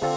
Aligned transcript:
Yes, 0.00 0.12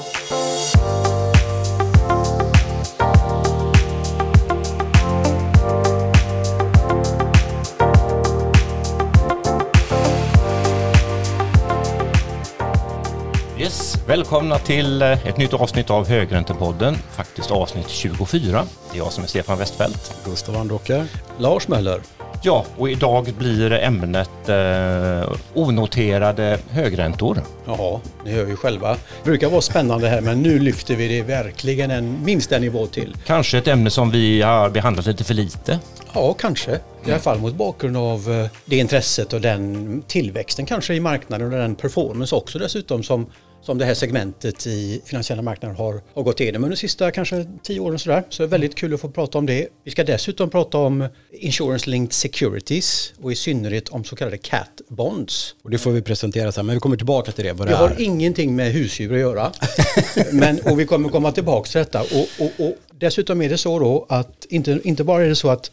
välkomna 14.07 14.57
till 14.57 15.02
eh, 15.02 15.27
ett 15.27 15.38
nytt 15.38 15.54
avsnitt 15.54 15.89
av 15.89 16.07
Högräntepodden, 16.07 16.95
faktiskt 16.95 17.52
avsnitt 17.52 17.89
24. 17.89 18.65
Det 18.91 18.97
är 18.97 19.00
jag 19.00 19.11
som 19.11 19.23
är 19.23 19.27
Stefan 19.27 19.57
Westfeldt. 19.57 20.15
Gustav 20.25 20.55
Andåker. 20.57 21.05
Lars 21.38 21.68
Möller. 21.68 22.02
Ja, 22.46 22.66
och 22.78 22.89
idag 22.89 23.34
blir 23.38 23.71
ämnet 23.71 24.50
eh, 24.50 25.32
onoterade 25.54 26.59
högräntor. 26.70 27.41
Ja, 27.66 28.02
ni 28.26 28.31
hör 28.31 28.48
ju 28.48 28.55
själva. 28.55 28.90
Det 29.23 29.30
brukar 29.30 29.50
vara 29.50 29.62
spännande 29.62 30.09
här 30.09 30.22
men 30.22 30.41
nu 30.41 30.59
lyfter 30.59 30.95
vi 30.95 31.08
det 31.08 31.22
verkligen 31.22 31.91
en, 31.91 32.23
minst 32.26 32.52
en 32.52 32.62
nivå 32.62 32.88
till. 32.88 33.16
Kanske 33.26 33.58
ett 33.58 33.67
ämne 33.67 33.90
som 33.90 34.12
vi 34.12 34.41
har 34.41 34.70
behandlat 34.70 35.05
lite 35.05 35.23
för 35.23 35.34
lite. 35.34 35.80
Ja, 36.14 36.34
kanske. 36.34 36.72
I 37.05 37.12
alla 37.12 37.20
fall 37.20 37.40
mot 37.40 37.55
bakgrund 37.55 37.98
av 37.98 38.31
eh, 38.31 38.50
det 38.66 38.78
intresset 38.78 39.34
och 39.34 39.41
den 39.41 40.03
tillväxten 40.08 40.66
kanske 40.66 40.94
i 40.94 41.00
marknaden 41.00 41.53
och 41.53 41.59
den 41.59 41.75
performance 41.75 42.36
också 42.36 42.59
dessutom 42.59 43.03
som, 43.03 43.28
som 43.63 43.77
det 43.77 43.85
här 43.85 43.94
segmentet 43.94 44.67
i 44.67 45.02
finansiella 45.05 45.41
marknader 45.41 45.76
har, 45.76 46.02
har 46.13 46.23
gått 46.23 46.40
igenom 46.40 46.63
under 46.63 46.76
de 46.76 46.80
sista 46.80 47.12
kanske 47.12 47.45
tio 47.63 47.80
åren 47.80 47.99
sådär. 47.99 48.23
Så 48.30 48.44
det 48.44 48.48
är 48.48 48.49
väldigt 48.49 48.76
kul 48.76 48.94
att 48.94 49.02
få 49.02 49.09
prata 49.09 49.38
om 49.38 49.45
det. 49.45 49.67
Vi 49.84 49.91
ska 49.91 50.03
dessutom 50.03 50.49
prata 50.49 50.77
om 50.77 51.08
Insurance 51.31 51.89
Linked 51.89 52.13
Securities 52.13 53.13
och 53.22 53.31
i 53.31 53.36
synnerhet 53.36 53.89
om 53.89 54.03
så 54.03 54.16
kallade 54.16 54.38
CAT 54.38 54.81
Bonds. 54.88 55.55
Och 55.63 55.70
det 55.70 55.77
får 55.77 55.91
vi 55.91 56.02
presentera 56.02 56.52
sen, 56.52 56.66
men 56.66 56.76
vi 56.76 56.80
kommer 56.80 56.98
tillbaka 56.98 57.31
till 57.31 57.45
det. 57.45 57.53
Vad 57.53 57.67
det 57.67 57.72
Det 57.72 57.77
har 57.77 57.89
är. 57.89 58.02
ingenting 58.02 58.55
med 58.55 58.72
husdjur 58.72 59.13
att 59.13 59.20
göra. 59.20 59.52
Men, 60.31 60.59
och 60.59 60.80
vi 60.80 60.86
kommer 60.86 61.09
komma 61.09 61.31
tillbaka 61.31 61.69
till 61.69 61.80
detta. 61.80 62.02
Och, 62.02 62.28
och, 62.39 62.66
och 62.67 62.75
dessutom 62.91 63.41
är 63.41 63.50
det 63.50 63.58
så 63.58 63.80
då 63.80 64.06
att 64.09 64.45
inte, 64.50 64.80
inte 64.84 65.03
bara 65.03 65.23
är 65.23 65.30
det 65.30 65.36
så 65.36 65.50
att 65.50 65.72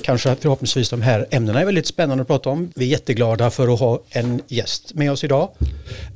kanske 0.00 0.36
förhoppningsvis 0.40 0.90
de 0.90 1.02
här 1.02 1.26
ämnena 1.30 1.60
är 1.60 1.64
väldigt 1.64 1.86
spännande 1.86 2.22
att 2.22 2.28
prata 2.28 2.50
om. 2.50 2.72
Vi 2.74 2.84
är 2.84 2.88
jätteglada 2.88 3.50
för 3.50 3.74
att 3.74 3.80
ha 3.80 4.02
en 4.10 4.42
gäst 4.48 4.94
med 4.94 5.12
oss 5.12 5.24
idag. 5.24 5.50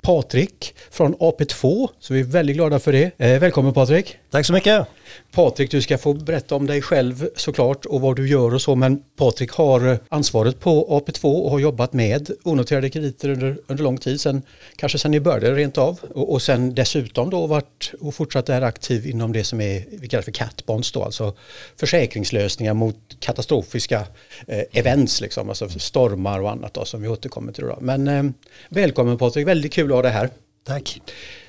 Patrik 0.03 0.75
från 0.91 1.15
AP2, 1.15 1.89
så 2.01 2.15
vi 2.15 2.21
är 2.21 2.25
väldigt 2.25 2.57
glada 2.57 2.79
för 2.79 2.93
det. 2.93 3.11
Eh, 3.19 3.41
välkommen 3.41 3.75
Patrik! 3.75 4.17
Tack 4.31 4.47
så 4.47 4.53
mycket. 4.53 4.98
Patrik, 5.33 5.71
du 5.71 5.83
ska 5.83 5.99
få 5.99 6.15
berätta 6.15 6.55
om 6.55 6.67
dig 6.67 6.83
själv 6.83 7.29
såklart 7.37 7.87
och 7.87 8.01
vad 8.01 8.17
du 8.17 8.29
gör 8.29 8.55
och 8.55 8.63
så, 8.63 8.75
men 8.75 9.03
Patrik 9.17 9.51
har 9.51 9.89
eh, 9.89 9.99
ansvaret 10.09 10.61
på 10.61 11.01
AP2 11.01 11.43
och 11.43 11.51
har 11.51 11.59
jobbat 11.59 11.93
med 11.93 12.31
onoterade 12.43 12.91
krediter 12.91 13.29
under, 13.29 13.59
under 13.67 13.85
lång 13.85 13.99
tid, 13.99 14.21
sen, 14.21 14.43
kanske 14.77 14.99
sen 14.99 15.11
ni 15.11 15.21
började 15.21 15.55
rent 15.55 15.79
av, 15.79 16.01
och, 16.15 16.33
och 16.33 16.43
sen 16.43 16.75
dessutom 16.75 17.31
då 17.31 17.47
varit 17.47 17.93
och 18.01 18.15
fortsatt 18.15 18.49
är 18.49 18.63
aktiv 18.63 19.07
inom 19.07 19.33
det 19.33 19.45
som 19.45 19.61
är, 19.61 19.85
vi 19.91 20.09
kallar 20.09 20.23
för 20.23 20.33
catbonds 20.33 20.93
då, 20.93 21.05
alltså 21.05 21.35
försäkringslösningar 21.77 22.75
mot 22.75 22.97
katastrofiska 23.21 24.07
eh, 24.47 24.63
events, 24.73 25.21
liksom, 25.21 25.49
alltså 25.49 25.69
stormar 25.69 26.41
och 26.41 26.51
annat 26.51 26.75
då, 26.75 26.85
som 26.85 27.03
vi 27.03 27.09
återkommer 27.09 27.53
till 27.53 27.65
då. 27.65 27.79
Men 27.81 28.09
eh, 28.09 28.25
välkommen 28.69 29.19
Patrik, 29.19 29.47
väldigt 29.47 29.73
kul 29.73 29.91
att 29.91 29.97
ha 29.97 30.03
dig 30.03 30.13
här. 30.13 30.31
Tack. 30.69 31.01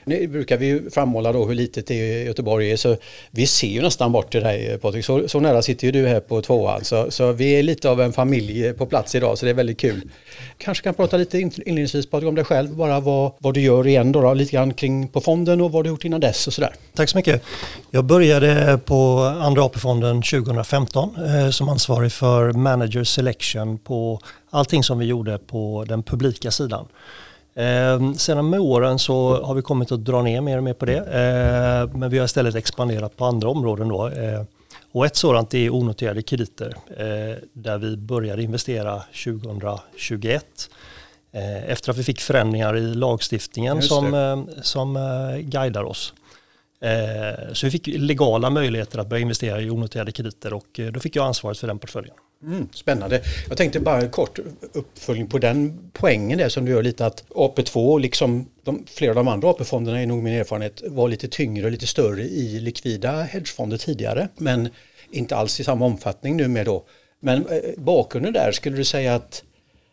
Nu 0.03 0.27
brukar 0.27 0.57
vi 0.57 0.65
ju 0.65 0.89
framhålla 0.89 1.31
då 1.31 1.45
hur 1.45 1.55
litet 1.55 1.87
det 1.87 1.95
är 1.95 2.25
Göteborg 2.25 2.71
är 2.71 2.77
så 2.77 2.97
vi 3.31 3.47
ser 3.47 3.67
ju 3.67 3.81
nästan 3.81 4.11
bort 4.11 4.31
till 4.31 4.43
dig 4.43 4.77
Patrik. 4.81 5.05
Så, 5.05 5.27
så 5.27 5.39
nära 5.39 5.61
sitter 5.61 5.85
ju 5.85 5.91
du 5.91 6.07
här 6.07 6.19
på 6.19 6.41
tvåan 6.41 6.83
så, 6.83 7.11
så 7.11 7.31
vi 7.31 7.51
är 7.51 7.63
lite 7.63 7.89
av 7.89 8.01
en 8.01 8.13
familj 8.13 8.73
på 8.73 8.85
plats 8.85 9.15
idag 9.15 9.37
så 9.37 9.45
det 9.45 9.49
är 9.49 9.53
väldigt 9.53 9.79
kul. 9.79 10.01
Kanske 10.57 10.83
kan 10.83 10.93
prata 10.93 11.17
lite 11.17 11.39
inledningsvis 11.39 12.09
Patrik 12.09 12.29
om 12.29 12.35
dig 12.35 12.45
själv, 12.45 12.75
bara 12.75 12.99
vad, 12.99 13.31
vad 13.39 13.53
du 13.53 13.61
gör 13.61 13.87
igen 13.87 14.11
då, 14.11 14.21
då 14.21 14.33
lite 14.33 14.51
grann 14.51 14.73
kring 14.73 15.07
på 15.07 15.21
fonden 15.21 15.61
och 15.61 15.71
vad 15.71 15.85
du 15.85 15.89
gjort 15.89 16.05
innan 16.05 16.19
dess 16.19 16.47
och 16.47 16.53
sådär. 16.53 16.73
Tack 16.93 17.09
så 17.09 17.17
mycket. 17.17 17.43
Jag 17.91 18.05
började 18.05 18.79
på 18.85 19.19
Andra 19.41 19.63
AP-fonden 19.63 20.21
2015 20.21 21.15
eh, 21.25 21.49
som 21.49 21.69
ansvarig 21.69 22.11
för 22.11 22.51
manager 22.53 23.03
selection 23.03 23.77
på 23.77 24.19
allting 24.49 24.83
som 24.83 24.99
vi 24.99 25.05
gjorde 25.05 25.37
på 25.37 25.85
den 25.87 26.03
publika 26.03 26.51
sidan. 26.51 26.85
Eh, 27.59 28.13
sedan 28.13 28.49
med 28.49 28.59
åren 28.59 28.99
så 28.99 29.43
har 29.43 29.53
vi 29.53 29.61
kommit 29.61 29.91
att 29.91 30.05
dra 30.05 30.21
ner 30.21 30.41
mer 30.41 30.57
och 30.57 30.63
mer 30.63 30.73
på 30.73 30.85
det. 30.85 30.97
Eh, 30.97 31.97
men 31.97 32.09
vi 32.09 32.17
har 32.17 32.25
istället 32.25 32.55
expanderat 32.55 33.17
på 33.17 33.25
andra 33.25 33.49
områden 33.49 33.87
då. 33.87 34.07
Eh, 34.07 34.43
och 34.91 35.05
ett 35.05 35.15
sådant 35.15 35.53
är 35.53 35.69
onoterade 35.69 36.21
krediter 36.21 36.75
eh, 36.97 37.43
där 37.53 37.77
vi 37.77 37.97
började 37.97 38.43
investera 38.43 39.03
2021. 39.23 40.45
Eh, 41.31 41.69
efter 41.69 41.91
att 41.91 41.97
vi 41.97 42.03
fick 42.03 42.21
förändringar 42.21 42.77
i 42.77 42.95
lagstiftningen 42.95 43.81
som, 43.81 44.11
det. 44.11 44.19
eh, 44.19 44.61
som 44.61 44.95
eh, 44.95 45.37
guidar 45.37 45.83
oss. 45.83 46.13
Så 47.53 47.65
vi 47.65 47.71
fick 47.71 47.87
legala 47.87 48.49
möjligheter 48.49 48.99
att 48.99 49.07
börja 49.07 49.21
investera 49.21 49.61
i 49.61 49.69
onoterade 49.69 50.11
krediter 50.11 50.53
och 50.53 50.79
eh, 50.79 50.91
då 50.91 50.99
fick 50.99 51.15
jag 51.15 51.25
ansvaret 51.25 51.57
för 51.57 51.67
den 51.67 51.79
portföljen. 51.79 52.15
Mm, 52.43 52.67
spännande. 52.73 53.21
Jag 53.47 53.57
tänkte 53.57 53.79
bara 53.79 54.01
en 54.01 54.09
kort 54.09 54.39
uppföljning 54.73 55.27
på 55.27 55.37
den 55.37 55.91
poängen 55.93 56.37
där 56.37 56.49
som 56.49 56.65
du 56.65 56.71
gör 56.71 56.83
lite 56.83 57.05
att 57.05 57.23
AP2 57.29 57.99
liksom 57.99 58.49
de, 58.63 58.85
flera 58.87 59.11
av 59.11 59.15
de 59.15 59.27
andra 59.27 59.49
AP-fonderna 59.49 60.01
är 60.01 60.05
nog 60.05 60.23
min 60.23 60.33
erfarenhet 60.33 60.83
var 60.87 61.09
lite 61.09 61.27
tyngre 61.27 61.65
och 61.65 61.71
lite 61.71 61.87
större 61.87 62.21
i 62.21 62.59
likvida 62.59 63.23
hedgefonder 63.23 63.77
tidigare 63.77 64.27
men 64.37 64.69
inte 65.11 65.35
alls 65.35 65.59
i 65.59 65.63
samma 65.63 65.85
omfattning 65.85 66.37
nu 66.37 66.47
med 66.47 66.65
då. 66.65 66.85
Men 67.19 67.45
eh, 67.47 67.59
bakgrunden 67.77 68.33
där 68.33 68.51
skulle 68.51 68.77
du 68.77 68.85
säga 68.85 69.15
att 69.15 69.43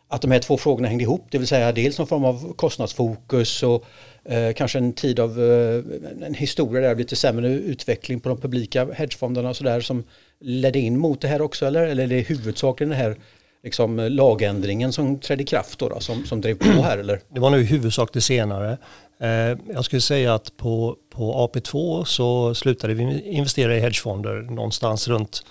att 0.09 0.21
de 0.21 0.31
här 0.31 0.39
två 0.39 0.57
frågorna 0.57 0.87
hängde 0.87 1.03
ihop, 1.03 1.27
det 1.31 1.37
vill 1.37 1.47
säga 1.47 1.71
dels 1.71 1.97
någon 1.97 2.07
form 2.07 2.25
av 2.25 2.53
kostnadsfokus 2.53 3.63
och 3.63 3.85
eh, 4.25 4.53
kanske 4.53 4.77
en 4.77 4.93
tid 4.93 5.19
av 5.19 5.43
eh, 5.43 5.83
en 6.27 6.33
historia 6.33 6.87
där, 6.87 6.95
lite 6.95 7.15
sämre 7.15 7.49
utveckling 7.49 8.19
på 8.19 8.29
de 8.29 8.41
publika 8.41 8.87
hedgefonderna 8.93 9.49
och 9.49 9.55
sådär 9.55 9.81
som 9.81 10.03
ledde 10.41 10.79
in 10.79 10.97
mot 10.99 11.21
det 11.21 11.27
här 11.27 11.41
också 11.41 11.65
eller? 11.65 11.83
Eller 11.83 12.03
är 12.03 12.07
det 12.07 12.19
huvudsakligen 12.21 12.89
den 12.89 12.99
här 12.99 13.15
liksom, 13.63 13.97
lagändringen 13.97 14.93
som 14.93 15.19
trädde 15.19 15.43
i 15.43 15.45
kraft 15.45 15.79
då, 15.79 15.89
då 15.89 15.99
som, 15.99 16.25
som 16.25 16.41
drev 16.41 16.57
på 16.57 16.65
här 16.83 16.97
eller? 16.97 17.19
Det 17.29 17.39
var 17.39 17.49
nu 17.49 17.59
i 17.59 17.63
huvudsak 17.65 18.09
det 18.13 18.21
senare. 18.21 18.77
Eh, 19.19 19.57
Jag 19.73 19.85
skulle 19.85 20.01
säga 20.01 20.33
att 20.33 20.57
på, 20.57 20.95
på 21.15 21.49
AP2 21.53 22.03
så 22.03 22.55
slutade 22.55 22.93
vi 22.93 23.21
investera 23.21 23.75
i 23.77 23.79
hedgefonder 23.79 24.33
någonstans 24.41 25.07
runt 25.07 25.43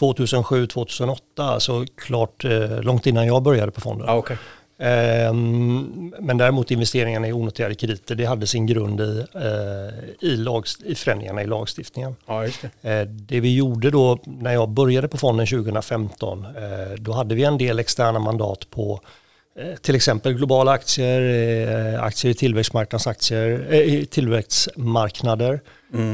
2007-2008, 0.00 1.16
alltså 1.36 1.84
klart 1.96 2.44
eh, 2.44 2.80
långt 2.82 3.06
innan 3.06 3.26
jag 3.26 3.42
började 3.42 3.72
på 3.72 3.80
fonden. 3.80 4.06
Ja, 4.06 4.14
okej. 4.16 4.36
Ehm, 4.78 6.14
Men 6.20 6.38
däremot 6.38 6.70
investeringarna 6.70 7.28
i 7.28 7.32
onoterade 7.32 7.74
krediter, 7.74 8.14
det 8.14 8.24
hade 8.24 8.46
sin 8.46 8.66
grund 8.66 9.00
i, 9.00 9.24
eh, 9.34 10.28
i, 10.30 10.36
lags, 10.36 10.78
i 10.84 10.94
förändringarna 10.94 11.42
i 11.42 11.46
lagstiftningen. 11.46 12.16
Ja, 12.26 12.46
det. 12.82 12.90
Eh, 12.90 13.06
Det 13.08 13.40
vi 13.40 13.54
gjorde 13.56 13.90
då 13.90 14.18
när 14.24 14.52
jag 14.52 14.68
började 14.68 15.08
på 15.08 15.16
fonden 15.18 15.46
2015, 15.46 16.44
eh, 16.44 16.94
då 16.98 17.12
hade 17.12 17.34
vi 17.34 17.44
en 17.44 17.58
del 17.58 17.78
externa 17.78 18.18
mandat 18.18 18.70
på 18.70 19.00
till 19.82 19.94
exempel 19.94 20.32
globala 20.34 20.70
aktier, 20.72 21.98
aktier 21.98 22.30
i 22.32 22.34
tillväxtmarknadsaktier, 22.34 24.04
tillväxtmarknader. 24.04 25.60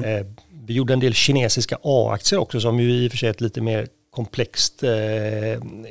Eh, 0.04 0.26
Vi 0.66 0.74
gjorde 0.74 0.92
en 0.92 1.00
del 1.00 1.14
kinesiska 1.14 1.78
A-aktier 1.82 2.40
också 2.40 2.60
som 2.60 2.80
ju 2.80 2.90
i 2.92 3.08
och 3.08 3.10
för 3.10 3.18
sig 3.18 3.26
är 3.26 3.30
ett 3.30 3.40
lite 3.40 3.60
mer 3.60 3.86
komplext, 4.10 4.82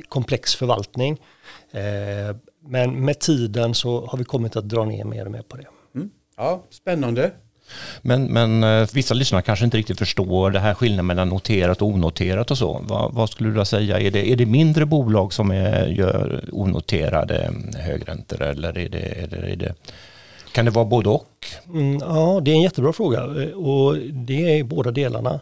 komplex 0.09 0.55
förvaltning. 0.55 1.17
Eh, 2.63 2.69
Men 2.69 3.05
med 3.05 3.19
tiden 3.19 3.73
så 3.73 4.05
har 4.05 4.17
vi 4.17 4.23
kommit 4.23 4.55
att 4.55 4.69
dra 4.69 4.85
ner 4.85 5.05
mer 5.05 5.25
och 5.25 5.31
mer 5.31 5.41
på 5.41 5.57
det. 5.57 5.65
Ja, 6.37 6.63
spännande. 6.69 7.31
Men, 8.01 8.25
men 8.25 8.63
eh, 8.63 8.87
vissa 8.93 9.13
lyssnare 9.13 9.41
kanske 9.41 9.65
inte 9.65 9.77
riktigt 9.77 9.99
förstår 9.99 10.51
det 10.51 10.59
här 10.59 10.73
skillnaden 10.73 11.05
mellan 11.05 11.29
noterat 11.29 11.81
och 11.81 11.87
onoterat 11.87 12.51
och 12.51 12.57
så. 12.57 12.81
Vad, 12.87 13.13
vad 13.13 13.29
skulle 13.29 13.49
du 13.49 13.55
då 13.55 13.65
säga? 13.65 13.99
Är 13.99 14.11
det, 14.11 14.31
är 14.31 14.35
det 14.35 14.45
mindre 14.45 14.85
bolag 14.85 15.33
som 15.33 15.51
är, 15.51 15.87
gör 15.87 16.43
onoterade 16.51 17.37
mm, 17.37 17.69
högräntor 17.75 18.41
eller 18.41 18.77
är 18.77 18.89
det, 18.89 19.21
är 19.23 19.27
det, 19.27 19.51
är 19.51 19.55
det, 19.55 19.73
kan 20.53 20.65
det 20.65 20.71
vara 20.71 20.85
både 20.85 21.09
och? 21.09 21.45
Mm, 21.73 21.97
ja, 21.99 22.41
det 22.43 22.51
är 22.51 22.55
en 22.55 22.61
jättebra 22.61 22.93
fråga 22.93 23.19
eh, 23.19 23.49
och 23.49 23.97
det 23.97 24.59
är 24.59 24.63
båda 24.63 24.91
delarna. 24.91 25.39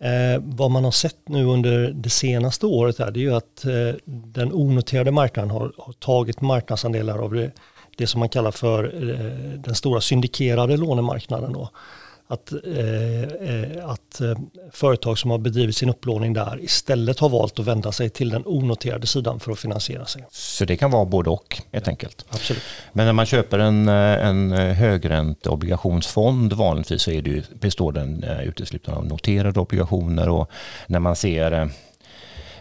Eh, 0.00 0.42
vad 0.42 0.70
man 0.70 0.84
har 0.84 0.90
sett 0.90 1.28
nu 1.28 1.44
under 1.44 1.90
det 1.90 2.10
senaste 2.10 2.66
året 2.66 2.98
här, 2.98 3.10
det 3.10 3.20
är 3.20 3.22
ju 3.22 3.34
att 3.34 3.64
eh, 3.64 4.00
den 4.04 4.52
onoterade 4.52 5.10
marknaden 5.10 5.50
har, 5.50 5.72
har 5.78 5.92
tagit 5.92 6.40
marknadsandelar 6.40 7.18
av 7.18 7.32
det, 7.34 7.50
det 7.96 8.06
som 8.06 8.18
man 8.18 8.28
kallar 8.28 8.50
för 8.50 8.84
eh, 8.84 9.58
den 9.58 9.74
stora 9.74 10.00
syndikerade 10.00 10.76
lånemarknaden. 10.76 11.52
Då. 11.52 11.70
Att, 12.28 12.52
eh, 12.52 13.22
eh, 13.22 13.88
att 13.88 14.20
eh, 14.20 14.38
företag 14.72 15.18
som 15.18 15.30
har 15.30 15.38
bedrivit 15.38 15.76
sin 15.76 15.88
upplåning 15.88 16.32
där 16.32 16.58
istället 16.62 17.18
har 17.18 17.28
valt 17.28 17.58
att 17.58 17.66
vända 17.66 17.92
sig 17.92 18.10
till 18.10 18.30
den 18.30 18.42
onoterade 18.46 19.06
sidan 19.06 19.40
för 19.40 19.52
att 19.52 19.58
finansiera 19.58 20.06
sig. 20.06 20.24
Så 20.30 20.64
det 20.64 20.76
kan 20.76 20.90
vara 20.90 21.04
både 21.04 21.30
och 21.30 21.62
helt 21.72 21.88
enkelt. 21.88 22.24
Absolut. 22.28 22.62
Men 22.92 23.06
när 23.06 23.12
man 23.12 23.26
köper 23.26 23.58
en, 23.58 23.88
eh, 23.88 24.26
en 24.26 24.52
högränteobligationsfond 24.52 26.52
vanligtvis 26.52 27.02
så 27.02 27.10
är 27.10 27.22
det 27.22 27.30
ju, 27.30 27.42
består 27.60 27.92
den 27.92 28.24
uteslutande 28.24 29.00
av 29.00 29.06
noterade 29.06 29.60
obligationer 29.60 30.28
och 30.28 30.50
när 30.86 31.00
man 31.00 31.16
ser 31.16 31.70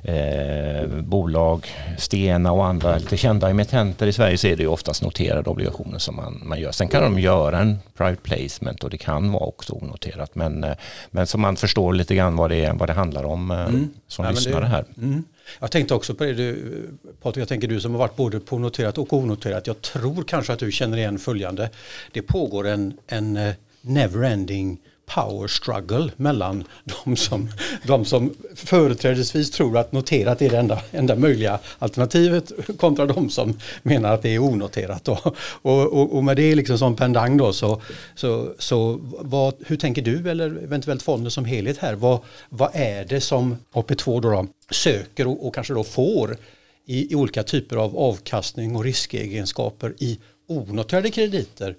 eh, 0.05 0.87
bolag, 0.87 1.67
Stena 1.97 2.51
och 2.51 2.65
andra 2.65 2.97
lite 2.97 3.17
kända 3.17 3.49
emittenter 3.49 4.07
i 4.07 4.13
Sverige 4.13 4.37
så 4.37 4.47
är 4.47 4.55
det 4.55 4.63
ju 4.63 4.69
oftast 4.69 5.03
noterade 5.03 5.49
obligationer 5.49 5.99
som 5.99 6.15
man, 6.15 6.41
man 6.43 6.59
gör. 6.59 6.71
Sen 6.71 6.87
kan 6.87 7.03
de 7.03 7.19
göra 7.19 7.59
en 7.59 7.77
private 7.97 8.21
placement 8.21 8.83
och 8.83 8.89
det 8.89 8.97
kan 8.97 9.31
vara 9.31 9.43
också 9.43 9.73
onoterat. 9.73 10.35
Men, 10.35 10.63
eh, 10.63 10.73
men 11.11 11.27
så 11.27 11.37
man 11.37 11.55
förstår 11.55 11.93
lite 11.93 12.15
grann 12.15 12.35
vad 12.35 12.49
det, 12.49 12.71
vad 12.75 12.89
det 12.89 12.93
handlar 12.93 13.23
om 13.23 13.51
eh, 13.51 13.59
mm. 13.59 13.89
som 14.07 14.25
ja, 14.25 14.31
lyssnare 14.31 14.65
här. 14.65 14.85
Mm. 14.97 15.23
Jag 15.59 15.71
tänkte 15.71 15.93
också 15.93 16.15
på 16.15 16.23
det, 16.23 16.33
du, 16.33 16.83
Patrik, 17.21 17.41
jag 17.41 17.47
tänker 17.47 17.67
du 17.67 17.79
som 17.79 17.91
har 17.91 17.99
varit 17.99 18.15
både 18.15 18.39
på 18.39 18.59
noterat 18.59 18.97
och 18.97 19.13
onoterat. 19.13 19.67
Jag 19.67 19.81
tror 19.81 20.23
kanske 20.23 20.53
att 20.53 20.59
du 20.59 20.71
känner 20.71 20.97
igen 20.97 21.19
följande. 21.19 21.69
Det 22.11 22.21
pågår 22.21 22.67
en, 22.67 22.97
en 23.07 23.37
eh, 23.37 23.53
never-ending 23.81 24.77
power 25.05 25.47
struggle 25.47 26.11
mellan 26.17 26.63
de 26.83 27.15
som, 27.15 27.49
de 27.83 28.05
som 28.05 28.33
företrädesvis 28.55 29.51
tror 29.51 29.77
att 29.77 29.91
noterat 29.91 30.41
är 30.41 30.49
det 30.49 30.57
enda, 30.57 30.81
enda 30.91 31.15
möjliga 31.15 31.59
alternativet 31.79 32.51
kontra 32.77 33.05
de 33.05 33.29
som 33.29 33.59
menar 33.83 34.13
att 34.13 34.21
det 34.21 34.29
är 34.29 34.39
onoterat. 34.39 35.07
Och, 35.07 35.35
och, 35.61 36.15
och 36.15 36.23
med 36.23 36.37
det 36.37 36.55
liksom 36.55 36.77
som 36.77 36.95
pendang 36.95 37.37
då 37.37 37.53
så, 37.53 37.81
så, 38.15 38.53
så 38.59 38.99
vad, 39.19 39.53
hur 39.65 39.77
tänker 39.77 40.01
du 40.01 40.29
eller 40.29 40.63
eventuellt 40.63 41.03
fonden 41.03 41.31
som 41.31 41.45
helhet 41.45 41.77
här? 41.77 41.95
Vad, 41.95 42.19
vad 42.49 42.69
är 42.73 43.05
det 43.05 43.21
som 43.21 43.57
AP2 43.73 44.21
då, 44.21 44.31
då 44.31 44.47
söker 44.71 45.27
och, 45.27 45.47
och 45.47 45.55
kanske 45.55 45.73
då 45.73 45.83
får 45.83 46.37
i, 46.85 47.11
i 47.11 47.15
olika 47.15 47.43
typer 47.43 47.75
av 47.75 47.97
avkastning 47.97 48.75
och 48.75 48.83
riskegenskaper 48.83 49.93
i 49.97 50.19
onoterade 50.47 51.11
krediter 51.11 51.75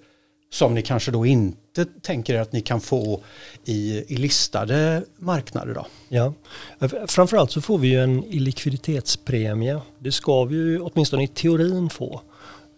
som 0.49 0.73
ni 0.73 0.81
kanske 0.81 1.11
då 1.11 1.25
inte 1.25 1.66
tänker 1.85 2.35
er 2.35 2.39
att 2.39 2.51
ni 2.51 2.61
kan 2.61 2.81
få 2.81 3.21
i, 3.65 4.03
i 4.13 4.17
listade 4.17 5.03
marknader 5.17 5.73
då? 5.73 5.85
Ja, 6.09 6.33
framförallt 7.07 7.51
så 7.51 7.61
får 7.61 7.77
vi 7.77 7.87
ju 7.87 8.03
en 8.03 8.21
likviditetspremie. 8.21 9.81
Det 9.99 10.11
ska 10.11 10.43
vi 10.43 10.55
ju 10.55 10.81
åtminstone 10.81 11.23
i 11.23 11.27
teorin 11.27 11.89
få. 11.89 12.21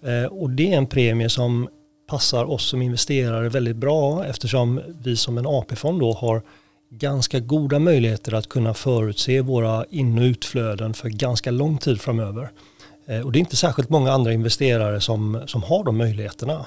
Eh, 0.05 0.23
och 0.23 0.49
det 0.49 0.73
är 0.73 0.77
en 0.77 0.87
premie 0.87 1.29
som 1.29 1.69
passar 2.09 2.45
oss 2.45 2.69
som 2.69 2.81
investerare 2.81 3.49
väldigt 3.49 3.75
bra 3.75 4.25
eftersom 4.25 4.81
vi 5.03 5.17
som 5.17 5.37
en 5.37 5.47
AP-fond 5.47 5.99
då 5.99 6.13
har 6.13 6.41
ganska 6.89 7.39
goda 7.39 7.79
möjligheter 7.79 8.33
att 8.33 8.49
kunna 8.49 8.73
förutse 8.73 9.41
våra 9.41 9.85
in 9.89 10.17
och 10.17 10.23
utflöden 10.23 10.93
för 10.93 11.09
ganska 11.09 11.51
lång 11.51 11.77
tid 11.77 12.01
framöver. 12.01 12.51
Eh, 13.07 13.21
och 13.21 13.31
det 13.31 13.37
är 13.37 13.41
inte 13.41 13.55
särskilt 13.55 13.89
många 13.89 14.11
andra 14.11 14.33
investerare 14.33 15.01
som, 15.01 15.41
som 15.45 15.63
har 15.63 15.83
de 15.83 15.97
möjligheterna. 15.97 16.65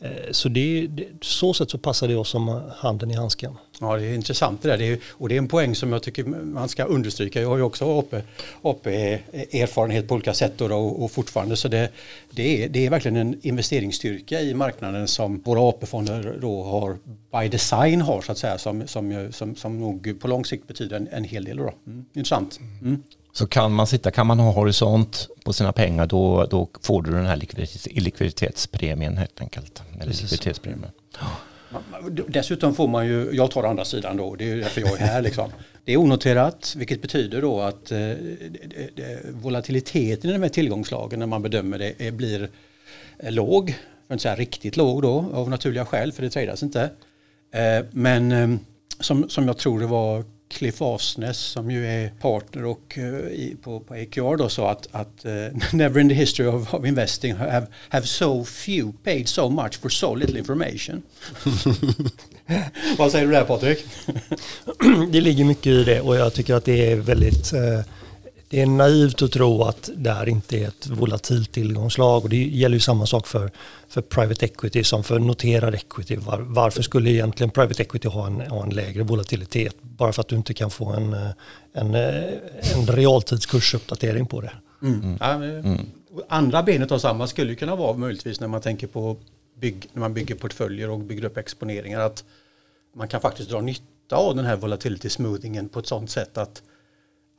Eh, 0.00 0.30
så 0.30 0.48
det, 0.48 0.86
det, 0.86 1.06
så 1.20 1.54
sätt 1.54 1.70
så 1.70 1.78
passar 1.78 2.08
det 2.08 2.16
oss 2.16 2.28
som 2.28 2.62
handen 2.76 3.10
i 3.10 3.14
handsken. 3.14 3.56
Ja, 3.80 3.96
det 3.96 4.06
är 4.06 4.14
intressant 4.14 4.62
det 4.62 4.68
där. 4.68 4.78
Det 4.78 4.84
är, 4.84 4.98
och 5.08 5.28
det 5.28 5.34
är 5.34 5.38
en 5.38 5.48
poäng 5.48 5.74
som 5.74 5.92
jag 5.92 6.02
tycker 6.02 6.24
man 6.24 6.68
ska 6.68 6.84
understryka. 6.84 7.40
Jag 7.40 7.48
har 7.48 7.56
ju 7.56 7.62
också 7.62 7.98
AP, 7.98 8.22
AP 8.62 8.90
erfarenhet 9.52 10.08
på 10.08 10.14
olika 10.14 10.34
sätt 10.34 10.60
och, 10.60 11.04
och 11.04 11.10
fortfarande 11.10 11.56
så 11.56 11.68
det, 11.68 11.90
det, 12.30 12.64
är, 12.64 12.68
det 12.68 12.86
är 12.86 12.90
verkligen 12.90 13.16
en 13.16 13.40
investeringsstyrka 13.42 14.40
i 14.40 14.54
marknaden 14.54 15.08
som 15.08 15.40
våra 15.40 15.60
AP-fonder 15.60 16.38
då 16.40 16.62
har 16.62 16.96
by 17.40 17.48
design 17.48 18.00
har 18.00 18.20
så 18.20 18.32
att 18.32 18.38
säga 18.38 18.58
som, 18.58 18.86
som, 18.86 19.28
som, 19.32 19.56
som 19.56 19.80
nog 19.80 20.20
på 20.20 20.28
lång 20.28 20.44
sikt 20.44 20.66
betyder 20.66 20.96
en, 20.96 21.08
en 21.08 21.24
hel 21.24 21.44
del. 21.44 21.56
Då. 21.56 21.74
Mm, 21.86 22.04
intressant. 22.14 22.60
Mm. 22.82 23.02
Så 23.32 23.46
kan 23.46 23.72
man 23.72 23.86
sitta, 23.86 24.10
kan 24.10 24.26
man 24.26 24.38
ha 24.38 24.52
horisont 24.52 25.28
på 25.44 25.52
sina 25.52 25.72
pengar 25.72 26.06
då, 26.06 26.46
då 26.50 26.68
får 26.82 27.02
du 27.02 27.10
den 27.10 27.26
här 27.26 27.36
likviditets, 27.36 27.88
likviditetspremien 27.90 29.16
helt 29.16 29.40
enkelt. 29.40 29.82
Eller 29.94 30.06
likviditetspremien. 30.06 30.90
Dessutom 32.28 32.74
får 32.74 32.88
man 32.88 33.06
ju, 33.06 33.30
jag 33.32 33.50
tar 33.50 33.64
andra 33.64 33.84
sidan 33.84 34.16
då, 34.16 34.34
det 34.34 34.50
är 34.50 34.56
därför 34.56 34.80
jag 34.80 34.92
är 35.00 35.06
här 35.06 35.22
liksom. 35.22 35.52
Det 35.84 35.92
är 35.92 35.96
onoterat, 35.96 36.74
vilket 36.76 37.02
betyder 37.02 37.42
då 37.42 37.60
att 37.60 37.92
eh, 37.92 37.98
volatiliteten 39.30 40.30
i 40.30 40.32
de 40.32 40.42
här 40.42 40.48
tillgångslagen 40.48 41.18
när 41.18 41.26
man 41.26 41.42
bedömer 41.42 41.78
det 41.78 41.94
är, 41.98 42.10
blir 42.10 42.48
eh, 43.18 43.32
låg, 43.32 43.68
för 43.68 43.74
att 44.06 44.10
inte 44.10 44.22
säga 44.22 44.36
riktigt 44.36 44.76
låg 44.76 45.02
då, 45.02 45.24
av 45.32 45.50
naturliga 45.50 45.86
skäl, 45.86 46.12
för 46.12 46.22
det 46.22 46.30
tradas 46.30 46.62
inte. 46.62 46.90
Eh, 47.52 47.84
men 47.90 48.60
som, 49.00 49.28
som 49.28 49.46
jag 49.46 49.58
tror 49.58 49.80
det 49.80 49.86
var 49.86 50.24
Cliff 50.50 50.82
Asnes 50.82 51.38
som 51.38 51.70
ju 51.70 51.86
är 51.86 52.08
partner 52.20 52.64
och, 52.64 52.98
uh, 52.98 53.04
i, 53.30 53.56
på, 53.62 53.80
på 53.80 53.94
AQR 53.94 54.36
då 54.36 54.48
sa 54.48 54.70
att, 54.70 54.88
att 54.90 55.26
uh, 55.26 55.58
never 55.72 56.00
in 56.00 56.08
the 56.08 56.14
history 56.14 56.46
of, 56.46 56.74
of 56.74 56.86
investing 56.86 57.34
have, 57.34 57.66
have 57.88 58.06
so 58.06 58.44
few 58.44 58.92
paid 59.04 59.28
so 59.28 59.50
much 59.50 59.80
for 59.80 59.88
so 59.88 60.14
little 60.14 60.38
information. 60.38 61.02
Vad 62.98 63.12
säger 63.12 63.26
du 63.26 63.32
där 63.32 63.44
Patrik? 63.44 63.84
det 65.12 65.20
ligger 65.20 65.44
mycket 65.44 65.66
i 65.66 65.84
det 65.84 66.00
och 66.00 66.16
jag 66.16 66.34
tycker 66.34 66.54
att 66.54 66.64
det 66.64 66.92
är 66.92 66.96
väldigt 66.96 67.52
uh, 67.54 67.80
det 68.50 68.60
är 68.60 68.66
naivt 68.66 69.22
att 69.22 69.32
tro 69.32 69.62
att 69.62 69.90
det 69.94 70.10
här 70.10 70.28
inte 70.28 70.58
är 70.58 70.68
ett 70.68 70.86
volatilt 70.86 71.52
tillgångslag 71.52 72.24
och 72.24 72.30
det 72.30 72.36
gäller 72.36 72.76
ju 72.76 72.80
samma 72.80 73.06
sak 73.06 73.26
för, 73.26 73.50
för 73.88 74.00
private 74.02 74.46
equity 74.46 74.84
som 74.84 75.04
för 75.04 75.18
noterad 75.18 75.74
equity. 75.74 76.16
Var, 76.16 76.38
varför 76.38 76.82
skulle 76.82 77.10
egentligen 77.10 77.50
private 77.50 77.82
equity 77.82 78.08
ha 78.08 78.26
en, 78.26 78.40
ha 78.40 78.62
en 78.62 78.70
lägre 78.70 79.02
volatilitet? 79.02 79.76
Bara 79.82 80.12
för 80.12 80.20
att 80.20 80.28
du 80.28 80.36
inte 80.36 80.54
kan 80.54 80.70
få 80.70 80.92
en, 80.92 81.12
en, 81.72 81.94
en 81.94 82.86
realtidskursuppdatering 82.86 84.26
på 84.26 84.40
det. 84.40 84.52
Mm. 84.82 85.16
Mm. 85.20 85.42
Mm. 85.42 85.86
Andra 86.28 86.62
benet 86.62 86.92
av 86.92 86.98
samma 86.98 87.26
skulle 87.26 87.54
kunna 87.54 87.76
vara 87.76 87.96
möjligtvis 87.96 88.40
när 88.40 88.48
man 88.48 88.60
tänker 88.60 88.86
på 88.86 89.16
bygg, 89.60 89.88
när 89.92 90.00
man 90.00 90.14
bygger 90.14 90.34
portföljer 90.34 90.90
och 90.90 90.98
bygger 90.98 91.24
upp 91.24 91.36
exponeringar 91.36 92.00
att 92.00 92.24
man 92.94 93.08
kan 93.08 93.20
faktiskt 93.20 93.50
dra 93.50 93.60
nytta 93.60 94.16
av 94.16 94.36
den 94.36 94.44
här 94.44 94.56
volatility 94.56 95.08
smoothingen 95.08 95.68
på 95.68 95.78
ett 95.78 95.86
sådant 95.86 96.10
sätt 96.10 96.38
att 96.38 96.62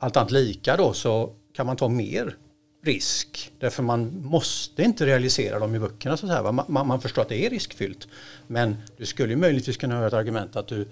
allt 0.02 0.16
annat 0.16 0.30
lika 0.30 0.76
då 0.76 0.92
så 0.92 1.32
kan 1.52 1.66
man 1.66 1.76
ta 1.76 1.88
mer 1.88 2.36
risk. 2.84 3.52
Därför 3.58 3.82
man 3.82 4.22
måste 4.24 4.82
inte 4.82 5.06
realisera 5.06 5.58
dem 5.58 5.74
i 5.74 5.78
böckerna. 5.78 6.16
Så 6.16 6.26
här, 6.26 6.52
man, 6.52 6.86
man, 6.86 7.00
förstår 7.00 7.22
att 7.22 7.28
det 7.28 7.46
är 7.46 7.50
riskfyllt. 7.50 8.08
Men 8.46 8.76
du 8.96 9.06
skulle 9.06 9.36
möjligtvis 9.36 9.76
kunna 9.76 9.94
höra 9.94 10.06
ett 10.06 10.12
argument 10.12 10.56
att 10.56 10.66
du 10.68 10.86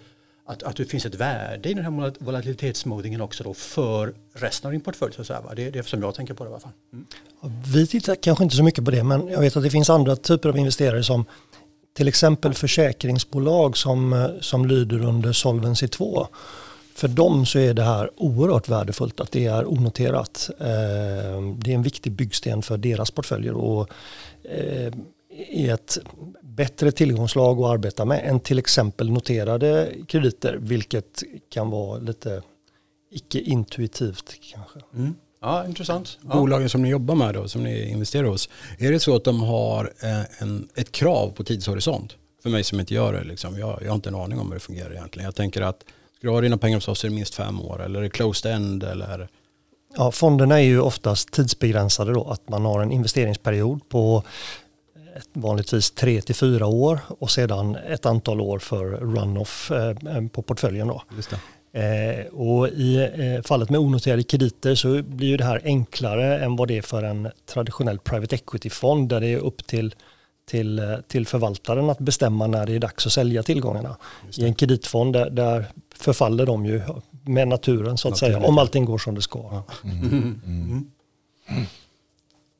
att, 0.47 0.63
att 0.63 0.77
det 0.77 0.85
finns 0.85 1.07
ett 1.07 1.15
värde 1.15 1.69
i 1.69 1.75
den 1.75 1.85
här 1.85 2.25
volatilitetsmodingen 2.25 3.21
också 3.21 3.45
då 3.45 3.55
för 3.55 4.15
resten 4.33 4.69
av 4.69 4.73
din 4.73 4.81
portfölj. 4.81 5.15
Så 5.25 5.33
här, 5.33 5.43
det 5.57 5.67
är 5.67 5.71
det 5.71 5.87
som 5.87 6.03
jag 6.03 6.15
tänker 6.15 6.35
på 6.35 6.45
det 6.45 6.51
i 6.51 6.53
alla 6.53 6.61
fall. 6.61 6.73
Mm. 6.93 7.07
Vi 7.73 7.87
tittar 7.87 8.15
kanske 8.15 8.45
inte 8.45 8.57
så 8.57 8.63
mycket 8.63 8.85
på 8.85 8.91
det 8.91 9.05
men 9.05 9.29
jag 9.29 9.41
vet 9.41 9.57
att 9.57 9.63
det 9.63 9.71
finns 9.71 9.91
andra 9.91 10.17
typer 10.17 10.49
av 10.49 10.59
investerare 10.59 11.05
som 11.05 11.25
till 11.97 12.09
exempel 12.09 12.55
försäkringsbolag 12.55 13.77
som, 13.77 14.29
som 14.41 14.67
lyder 14.67 15.05
under 15.05 15.33
Solvency 15.33 15.89
2 15.89 16.29
för 16.95 17.09
dem 17.09 17.47
så 17.47 17.59
är 17.59 17.75
det 17.75 17.83
här 17.83 18.11
oerhört 18.17 18.69
värdefullt 18.69 19.21
att 19.21 19.33
det 19.33 19.47
är 19.47 19.73
onoterat. 19.73 20.51
Eh, 20.59 20.67
det 21.57 21.71
är 21.71 21.75
en 21.75 21.83
viktig 21.83 22.13
byggsten 22.13 22.63
för 22.63 22.79
deras 22.79 23.11
portföljer 23.11 23.55
och 23.55 23.91
är 24.45 24.93
eh, 25.67 25.73
ett 25.73 25.99
bättre 26.43 26.93
tillgångslag 26.93 27.61
att 27.61 27.71
arbeta 27.71 28.05
med 28.05 28.21
än 28.25 28.41
till 28.41 28.59
exempel 28.59 29.11
noterade 29.11 29.93
krediter, 30.09 30.59
vilket 30.61 31.23
kan 31.49 31.71
vara 31.71 31.99
lite 31.99 32.43
icke-intuitivt 33.11 34.35
kanske. 34.53 34.79
Mm. 34.95 35.15
Ja, 35.41 35.67
intressant. 35.67 36.19
Ja. 36.23 36.35
Bolagen 36.35 36.69
som 36.69 36.83
ni 36.83 36.89
jobbar 36.89 37.15
med 37.15 37.35
då, 37.35 37.49
som 37.49 37.63
ni 37.63 37.89
investerar 37.89 38.25
hos, 38.25 38.51
är 38.79 38.93
det 38.93 39.01
så 39.01 39.17
att 39.17 39.25
de 39.25 39.41
har 39.41 39.93
eh, 40.03 40.43
en, 40.43 40.69
ett 40.75 40.93
krav 40.93 41.31
på 41.31 41.45
tidshorisont? 41.45 42.17
För 42.43 42.51
mig 42.51 42.65
som 42.65 42.81
inte 42.81 42.95
gör 42.95 43.13
det, 43.13 43.25
liksom, 43.25 43.59
jag, 43.59 43.83
jag 43.83 43.89
har 43.89 43.95
inte 43.95 44.09
en 44.09 44.15
aning 44.15 44.39
om 44.39 44.47
hur 44.47 44.55
det 44.55 44.61
fungerar 44.61 44.93
egentligen. 44.93 45.25
Jag 45.25 45.35
tänker 45.35 45.63
att 45.63 45.85
Ska 46.21 46.29
du 46.29 46.35
ha 46.35 46.41
dina 46.41 46.59
pengar 46.59 46.77
hos 46.77 46.89
oss 46.89 47.05
är 47.05 47.11
minst 47.11 47.35
fem 47.35 47.61
år 47.61 47.83
eller 47.83 47.99
är 47.99 48.03
det 48.03 48.11
closed 48.11 48.53
end 48.53 48.83
eller? 48.83 49.29
Ja, 49.97 50.11
fonderna 50.11 50.61
är 50.61 50.65
ju 50.65 50.81
oftast 50.81 51.31
tidsbegränsade 51.31 52.13
då, 52.13 52.25
att 52.25 52.49
man 52.49 52.65
har 52.65 52.83
en 52.83 52.93
investeringsperiod 52.93 53.89
på 53.89 54.23
vanligtvis 55.33 55.91
tre 55.91 56.21
till 56.21 56.35
fyra 56.35 56.67
år 56.67 56.99
och 57.09 57.31
sedan 57.31 57.77
ett 57.77 58.07
antal 58.07 58.41
år 58.41 58.59
för 58.59 58.85
run-off 58.85 59.71
eh, 59.71 60.27
på 60.33 60.43
portföljen. 60.43 60.89
Då. 60.89 61.03
Eh, 61.81 62.27
och 62.27 62.69
I 62.69 62.97
eh, 62.97 63.43
fallet 63.43 63.71
med 63.71 63.81
onoterade 63.81 64.23
krediter 64.23 64.75
så 64.75 65.03
blir 65.03 65.29
ju 65.29 65.37
det 65.37 65.45
här 65.45 65.61
enklare 65.65 66.45
än 66.45 66.57
vad 66.57 66.69
det 66.69 66.79
är 66.79 66.83
för 66.83 67.03
en 67.03 67.29
traditionell 67.47 67.99
private 67.99 68.37
equity-fond 68.37 69.09
där 69.09 69.21
det 69.21 69.29
är 69.29 69.39
upp 69.39 69.67
till 69.67 69.95
till, 70.51 70.79
eh, 70.79 70.97
till 71.09 71.27
förvaltaren 71.27 71.91
att 71.91 71.99
bestämma 71.99 72.47
när 72.47 72.67
det 72.67 72.75
är 72.75 72.79
dags 72.79 73.07
att 73.07 73.13
sälja 73.13 73.43
tillgångarna. 73.43 73.97
I 74.39 74.45
en 74.45 74.55
kreditfond 74.55 75.13
där, 75.13 75.31
där, 75.31 75.67
förfaller 76.01 76.47
de 76.47 76.67
ju 76.67 76.83
med 77.25 77.49
naturen 77.49 77.99
så 77.99 78.09
att 78.09 78.13
Naturligt. 78.13 78.37
säga, 78.37 78.49
om 78.49 78.59
allting 78.59 78.85
går 78.85 78.99
som 78.99 79.15
det 79.15 79.23
ska. 79.23 79.63
Mm. 79.85 80.41
Mm. 80.47 80.91
Mm. 81.47 81.65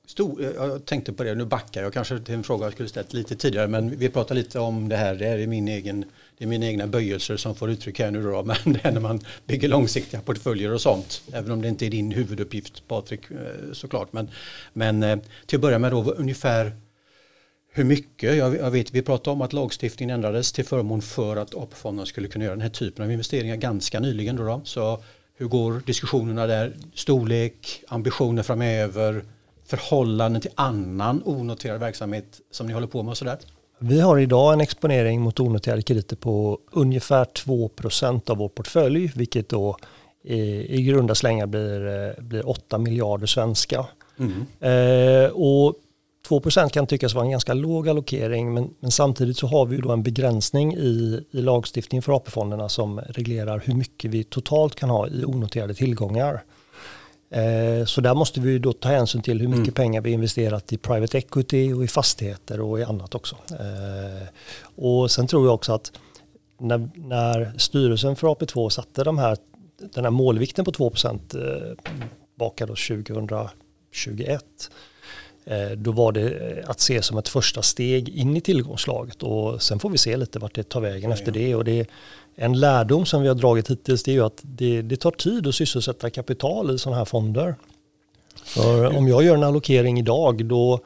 Stor, 0.07 0.43
jag 0.43 0.85
tänkte 0.85 1.13
på 1.13 1.23
det, 1.23 1.35
nu 1.35 1.45
backar 1.45 1.83
jag 1.83 1.93
kanske 1.93 2.21
till 2.21 2.35
en 2.35 2.43
fråga 2.43 2.67
jag 2.67 2.73
skulle 2.73 2.89
ställt 2.89 3.13
lite 3.13 3.37
tidigare, 3.37 3.69
men 3.69 3.99
vi 3.99 4.09
pratar 4.09 4.35
lite 4.35 4.59
om 4.59 4.89
det 4.89 4.97
här, 4.97 5.15
det 5.15 5.27
är 5.27 5.47
min 5.47 5.69
egen 5.69 6.05
det 6.39 6.45
är 6.45 6.49
mina 6.49 6.67
egna 6.67 6.87
böjelser 6.87 7.37
som 7.37 7.55
får 7.55 7.71
uttryck 7.71 7.99
här 7.99 8.11
nu 8.11 8.23
då, 8.23 8.43
men 8.65 8.73
det 8.73 8.85
är 8.85 8.93
när 8.93 9.01
man 9.01 9.21
bygger 9.47 9.69
långsiktiga 9.69 10.21
portföljer 10.21 10.73
och 10.73 10.81
sånt. 10.81 11.23
Även 11.33 11.51
om 11.51 11.63
det 11.63 11.69
inte 11.69 11.87
är 11.87 11.91
din 11.91 12.13
huvuduppgift 12.13 12.89
Patrik 12.89 13.31
eh, 13.31 13.73
såklart. 13.73 14.13
Men, 14.13 14.31
men 14.73 15.03
eh, 15.03 15.19
till 15.47 15.57
att 15.57 15.63
börja 15.63 15.79
med 15.79 15.93
då 15.93 16.03
ungefär 16.03 16.73
hur 17.73 17.85
mycket? 17.85 18.37
Jag, 18.37 18.71
vet, 18.71 18.95
vi 18.95 19.03
pratade 19.03 19.31
om 19.31 19.43
att 19.43 19.53
lagstiftningen 19.53 20.15
ändrades 20.15 20.53
till 20.53 20.65
förmån 20.65 21.03
för 21.03 21.37
att 21.37 21.55
AP-fonderna 21.55 22.07
skulle 22.07 22.29
kunna 22.29 22.45
göra 22.45 22.55
den 22.55 22.63
här 22.63 22.71
typen 22.71 23.05
av 23.05 23.13
investeringar 23.13 23.57
ganska 23.57 24.01
nyligen. 24.01 24.37
Då, 24.37 24.45
då. 24.45 24.61
Så 24.65 25.03
Hur 25.37 25.47
går 25.47 25.83
diskussionerna 25.87 26.47
där? 26.47 26.77
Storlek, 26.95 27.85
ambitioner 27.89 28.43
framöver, 28.43 29.25
förhållanden 29.67 30.43
till 30.43 30.51
annan 30.55 31.23
onoterad 31.25 31.81
verksamhet 31.81 32.41
som 32.51 32.67
ni 32.67 32.73
håller 32.73 32.87
på 32.87 33.03
med 33.03 33.11
och 33.11 33.19
sådär? 33.19 33.39
Vi 33.79 34.01
har 34.01 34.19
idag 34.19 34.53
en 34.53 34.61
exponering 34.61 35.21
mot 35.21 35.41
onoterade 35.41 35.83
krediter 35.83 36.17
på 36.17 36.59
ungefär 36.73 37.25
2% 37.25 38.31
av 38.31 38.37
vår 38.37 38.49
portfölj, 38.49 39.13
vilket 39.15 39.49
då 39.49 39.77
i, 40.25 40.41
i 40.79 40.83
grunda 40.83 41.15
slängar 41.15 41.47
blir, 41.47 41.87
eh, 41.87 42.25
blir 42.25 42.49
8 42.49 42.79
miljarder 42.79 43.27
svenska. 43.27 43.87
Mm. 44.19 44.47
Eh, 44.61 45.31
och 45.31 45.75
2% 46.31 46.69
kan 46.69 46.87
tyckas 46.87 47.15
vara 47.15 47.25
en 47.25 47.31
ganska 47.31 47.55
låg 47.55 47.89
allokering 47.89 48.55
men, 48.55 48.71
men, 48.81 48.91
samtidigt 48.91 49.37
så 49.37 49.47
har 49.47 49.67
vi 49.67 49.77
då 49.77 49.93
en 49.93 50.03
begränsning 50.03 50.75
i, 50.75 51.25
i 51.31 51.43
lagstiftningen 51.43 52.03
för 52.03 52.13
AP-fonderna 52.13 52.69
som 52.69 52.99
reglerar 52.99 53.63
hur 53.65 53.75
mycket 53.75 54.11
vi 54.11 54.25
totalt 54.25 54.75
kan 54.75 54.91
ha 54.91 55.09
i 55.09 55.25
onoterade 55.25 55.75
tillgångar. 55.75 56.43
Eh, 57.31 57.85
så 57.85 58.01
där 58.01 58.15
måste 58.15 58.41
vi 58.41 58.59
då 58.59 58.73
ta 58.73 58.89
hänsyn 58.89 59.23
till 59.23 59.41
hur 59.41 59.49
mycket 59.49 59.63
mm. 59.63 59.75
pengar 59.75 60.01
vi 60.01 60.11
investerat 60.11 60.73
i 60.73 60.77
private 60.77 61.19
equity 61.19 61.73
och 61.73 61.85
i 61.85 61.89
fastigheter 61.89 62.61
och 62.61 62.81
i 62.81 62.85
annat 62.85 63.15
också. 63.15 63.37
Eh, 63.51 64.29
och 64.85 65.11
sen 65.11 65.27
tror 65.27 65.47
jag 65.47 65.55
också 65.55 65.73
att 65.73 65.93
när, 66.61 66.91
när 66.95 67.53
styrelsen 67.59 68.17
för 68.17 68.29
AP2 68.29 68.69
satte 68.69 69.05
de 69.05 69.19
här, 69.19 69.37
den 69.95 70.05
här 70.05 70.11
målvikten 70.11 70.65
på 70.65 70.73
2 70.73 70.91
procent 70.91 71.35
eh, 71.35 71.41
bakad 72.39 72.69
2021 72.69 74.45
då 75.77 75.93
var 75.93 76.13
det 76.13 76.65
att 76.67 76.81
se 76.81 77.03
som 77.03 77.19
ett 77.19 77.29
första 77.29 77.63
steg 77.63 78.09
in 78.09 78.37
i 78.37 78.41
tillgångslaget 78.41 79.23
och 79.23 79.63
sen 79.63 79.79
får 79.79 79.91
vi 79.91 79.99
se 79.99 80.17
lite 80.17 80.39
vart 80.39 80.55
det 80.55 80.69
tar 80.69 80.81
vägen 80.81 81.11
ja, 81.11 81.17
efter 81.17 81.33
det. 81.33 81.55
Och 81.55 81.65
det 81.65 81.87
en 82.35 82.61
lärdom 82.61 83.07
som 83.07 83.23
vi 83.23 83.29
har 83.29 83.35
dragit 83.35 83.71
hittills 83.71 84.03
det 84.03 84.11
är 84.11 84.13
ju 84.13 84.25
att 84.25 84.41
det, 84.43 84.83
det 84.83 84.97
tar 84.97 85.11
tid 85.11 85.47
att 85.47 85.55
sysselsätta 85.55 86.11
kapital 86.11 86.75
i 86.75 86.79
sådana 86.79 86.99
här 86.99 87.05
fonder. 87.05 87.55
För 88.45 88.97
om 88.97 89.09
jag 89.09 89.23
gör 89.23 89.35
en 89.35 89.45
allokering 89.45 89.99
idag 89.99 90.45
då, 90.45 90.81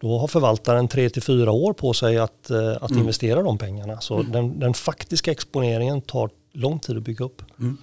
då 0.00 0.18
har 0.18 0.28
förvaltaren 0.28 0.88
tre 0.88 1.10
till 1.10 1.22
fyra 1.22 1.52
år 1.52 1.72
på 1.72 1.92
sig 1.92 2.18
att, 2.18 2.50
eh, 2.50 2.72
att 2.80 2.90
mm. 2.90 3.00
investera 3.00 3.42
de 3.42 3.58
pengarna. 3.58 4.00
Så 4.00 4.14
mm. 4.14 4.32
den, 4.32 4.60
den, 4.60 4.74
faktiska 4.74 5.32
exponeringen 5.32 6.00
tar 6.00 6.30
lång 6.52 6.78
tid 6.78 6.96
att 6.96 7.02
bygga 7.02 7.24
upp. 7.24 7.42
Mm. 7.58 7.76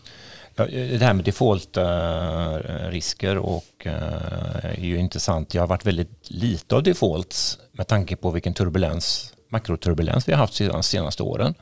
Det 0.55 1.01
här 1.01 1.13
med 1.13 1.25
defaultrisker 1.25 3.37
och 3.37 3.65
eh, 3.83 4.65
är 4.65 4.79
ju 4.79 4.97
intressant. 4.97 5.53
Jag 5.53 5.61
har 5.61 5.67
varit 5.67 5.85
väldigt 5.85 6.31
lite 6.31 6.75
av 6.75 6.83
defaults 6.83 7.59
med 7.71 7.87
tanke 7.87 8.15
på 8.15 8.31
vilken 8.31 8.53
turbulens, 8.53 9.33
makroturbulens 9.49 10.27
vi 10.27 10.33
har 10.33 10.39
haft 10.39 10.57
de 10.57 10.83
senaste 10.83 11.23
åren. 11.23 11.55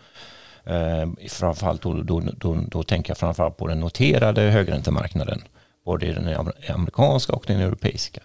Eh, 0.64 1.10
framförallt 1.30 1.82
då, 1.82 1.94
då, 1.94 2.20
då, 2.20 2.64
då 2.68 2.84
tänker 2.84 3.10
jag 3.10 3.18
framförallt 3.18 3.58
på 3.58 3.68
den 3.68 3.80
noterade 3.80 4.42
högräntemarknaden, 4.42 5.42
både 5.86 6.14
den 6.14 6.52
amerikanska 6.68 7.34
och 7.34 7.44
den 7.48 7.60
europeiska. 7.60 8.22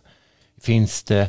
Finns 0.60 1.02
det, 1.02 1.28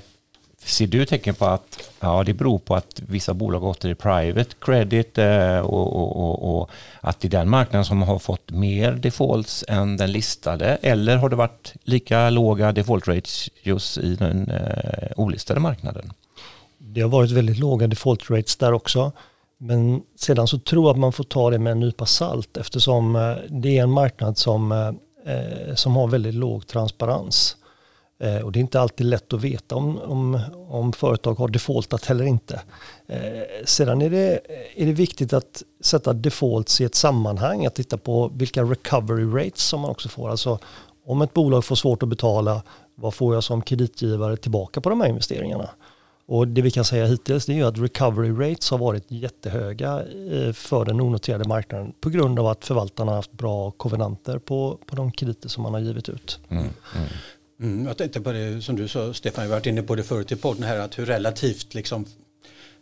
ser 0.66 0.88
du 0.88 1.06
tecken 1.06 1.36
på 1.36 1.46
att 1.46 1.90
ja, 2.00 2.24
det 2.24 2.34
beror 2.34 2.60
på 2.60 2.76
att 2.76 3.02
vissa 3.08 3.34
bolag 3.34 3.64
åter 3.64 3.90
är 3.90 3.94
private 3.94 4.56
credit 4.60 5.18
eh, 5.18 5.60
och, 5.60 5.96
och, 5.96 6.16
och, 6.16 6.62
och, 6.62 6.70
att 7.02 7.20
det 7.20 7.28
är 7.28 7.30
den 7.30 7.50
marknaden 7.50 7.86
som 7.86 8.02
har 8.02 8.20
fått 8.20 8.52
mer 8.52 8.92
defaults 8.92 9.66
än 9.68 9.98
den 9.98 10.12
listade 10.12 10.78
eller 10.82 11.18
har 11.18 11.30
det 11.30 11.36
varit 11.36 11.74
lika 11.84 12.30
låga 12.30 12.72
default 12.72 13.08
rates 13.08 13.50
just 13.64 13.98
i 13.98 14.16
den 14.16 14.50
eh, 14.50 15.12
olistade 15.18 15.60
marknaden? 15.60 16.14
Det 16.78 17.02
har 17.02 17.10
varit 17.10 17.32
väldigt 17.32 17.58
låga 17.58 17.88
default 17.88 18.30
rates 18.30 18.56
där 18.56 18.74
också. 18.74 19.12
Men 19.58 20.02
sedan 20.16 20.48
så 20.48 20.60
tror 20.60 20.84
jag 20.84 20.92
att 20.92 21.00
man 21.00 21.14
får 21.14 21.24
ta 21.24 21.50
det 21.50 21.60
med 21.60 21.72
en 21.72 21.80
nypa 21.80 22.06
salt 22.06 22.58
eftersom 22.58 23.16
eh, 23.16 23.36
det 23.50 23.78
är 23.78 23.84
en 23.84 23.92
marknad 23.92 24.38
som, 24.38 24.72
eh, 24.72 24.88
eh 25.34 25.76
som 25.76 25.96
har 25.96 26.08
väldigt 26.08 26.34
låg 26.34 26.68
transparens. 26.68 27.58
Eh, 28.26 28.42
och 28.42 28.52
det 28.52 28.60
är 28.60 28.62
inte 28.62 28.82
alltid 28.82 29.08
lätt 29.08 29.34
att 29.34 29.42
veta 29.42 29.76
om, 29.76 29.98
om, 30.02 30.40
om 30.70 30.94
företag 30.94 31.34
har 31.34 31.48
defaultat 31.48 32.10
eller 32.10 32.26
inte. 32.26 32.62
Eh, 33.08 33.20
sedan 33.66 34.02
är 34.02 34.10
det, 34.10 34.40
är 34.76 34.86
det 34.86 34.94
viktigt 34.94 35.34
att 35.34 35.64
sätta 35.82 36.14
defaults 36.14 36.82
i 36.82 36.84
ett 36.84 36.96
sammanhang, 36.96 37.66
att 37.66 37.76
titta 37.76 37.98
på 37.98 38.32
vilka 38.36 38.64
recovery 38.64 39.46
rates 39.46 39.64
som 39.64 39.82
man 39.82 39.92
också 39.92 40.10
får. 40.10 40.30
Alltså 40.30 40.60
om 41.06 41.22
ett 41.22 41.34
bolag 41.34 41.66
får 41.66 41.76
svårt 41.76 42.04
att 42.04 42.10
betala, 42.10 42.62
vad 42.96 43.14
får 43.14 43.34
jag 43.34 43.44
som 43.44 43.62
kreditgivare 43.62 44.38
tillbaka 44.38 44.82
på 44.82 44.90
de 44.90 45.02
här 45.02 45.10
investeringarna? 45.10 45.70
Och 46.28 46.48
det 46.48 46.62
vi 46.62 46.72
kan 46.72 46.86
säga 46.86 47.06
hittills 47.06 47.50
är 47.50 47.66
att 47.66 47.78
recovery 47.78 48.52
rates 48.52 48.72
har 48.72 48.78
varit 48.78 49.12
jättehöga 49.12 50.04
eh, 50.32 50.54
för 50.54 50.86
den 50.86 51.02
onoterade 51.02 51.48
marknaden 51.48 51.94
på 52.02 52.10
grund 52.10 52.40
av 52.40 52.48
att 52.48 52.66
förvaltarna 52.66 53.12
har 53.12 53.16
haft 53.16 53.32
bra 53.32 53.72
kovenanter 53.72 54.40
på, 54.40 54.80
på 54.86 54.96
de 54.96 55.12
krediter 55.12 55.50
som 55.50 55.64
man 55.64 55.74
har 55.74 55.82
givit 55.82 56.10
ut. 56.10 56.40
Mm, 56.50 56.64
mm. 56.64 57.08
Mm, 57.60 57.86
jag 57.86 57.98
tänkte 57.98 58.22
på 58.22 58.32
det 58.32 58.62
som 58.62 58.76
du 58.76 58.88
sa 58.88 59.14
Stefan, 59.14 59.44
vi 59.44 59.50
har 59.50 59.58
varit 59.58 59.66
inne 59.66 59.84
på 59.84 59.96
det 59.96 60.04
förut 60.04 60.32
i 60.32 60.36
podden 60.36 60.64
här 60.64 60.80
att 60.80 61.00
hur 61.00 61.06
relativt 61.06 61.74
liksom 61.74 62.06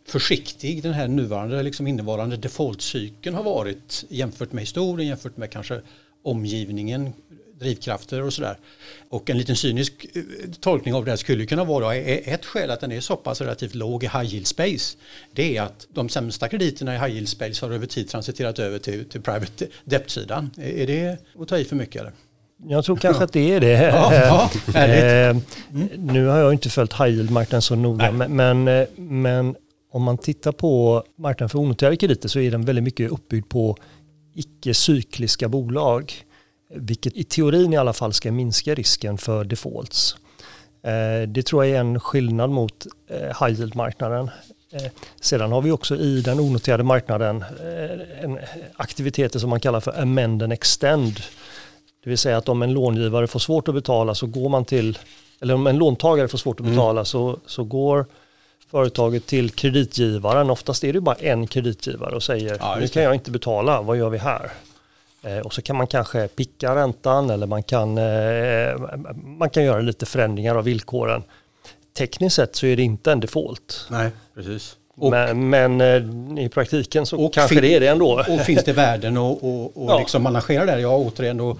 försiktig 0.07 0.83
den 0.83 0.93
här 0.93 1.07
nuvarande 1.07 1.63
liksom 1.63 1.87
innevarande 1.87 2.37
defaultcykeln 2.37 3.35
har 3.35 3.43
varit 3.43 4.05
jämfört 4.09 4.51
med 4.51 4.61
historien, 4.61 5.09
jämfört 5.09 5.37
med 5.37 5.51
kanske 5.51 5.81
omgivningen 6.23 7.13
drivkrafter 7.59 8.21
och 8.21 8.33
sådär. 8.33 8.57
Och 9.09 9.29
en 9.29 9.37
liten 9.37 9.55
cynisk 9.55 10.05
eh, 10.13 10.23
tolkning 10.59 10.93
av 10.93 11.05
det 11.05 11.11
här 11.11 11.17
skulle 11.17 11.45
kunna 11.45 11.63
vara 11.63 11.95
ett 11.95 12.45
skäl 12.45 12.71
att 12.71 12.79
den 12.79 12.91
är 12.91 13.01
så 13.01 13.15
pass 13.15 13.41
relativt 13.41 13.75
låg 13.75 14.03
i 14.03 14.07
high 14.07 14.33
yield 14.33 14.47
space. 14.47 14.97
Det 15.31 15.57
är 15.57 15.61
att 15.61 15.87
de 15.93 16.09
sämsta 16.09 16.49
krediterna 16.49 16.95
i 16.95 16.97
high 16.97 17.15
yield 17.15 17.29
space 17.29 17.65
har 17.65 17.71
över 17.73 17.87
tid 17.87 18.09
transiterat 18.09 18.59
över 18.59 18.79
till, 18.79 19.09
till 19.09 19.21
private 19.21 19.67
debt-sidan. 19.83 20.51
Är 20.57 20.87
det 20.87 21.17
att 21.39 21.47
ta 21.47 21.57
i 21.57 21.65
för 21.65 21.75
mycket 21.75 22.01
eller? 22.01 22.13
Jag 22.67 22.86
tror 22.86 22.96
kanske 22.96 23.24
att 23.24 23.34
det 23.34 23.51
är 23.51 23.60
det. 23.60 23.82
Ja, 23.82 24.13
ja, 24.13 24.50
mm. 24.74 25.41
Nu 25.98 26.27
har 26.27 26.38
jag 26.38 26.53
inte 26.53 26.70
följt 26.70 26.93
high 26.93 27.10
yield-marknaden 27.10 27.62
så 27.62 27.75
noga, 27.75 28.12
men, 28.12 28.67
eh, 28.67 28.88
men 28.96 29.55
om 29.91 30.03
man 30.03 30.17
tittar 30.17 30.51
på 30.51 31.03
marknaden 31.17 31.50
för 31.50 31.60
onoterade 31.60 31.98
krediter 31.98 32.29
så 32.29 32.39
är 32.39 32.51
den 32.51 32.65
väldigt 32.65 32.84
mycket 32.84 33.12
uppbyggd 33.12 33.50
på 33.50 33.77
icke-cykliska 34.36 35.48
bolag 35.48 36.13
vilket 36.75 37.17
i 37.17 37.24
teorin 37.24 37.74
i 37.74 37.77
alla 37.77 37.93
fall 37.93 38.13
ska 38.13 38.32
minska 38.32 38.75
risken 38.75 39.17
för 39.17 39.43
defaults. 39.43 40.15
Eh, 40.84 41.27
det 41.27 41.43
tror 41.43 41.65
jag 41.65 41.75
är 41.75 41.79
en 41.79 42.00
skillnad 42.00 42.50
mot 42.50 42.86
eh, 43.10 43.46
high 43.46 43.60
yield-marknaden. 43.60 44.29
Eh, 44.72 44.91
sedan 45.22 45.51
har 45.51 45.62
vi 45.62 45.72
också 45.72 45.96
i 45.96 46.22
den 46.22 46.39
onoterade 46.39 46.84
marknaden 46.84 47.43
en 48.22 48.39
aktiviteter 48.75 49.39
som 49.39 49.50
man 49.50 49.60
kallar 49.60 49.79
för 49.79 50.01
amend 50.01 50.43
and 50.43 50.53
extend. 50.53 51.20
Det 52.03 52.10
vill 52.10 52.17
säga 52.17 52.38
att 52.38 52.50
om 52.50 52.62
en 52.62 52.74
långivare 52.74 53.27
får 53.27 53.39
svårt 53.39 53.67
att 53.67 53.75
betala 53.75 54.15
så 54.15 54.27
går 54.27 54.50
man 54.50 54.65
till, 54.65 55.00
eller 55.41 55.53
om 55.53 55.67
en 55.67 55.77
låntagare 55.77 56.27
får 56.27 56.38
svårt 56.38 56.60
att 56.60 56.65
mm. 56.65 56.75
betala 56.75 57.00
mm. 57.00 57.05
så, 57.05 57.39
så 57.45 57.63
går 57.63 58.05
företaget 58.72 59.25
till 59.25 59.50
kreditgivaren, 59.50 60.50
oftast 60.50 60.83
är 60.83 60.93
det 60.93 61.01
bara 61.01 61.15
en 61.15 61.48
kreditgivare 61.48 62.15
och 62.15 62.24
säger 62.24 62.57
ja, 62.60 62.77
nu 62.79 62.88
kan 62.88 63.03
jag 63.03 63.13
inte 63.13 63.31
betala, 63.31 63.81
vad 63.81 63.98
gör 63.98 64.10
vi 64.10 64.17
här? 64.17 64.51
Eh, 65.24 65.38
och 65.38 65.53
så 65.53 65.62
kan 65.62 65.75
man 65.75 65.88
kanske 65.88 66.27
picka 66.27 66.75
räntan 66.75 67.29
eller 67.29 67.48
man 67.48 67.63
kan, 67.63 67.98
eh, 67.98 68.75
man 69.24 69.50
kan 69.50 69.63
göra 69.63 69.81
lite 69.81 70.05
förändringar 70.05 70.55
av 70.55 70.63
villkoren. 70.63 71.24
Tekniskt 71.98 72.36
sett 72.36 72.55
så 72.55 72.65
är 72.65 72.75
det 72.75 72.83
inte 72.83 73.12
en 73.12 73.19
default. 73.19 73.88
Nej, 73.89 74.12
precis. 74.36 74.77
Och, 74.98 75.12
men, 75.12 75.50
men, 75.50 75.81
eh, 75.81 76.45
i 76.45 76.50
praktiken 76.50 77.05
så 77.05 77.29
kanske 77.29 77.62
det 77.62 77.75
är 77.75 77.79
det 77.79 77.88
ändå. 77.88 78.24
Och 78.29 78.41
finns 78.41 78.63
det 78.63 78.74
värden 78.74 79.17
och, 79.17 79.43
och, 79.43 79.83
och 79.83 79.91
ja. 79.91 80.00
liksom 80.00 80.24
managera 80.24 80.65
där? 80.65 80.77
Ja, 80.77 80.98
återigen 80.98 81.38
då, 81.38 81.57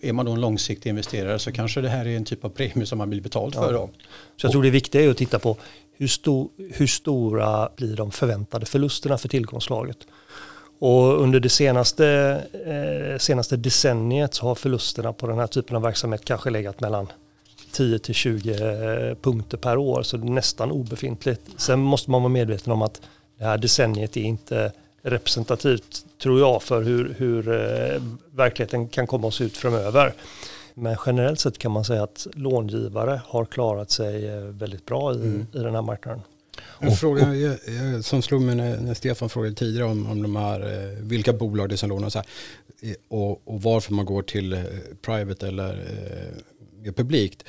är 0.00 0.12
man 0.12 0.26
då 0.26 0.32
en 0.32 0.40
långsiktig 0.40 0.90
investerare 0.90 1.38
så 1.38 1.52
kanske 1.52 1.80
det 1.80 1.88
här 1.88 2.06
är 2.06 2.16
en 2.16 2.24
typ 2.24 2.44
av 2.44 2.48
premie 2.48 2.86
som 2.86 2.98
man 2.98 3.10
vill 3.10 3.22
betalt 3.22 3.54
ja. 3.54 3.62
för. 3.62 3.72
Då. 3.72 3.90
Så 4.36 4.46
jag 4.46 4.52
tror 4.52 4.62
det 4.62 4.70
viktiga 4.70 5.02
är 5.02 5.10
att 5.10 5.16
titta 5.16 5.38
på 5.38 5.56
hur, 5.92 6.08
stor, 6.08 6.48
hur 6.56 6.86
stora 6.86 7.68
blir 7.76 7.96
de 7.96 8.10
förväntade 8.10 8.66
förlusterna 8.66 9.18
för 9.18 9.28
tillgångslaget. 9.28 9.98
Och 10.78 11.22
under 11.22 11.40
det 11.40 11.48
senaste, 11.48 12.06
eh, 12.66 13.18
senaste 13.18 13.56
decenniet 13.56 14.34
så 14.34 14.46
har 14.46 14.54
förlusterna 14.54 15.12
på 15.12 15.26
den 15.26 15.38
här 15.38 15.46
typen 15.46 15.76
av 15.76 15.82
verksamhet 15.82 16.24
kanske 16.24 16.50
legat 16.50 16.80
mellan 16.80 17.06
10 17.72 17.98
till 17.98 18.14
20 18.14 18.50
eh, 18.50 19.14
punkter 19.14 19.56
per 19.56 19.76
år, 19.76 20.02
så 20.02 20.16
det 20.16 20.26
är 20.26 20.30
nästan 20.30 20.70
obefintligt. 20.70 21.40
Sen 21.56 21.80
måste 21.80 22.10
man 22.10 22.22
vara 22.22 22.32
medveten 22.32 22.72
om 22.72 22.82
att 22.82 23.00
det 23.38 23.44
här 23.44 23.58
decenniet 23.58 24.16
är 24.16 24.20
inte 24.20 24.72
representativt, 25.02 26.04
tror 26.22 26.40
jag, 26.40 26.62
för 26.62 26.82
hur, 26.82 27.14
hur 27.18 27.48
eh, 27.48 28.02
verkligheten 28.30 28.88
kan 28.88 29.06
komma 29.06 29.28
att 29.28 29.34
se 29.34 29.44
ut 29.44 29.56
framöver. 29.56 30.12
Men 30.74 30.96
generellt 31.06 31.40
sett 31.40 31.58
kan 31.58 31.72
man 31.72 31.84
säga 31.84 32.02
att 32.02 32.26
långivare 32.34 33.20
har 33.26 33.44
klarat 33.44 33.90
sig 33.90 34.28
eh, 34.28 34.40
väldigt 34.40 34.86
bra 34.86 35.14
i, 35.14 35.16
mm. 35.16 35.46
i 35.52 35.58
den 35.58 35.74
här 35.74 35.82
marknaden. 35.82 36.22
En 36.78 36.96
fråga 36.96 37.34
jag, 37.34 37.58
jag, 37.66 38.04
som 38.04 38.22
slog 38.22 38.42
mig 38.42 38.54
när, 38.54 38.76
när, 38.76 38.94
Stefan 38.94 39.28
frågade 39.28 39.54
tidigare 39.54 39.88
om, 39.88 40.10
om 40.10 40.22
de 40.22 40.36
här, 40.36 40.60
eh, 40.60 40.98
vilka 40.98 41.32
bolag 41.32 41.68
det 41.68 41.74
är 41.74 41.76
som 41.76 41.88
lånar 41.88 42.06
och, 42.06 42.12
så 42.12 42.18
här, 42.18 42.26
och, 43.08 43.48
och, 43.48 43.62
varför 43.62 43.92
man 43.92 44.04
går 44.04 44.22
till 44.22 44.64
private 45.02 45.48
eller 45.48 45.72
eh, 46.84 46.92
publikt. 46.92 47.44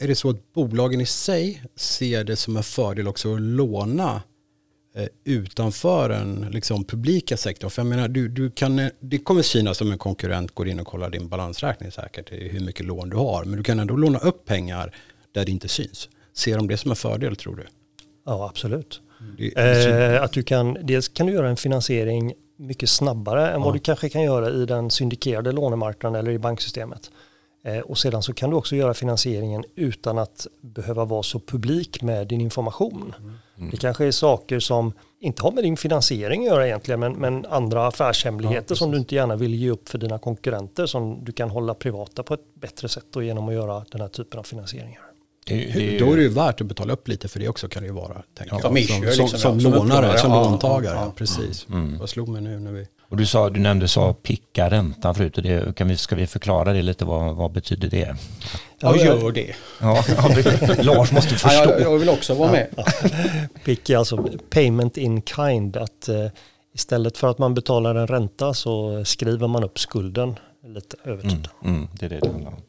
Är 0.00 0.08
det 0.08 0.14
så 0.14 0.30
att 0.30 0.52
bolagen 0.52 1.00
i 1.00 1.06
sig 1.06 1.62
ser 1.76 2.24
det 2.24 2.36
som 2.36 2.56
en 2.56 2.62
fördel 2.62 3.08
också 3.08 3.34
att 3.34 3.40
låna 3.40 4.10
eh, 4.14 4.20
utanför 5.24 6.08
den 6.08 6.46
liksom, 6.50 6.84
publika 6.84 7.36
sektorn. 7.36 7.70
För 7.70 7.82
jag 7.82 7.86
menar, 7.86 8.08
du, 8.08 8.28
du 8.28 8.50
kan, 8.50 8.90
det 9.00 9.18
kommer 9.18 9.42
synas 9.42 9.78
som 9.78 9.92
en 9.92 9.98
konkurrent 9.98 10.54
går 10.54 10.68
in 10.68 10.80
och 10.80 10.86
kollar 10.86 11.10
din 11.10 11.28
balansräkning 11.28 11.90
säkert, 11.90 12.32
hur 12.32 12.60
mycket 12.60 12.86
lån 12.86 13.10
du 13.10 13.16
har. 13.16 13.44
Men 13.44 13.56
du 13.56 13.62
kan 13.62 13.80
ändå 13.80 13.96
låna 13.96 14.18
upp 14.18 14.44
pengar 14.44 14.94
där 15.32 15.44
det 15.44 15.50
inte 15.50 15.68
syns. 15.68 16.08
Ser 16.32 16.56
de 16.56 16.68
det 16.68 16.76
som 16.76 16.90
en 16.90 16.96
fördel 16.96 17.36
tror 17.36 17.56
du? 17.56 17.66
Ja, 18.26 18.48
absolut. 18.48 19.00
Eh, 19.56 20.22
att 20.22 20.32
du 20.32 20.42
kan, 20.42 20.78
dels 20.82 21.08
kan 21.08 21.26
du 21.26 21.32
göra 21.32 21.48
en 21.48 21.56
finansiering 21.56 22.34
mycket 22.56 22.90
snabbare 22.90 23.46
än 23.46 23.60
ja. 23.60 23.64
vad 23.64 23.74
du 23.74 23.78
kanske 23.78 24.08
kan 24.08 24.22
göra 24.22 24.50
i 24.50 24.66
den 24.66 24.90
syndikerade 24.90 25.52
lånemarknaden 25.52 26.20
eller 26.20 26.30
i 26.30 26.38
banksystemet. 26.38 27.10
Eh, 27.68 27.80
och 27.80 27.98
sedan 27.98 28.22
så 28.22 28.34
kan 28.34 28.50
du 28.50 28.56
också 28.56 28.76
göra 28.76 28.94
finansieringen 28.94 29.64
utan 29.74 30.18
att 30.18 30.46
behöva 30.60 31.04
vara 31.04 31.22
så 31.22 31.40
publik 31.40 32.02
med 32.02 32.26
din 32.26 32.40
information. 32.40 33.14
Mm. 33.18 33.70
Det 33.70 33.76
kanske 33.76 34.06
är 34.06 34.10
saker 34.10 34.60
som 34.60 34.92
inte 35.20 35.42
har 35.42 35.52
med 35.52 35.64
din 35.64 35.76
finansiering 35.76 36.40
att 36.40 36.46
göra 36.46 36.66
egentligen, 36.66 37.00
men, 37.00 37.12
men 37.12 37.46
andra 37.46 37.86
affärshemligheter 37.86 38.74
ja, 38.74 38.76
som 38.76 38.90
du 38.90 38.98
inte 38.98 39.14
gärna 39.14 39.36
vill 39.36 39.54
ge 39.54 39.70
upp 39.70 39.88
för 39.88 39.98
dina 39.98 40.18
konkurrenter 40.18 40.86
som 40.86 41.24
du 41.24 41.32
kan 41.32 41.50
hålla 41.50 41.74
privata 41.74 42.22
på 42.22 42.34
ett 42.34 42.54
bättre 42.54 42.88
sätt 42.88 43.16
och 43.16 43.24
genom 43.24 43.48
att 43.48 43.54
göra 43.54 43.84
den 43.90 44.00
här 44.00 44.08
typen 44.08 44.40
av 44.40 44.44
finansieringar. 44.44 45.02
Det, 45.46 45.98
Då 45.98 46.12
är 46.12 46.16
det 46.16 46.22
ju 46.22 46.28
värt 46.28 46.60
att 46.60 46.66
betala 46.66 46.92
upp 46.92 47.08
lite 47.08 47.28
för 47.28 47.40
det 47.40 47.48
också 47.48 47.68
kan 47.68 47.82
det 47.82 47.86
ju 47.86 47.92
vara. 47.92 48.22
Tänker 48.34 48.54
ja, 48.54 48.60
jag. 48.62 48.62
Som, 48.62 48.74
liksom, 48.74 49.28
som, 49.28 49.38
som, 49.38 49.60
som 49.60 49.72
lånare, 49.72 50.18
som 50.18 50.32
låntagare. 50.32 50.94
Ja, 50.94 51.12
precis. 51.16 51.66
Mm. 51.68 51.98
Vad 51.98 52.08
slog 52.08 52.28
mig 52.28 52.42
nu 52.42 52.58
när 52.58 52.72
vi... 52.72 52.86
Och 53.10 53.16
du, 53.16 53.26
sa, 53.26 53.50
du 53.50 53.60
nämnde 53.60 53.88
så 53.88 54.12
picka 54.14 54.70
räntan 54.70 55.14
förut. 55.14 55.36
Och 55.36 55.42
det, 55.42 55.76
kan 55.76 55.88
vi, 55.88 55.96
ska 55.96 56.16
vi 56.16 56.26
förklara 56.26 56.72
det 56.72 56.82
lite? 56.82 57.04
Vad, 57.04 57.36
vad 57.36 57.52
betyder 57.52 57.88
det? 57.88 58.16
Ja, 58.78 58.96
gör 58.96 59.32
det. 59.32 59.54
Ja, 59.80 60.04
Lars 60.82 61.12
måste 61.12 61.34
förstå. 61.34 61.48
Ja, 61.52 61.70
jag, 61.70 61.80
jag, 61.80 61.98
vill 61.98 62.08
också 62.08 62.34
vara 62.34 62.52
med. 62.52 62.66
Ja, 62.76 62.84
Pick 63.64 63.90
är 63.90 63.96
alltså 63.96 64.28
payment 64.50 64.96
in 64.96 65.22
kind. 65.22 65.76
Att 65.76 66.08
uh, 66.08 66.26
istället 66.74 67.18
för 67.18 67.28
att 67.28 67.38
man 67.38 67.54
betalar 67.54 67.94
en 67.94 68.06
ränta 68.06 68.54
så 68.54 69.04
skriver 69.04 69.48
man 69.48 69.64
upp 69.64 69.78
skulden 69.78 70.38
lite 70.66 70.96
över 71.04 71.22
tid. 71.22 71.48
Mm, 71.64 71.76
mm, 71.76 71.88
det 71.92 72.06
är 72.06 72.10
det 72.10 72.18
det 72.18 72.30
handlar 72.30 72.50
om. 72.50 72.62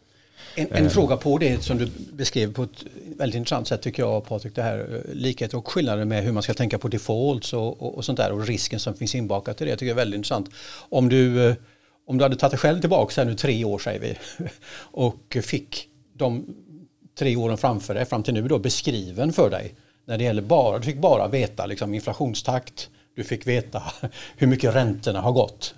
En, 0.60 0.68
en 0.72 0.86
eh. 0.86 0.92
fråga 0.92 1.18
på 1.18 1.38
det 1.38 1.64
som 1.64 1.78
du 1.78 1.88
beskrev 2.14 2.54
på 2.54 2.64
ett 2.64 2.86
väldigt 3.18 3.38
intressant 3.38 3.68
sätt 3.68 3.82
tycker 3.82 4.04
jag 4.04 4.26
Patrik. 4.26 4.56
Det 4.56 4.62
här 4.62 4.80
eh, 4.80 5.14
likheter 5.14 5.58
och 5.58 5.68
skillnader 5.68 6.06
med 6.06 6.24
hur 6.24 6.32
man 6.32 6.44
ska 6.44 6.54
tänka 6.54 6.78
på 6.78 6.88
defaults 6.88 7.54
och, 7.54 7.82
och, 7.82 7.98
och, 7.98 8.06
sånt 8.06 8.18
där 8.18 8.32
och 8.32 8.48
risken 8.48 8.80
som 8.80 8.94
finns 8.94 9.16
inbakat 9.16 9.62
i 9.62 9.64
det. 9.64 9.70
Jag 9.70 9.80
tycker 9.80 9.90
jag 9.90 9.96
är 9.96 10.02
väldigt 10.02 10.18
intressant. 10.18 10.50
Om 10.90 11.10
du, 11.10 11.50
eh, 11.50 11.56
om 12.08 12.18
du 12.18 12.24
hade 12.24 12.36
tagit 12.36 12.52
dig 12.52 12.60
själv 12.60 12.80
tillbaka 12.80 13.22
här 13.22 13.26
nu 13.30 13.36
tre 13.36 13.66
år 13.66 13.80
säger 13.80 14.00
vi 14.00 14.18
och 14.80 15.38
fick 15.44 15.88
de 16.14 16.46
tre 17.20 17.36
åren 17.36 17.58
framför 17.58 17.94
dig 17.94 18.06
fram 18.06 18.24
till 18.24 18.34
nu 18.34 18.48
då 18.48 18.60
beskriven 18.60 19.34
för 19.34 19.50
dig 19.50 19.76
när 20.06 20.18
det 20.18 20.24
gäller 20.24 20.42
bara, 20.42 20.78
du 20.78 20.84
fick 20.84 21.02
bara 21.02 21.28
veta 21.28 21.66
liksom 21.66 21.94
inflationstakt, 21.94 22.90
du 23.16 23.24
fick 23.24 23.48
veta 23.48 23.84
hur 24.38 24.48
mycket 24.48 24.76
räntorna 24.76 25.22
har 25.22 25.32
gått 25.32 25.76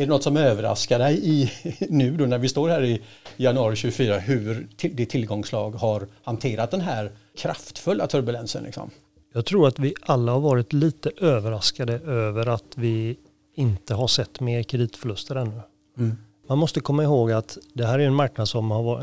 är 0.00 0.06
det 0.06 0.12
något 0.12 0.22
som 0.22 0.36
överraskar 0.36 0.98
dig 0.98 1.20
i, 1.22 1.50
nu 1.88 2.16
då 2.16 2.26
när 2.26 2.38
vi 2.38 2.48
står 2.48 2.68
här 2.68 2.84
i 2.84 3.00
januari 3.36 3.76
24 3.76 4.18
hur 4.18 4.68
ditt 4.76 5.10
tillgångslag 5.10 5.70
har 5.70 6.06
hanterat 6.22 6.70
den 6.70 6.80
här 6.80 7.10
kraftfulla 7.38 8.06
turbulensen? 8.06 8.64
Liksom? 8.64 8.90
Jag 9.32 9.46
tror 9.46 9.68
att 9.68 9.78
vi 9.78 9.94
alla 10.00 10.32
har 10.32 10.40
varit 10.40 10.72
lite 10.72 11.10
överraskade 11.20 11.92
över 11.92 12.46
att 12.46 12.72
vi 12.74 13.16
inte 13.54 13.94
har 13.94 14.08
sett 14.08 14.40
mer 14.40 14.62
kreditförluster 14.62 15.36
ännu. 15.36 15.60
Mm. 15.98 16.16
Man 16.48 16.58
måste 16.58 16.80
komma 16.80 17.02
ihåg 17.02 17.32
att 17.32 17.58
det 17.74 17.86
här 17.86 17.98
är 17.98 18.06
en 18.06 18.14
marknad 18.14 18.48
som, 18.48 18.70
har, 18.70 18.94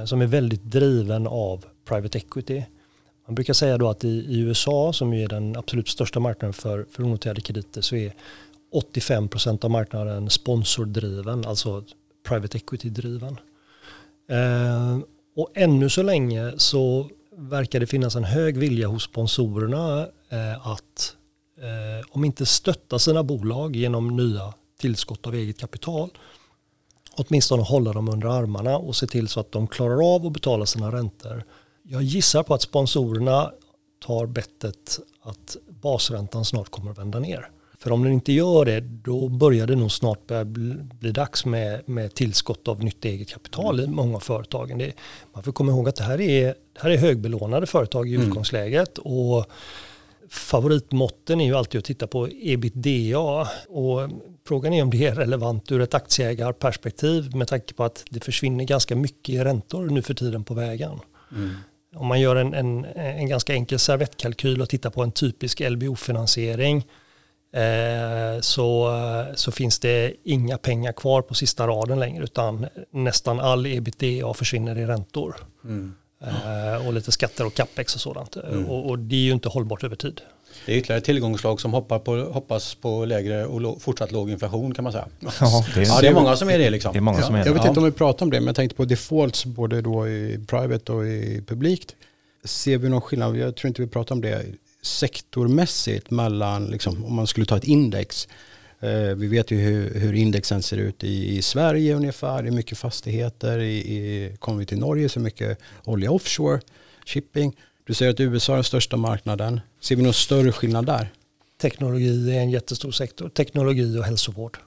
eh, 0.00 0.04
som 0.04 0.20
är 0.20 0.26
väldigt 0.26 0.62
driven 0.62 1.26
av 1.26 1.64
private 1.88 2.18
equity. 2.18 2.62
Man 3.26 3.34
brukar 3.34 3.54
säga 3.54 3.78
då 3.78 3.88
att 3.88 4.04
i, 4.04 4.08
i 4.08 4.40
USA, 4.40 4.92
som 4.92 5.12
är 5.12 5.28
den 5.28 5.56
absolut 5.56 5.88
största 5.88 6.20
marknaden 6.20 6.52
för, 6.52 6.86
för 6.90 7.02
onoterade 7.02 7.40
krediter, 7.40 7.80
så 7.80 7.96
är 7.96 8.14
85% 8.72 9.64
av 9.64 9.70
marknaden 9.70 10.30
sponsordriven, 10.30 11.46
alltså 11.46 11.84
private 12.28 12.58
equity-driven. 12.58 13.38
Eh, 14.30 14.98
och 15.36 15.50
ännu 15.54 15.90
så 15.90 16.02
länge 16.02 16.52
så 16.56 17.10
verkar 17.36 17.80
det 17.80 17.86
finnas 17.86 18.16
en 18.16 18.24
hög 18.24 18.58
vilja 18.58 18.88
hos 18.88 19.02
sponsorerna 19.02 20.00
eh, 20.28 20.66
att 20.66 21.16
eh, 21.58 22.06
om 22.10 22.24
inte 22.24 22.46
stötta 22.46 22.98
sina 22.98 23.22
bolag 23.22 23.76
genom 23.76 24.16
nya 24.16 24.54
tillskott 24.78 25.26
av 25.26 25.34
eget 25.34 25.58
kapital 25.58 26.10
åtminstone 27.16 27.62
hålla 27.62 27.92
dem 27.92 28.08
under 28.08 28.28
armarna 28.28 28.76
och 28.76 28.96
se 28.96 29.06
till 29.06 29.28
så 29.28 29.40
att 29.40 29.52
de 29.52 29.66
klarar 29.66 30.14
av 30.14 30.26
att 30.26 30.32
betala 30.32 30.66
sina 30.66 30.92
räntor. 30.92 31.44
Jag 31.82 32.02
gissar 32.02 32.42
på 32.42 32.54
att 32.54 32.62
sponsorerna 32.62 33.52
tar 34.06 34.26
bettet 34.26 34.98
att 35.22 35.56
basräntan 35.82 36.44
snart 36.44 36.68
kommer 36.68 36.90
att 36.90 36.98
vända 36.98 37.18
ner. 37.18 37.50
För 37.86 37.92
om 37.92 38.02
den 38.02 38.12
inte 38.12 38.32
gör 38.32 38.64
det, 38.64 38.80
då 38.80 39.28
börjar 39.28 39.66
det 39.66 39.76
nog 39.76 39.92
snart 39.92 40.26
börja 40.26 40.44
bli, 40.44 41.10
dags 41.12 41.44
med, 41.44 41.88
med 41.88 42.14
tillskott 42.14 42.68
av 42.68 42.84
nytt 42.84 43.04
eget 43.04 43.28
kapital 43.28 43.80
i 43.80 43.86
många 43.86 44.16
av 44.16 44.20
företagen. 44.20 44.78
Det, 44.78 44.92
man 45.34 45.42
får 45.42 45.52
komma 45.52 45.72
ihåg 45.72 45.88
att 45.88 45.96
det 45.96 46.04
här 46.04 46.20
är, 46.20 46.44
det 46.46 46.80
här 46.80 46.90
är 46.90 46.96
högbelånade 46.96 47.66
företag 47.66 48.08
i 48.08 48.14
mm. 48.14 48.28
utgångsläget. 48.28 48.98
Och 48.98 49.46
favoritmåtten 50.30 51.40
är 51.40 51.44
ju 51.44 51.54
alltid 51.54 51.78
att 51.78 51.84
titta 51.84 52.06
på 52.06 52.28
ebitda. 52.32 53.48
Och 53.68 54.10
frågan 54.46 54.72
är 54.72 54.82
om 54.82 54.90
det 54.90 55.06
är 55.06 55.14
relevant 55.14 55.72
ur 55.72 55.80
ett 55.80 55.94
aktieägarperspektiv 55.94 57.36
med 57.36 57.48
tanke 57.48 57.74
på 57.74 57.84
att 57.84 58.04
det 58.10 58.24
försvinner 58.24 58.64
ganska 58.64 58.96
mycket 58.96 59.34
i 59.34 59.38
räntor 59.38 59.86
nu 59.90 60.02
för 60.02 60.14
tiden 60.14 60.44
på 60.44 60.54
vägen. 60.54 61.00
Mm. 61.32 61.50
Om 61.96 62.06
man 62.06 62.20
gör 62.20 62.36
en, 62.36 62.54
en, 62.54 62.84
en 62.84 63.28
ganska 63.28 63.52
enkel 63.52 63.78
servettkalkyl 63.78 64.62
och 64.62 64.68
tittar 64.68 64.90
på 64.90 65.02
en 65.02 65.12
typisk 65.12 65.60
LBO-finansiering 65.60 66.84
så, 68.40 68.92
så 69.34 69.52
finns 69.52 69.78
det 69.78 70.14
inga 70.24 70.58
pengar 70.58 70.92
kvar 70.92 71.22
på 71.22 71.34
sista 71.34 71.66
raden 71.66 72.00
längre 72.00 72.24
utan 72.24 72.66
nästan 72.90 73.40
all 73.40 73.66
ebitda 73.66 74.34
försvinner 74.34 74.78
i 74.78 74.86
räntor. 74.86 75.36
Mm. 75.64 75.94
Och 76.86 76.92
lite 76.92 77.12
skatter 77.12 77.46
och 77.46 77.54
capex 77.54 77.94
och 77.94 78.00
sådant. 78.00 78.36
Mm. 78.36 78.66
Och, 78.66 78.90
och, 78.90 78.98
det 78.98 79.16
är 79.16 79.20
ju 79.20 79.32
inte 79.32 79.48
hållbart 79.48 79.84
över 79.84 79.96
tid. 79.96 80.20
Det 80.66 80.72
är 80.72 80.76
ytterligare 80.76 81.00
tillgångslag 81.00 81.60
som 81.60 81.72
hoppar 81.72 81.98
på, 81.98 82.16
hoppas 82.16 82.74
på 82.74 83.04
lägre 83.04 83.46
och 83.46 83.60
lo, 83.60 83.78
fortsatt 83.78 84.12
låg 84.12 84.30
inflation 84.30 84.74
kan 84.74 84.84
man 84.84 84.92
säga. 84.92 85.08
Ja, 85.40 85.64
det 85.74 85.80
är, 85.80 85.86
ja, 85.86 85.98
det 86.00 86.08
är 86.08 86.14
många 86.14 86.36
som 86.36 86.50
är 86.50 86.58
det. 86.58 86.70
Liksom. 86.70 86.92
det, 86.92 86.98
är 86.98 87.00
många 87.00 87.22
som 87.22 87.34
är 87.34 87.38
det. 87.38 87.46
Jag 87.46 87.54
vet 87.54 87.66
inte 87.66 87.80
om 87.80 87.86
vi 87.86 87.92
pratar 87.92 88.26
om 88.26 88.30
det, 88.30 88.40
men 88.40 88.46
jag 88.46 88.56
tänkte 88.56 88.76
på 88.76 88.84
defaults 88.84 89.44
både 89.44 89.80
då 89.80 90.08
i 90.08 90.44
private 90.46 90.92
och 90.92 91.06
i 91.06 91.44
publikt. 91.46 91.94
Ser 92.44 92.78
vi 92.78 92.88
någon 92.88 93.00
skillnad? 93.00 93.36
Jag 93.36 93.56
tror 93.56 93.68
inte 93.68 93.82
vi 93.82 93.88
pratar 93.88 94.14
om 94.14 94.20
det 94.20 94.44
sektormässigt 94.86 96.10
mellan, 96.10 96.66
liksom, 96.66 97.04
om 97.04 97.14
man 97.14 97.26
skulle 97.26 97.46
ta 97.46 97.56
ett 97.56 97.64
index. 97.64 98.28
Eh, 98.80 98.90
vi 99.16 99.26
vet 99.26 99.50
ju 99.50 99.56
hur, 99.56 100.00
hur, 100.00 100.12
indexen 100.12 100.62
ser 100.62 100.76
ut 100.76 101.04
i, 101.04 101.36
i 101.36 101.42
Sverige 101.42 101.94
ungefär. 101.94 102.42
Det 102.42 102.48
är 102.48 102.52
mycket 102.52 102.78
fastigheter. 102.78 103.58
I, 103.58 103.76
i, 103.76 104.36
kommer 104.38 104.58
vi 104.58 104.66
till 104.66 104.78
Norge 104.78 105.08
så 105.08 105.20
är 105.20 105.22
mycket 105.22 105.58
olja 105.84 106.10
offshore, 106.10 106.60
shipping. 107.06 107.56
Du 107.86 107.94
säger 107.94 108.12
att 108.12 108.20
USA 108.20 108.52
är 108.52 108.56
den 108.56 108.64
största 108.64 108.96
marknaden. 108.96 109.60
Ser 109.80 109.96
vi 109.96 110.02
någon 110.02 110.14
större 110.14 110.52
skillnad 110.52 110.86
där? 110.86 111.12
Teknologi 111.60 112.36
är 112.36 112.40
en 112.40 112.50
jättestor 112.50 112.92
sektor. 112.92 113.28
Teknologi 113.28 113.98
och 113.98 114.04
hälsovård 114.04 114.58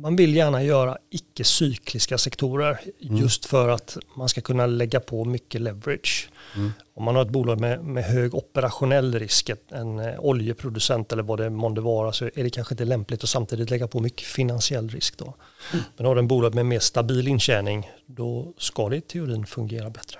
man 0.00 0.16
vill 0.16 0.36
gärna 0.36 0.62
göra 0.62 0.98
icke-cykliska 1.10 2.18
sektorer 2.18 2.80
mm. 3.02 3.16
just 3.16 3.46
för 3.46 3.68
att 3.68 3.96
man 4.16 4.28
ska 4.28 4.40
kunna 4.40 4.66
lägga 4.66 5.00
på 5.00 5.24
mycket 5.24 5.60
leverage. 5.60 6.30
Mm. 6.56 6.72
Om 6.94 7.04
man 7.04 7.14
har 7.14 7.22
ett 7.22 7.30
bolag 7.30 7.60
med, 7.60 7.84
med 7.84 8.04
hög 8.04 8.34
operationell 8.34 9.18
risk, 9.18 9.50
en 9.68 9.98
eh, 9.98 10.14
oljeproducent 10.18 11.12
eller 11.12 11.22
vad 11.22 11.38
det 11.38 11.50
månde 11.50 11.80
vara, 11.80 12.12
så 12.12 12.24
är 12.24 12.44
det 12.44 12.50
kanske 12.50 12.74
inte 12.74 12.84
lämpligt 12.84 13.22
att 13.24 13.30
samtidigt 13.30 13.70
lägga 13.70 13.88
på 13.88 14.00
mycket 14.00 14.26
finansiell 14.26 14.88
risk. 14.88 15.18
Då. 15.18 15.34
Mm. 15.72 15.84
Men 15.96 16.06
har 16.06 16.14
du 16.14 16.18
en 16.18 16.28
bolag 16.28 16.54
med 16.54 16.66
mer 16.66 16.80
stabil 16.80 17.28
intjäning, 17.28 17.90
då 18.06 18.52
ska 18.58 18.88
det 18.88 18.96
i 18.96 19.00
teorin 19.00 19.46
fungera 19.46 19.90
bättre. 19.90 20.18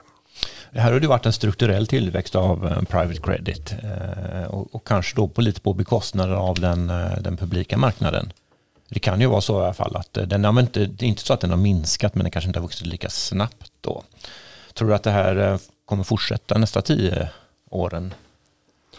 Det 0.72 0.80
här 0.80 0.92
har 0.92 1.00
det 1.00 1.06
varit 1.06 1.26
en 1.26 1.32
strukturell 1.32 1.86
tillväxt 1.86 2.34
av 2.34 2.66
eh, 2.66 2.82
private 2.82 3.20
credit 3.20 3.74
eh, 3.82 4.44
och, 4.44 4.74
och, 4.74 4.86
kanske 4.86 5.16
då 5.16 5.28
på 5.28 5.40
lite 5.40 5.60
på 5.60 5.74
bekostnad 5.74 6.32
av 6.32 6.54
den, 6.54 6.86
den 7.20 7.36
publika 7.36 7.76
marknaden. 7.76 8.32
Det 8.90 9.00
kan 9.00 9.20
ju 9.20 9.26
vara 9.26 9.40
så 9.40 9.60
i 9.60 9.64
alla 9.64 9.74
fall 9.74 9.96
att 9.96 10.16
eh, 10.16 10.26
den 10.26 10.44
har 10.44 10.60
inte, 10.60 10.86
det 10.86 11.04
är 11.06 11.08
inte 11.08 11.22
så 11.22 11.32
att 11.32 11.40
den 11.40 11.50
har 11.50 11.56
minskat 11.56 12.14
men 12.14 12.24
den 12.24 12.30
kanske 12.30 12.48
inte 12.48 12.58
har 12.58 12.64
vuxit 12.64 12.86
lika 12.86 13.10
snabbt 13.10 13.72
då. 13.80 14.02
Tror 14.74 14.88
du 14.88 14.94
att 14.94 15.02
det 15.02 15.10
här 15.10 15.36
eh, 15.36 15.58
kommer 15.84 16.04
fortsätta 16.04 16.58
nästa 16.58 16.82
tio 16.82 17.28
åren? 17.70 18.14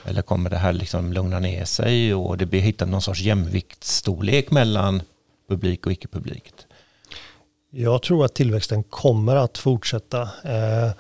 Eller 0.06 0.22
kommer 0.22 0.50
det 0.50 0.58
här 0.58 0.74
liksom 0.74 1.14
lugna 1.14 1.40
ner 1.40 1.66
sig 1.66 2.14
och 2.14 2.38
det 2.38 2.46
blir 2.46 2.62
hittat 2.62 2.90
någon 2.90 3.02
sorts 3.02 3.22
jämviktsstorlek 3.22 4.52
mellan 4.52 5.02
publik 5.50 5.86
och 5.86 5.92
icke-publikt? 5.92 6.66
Jag 7.70 8.02
tror 8.02 8.26
att 8.26 8.34
tillväxten 8.34 8.84
kommer 8.84 9.36
att 9.36 9.58
fortsätta. 9.58 10.22
Eh, 10.22 10.92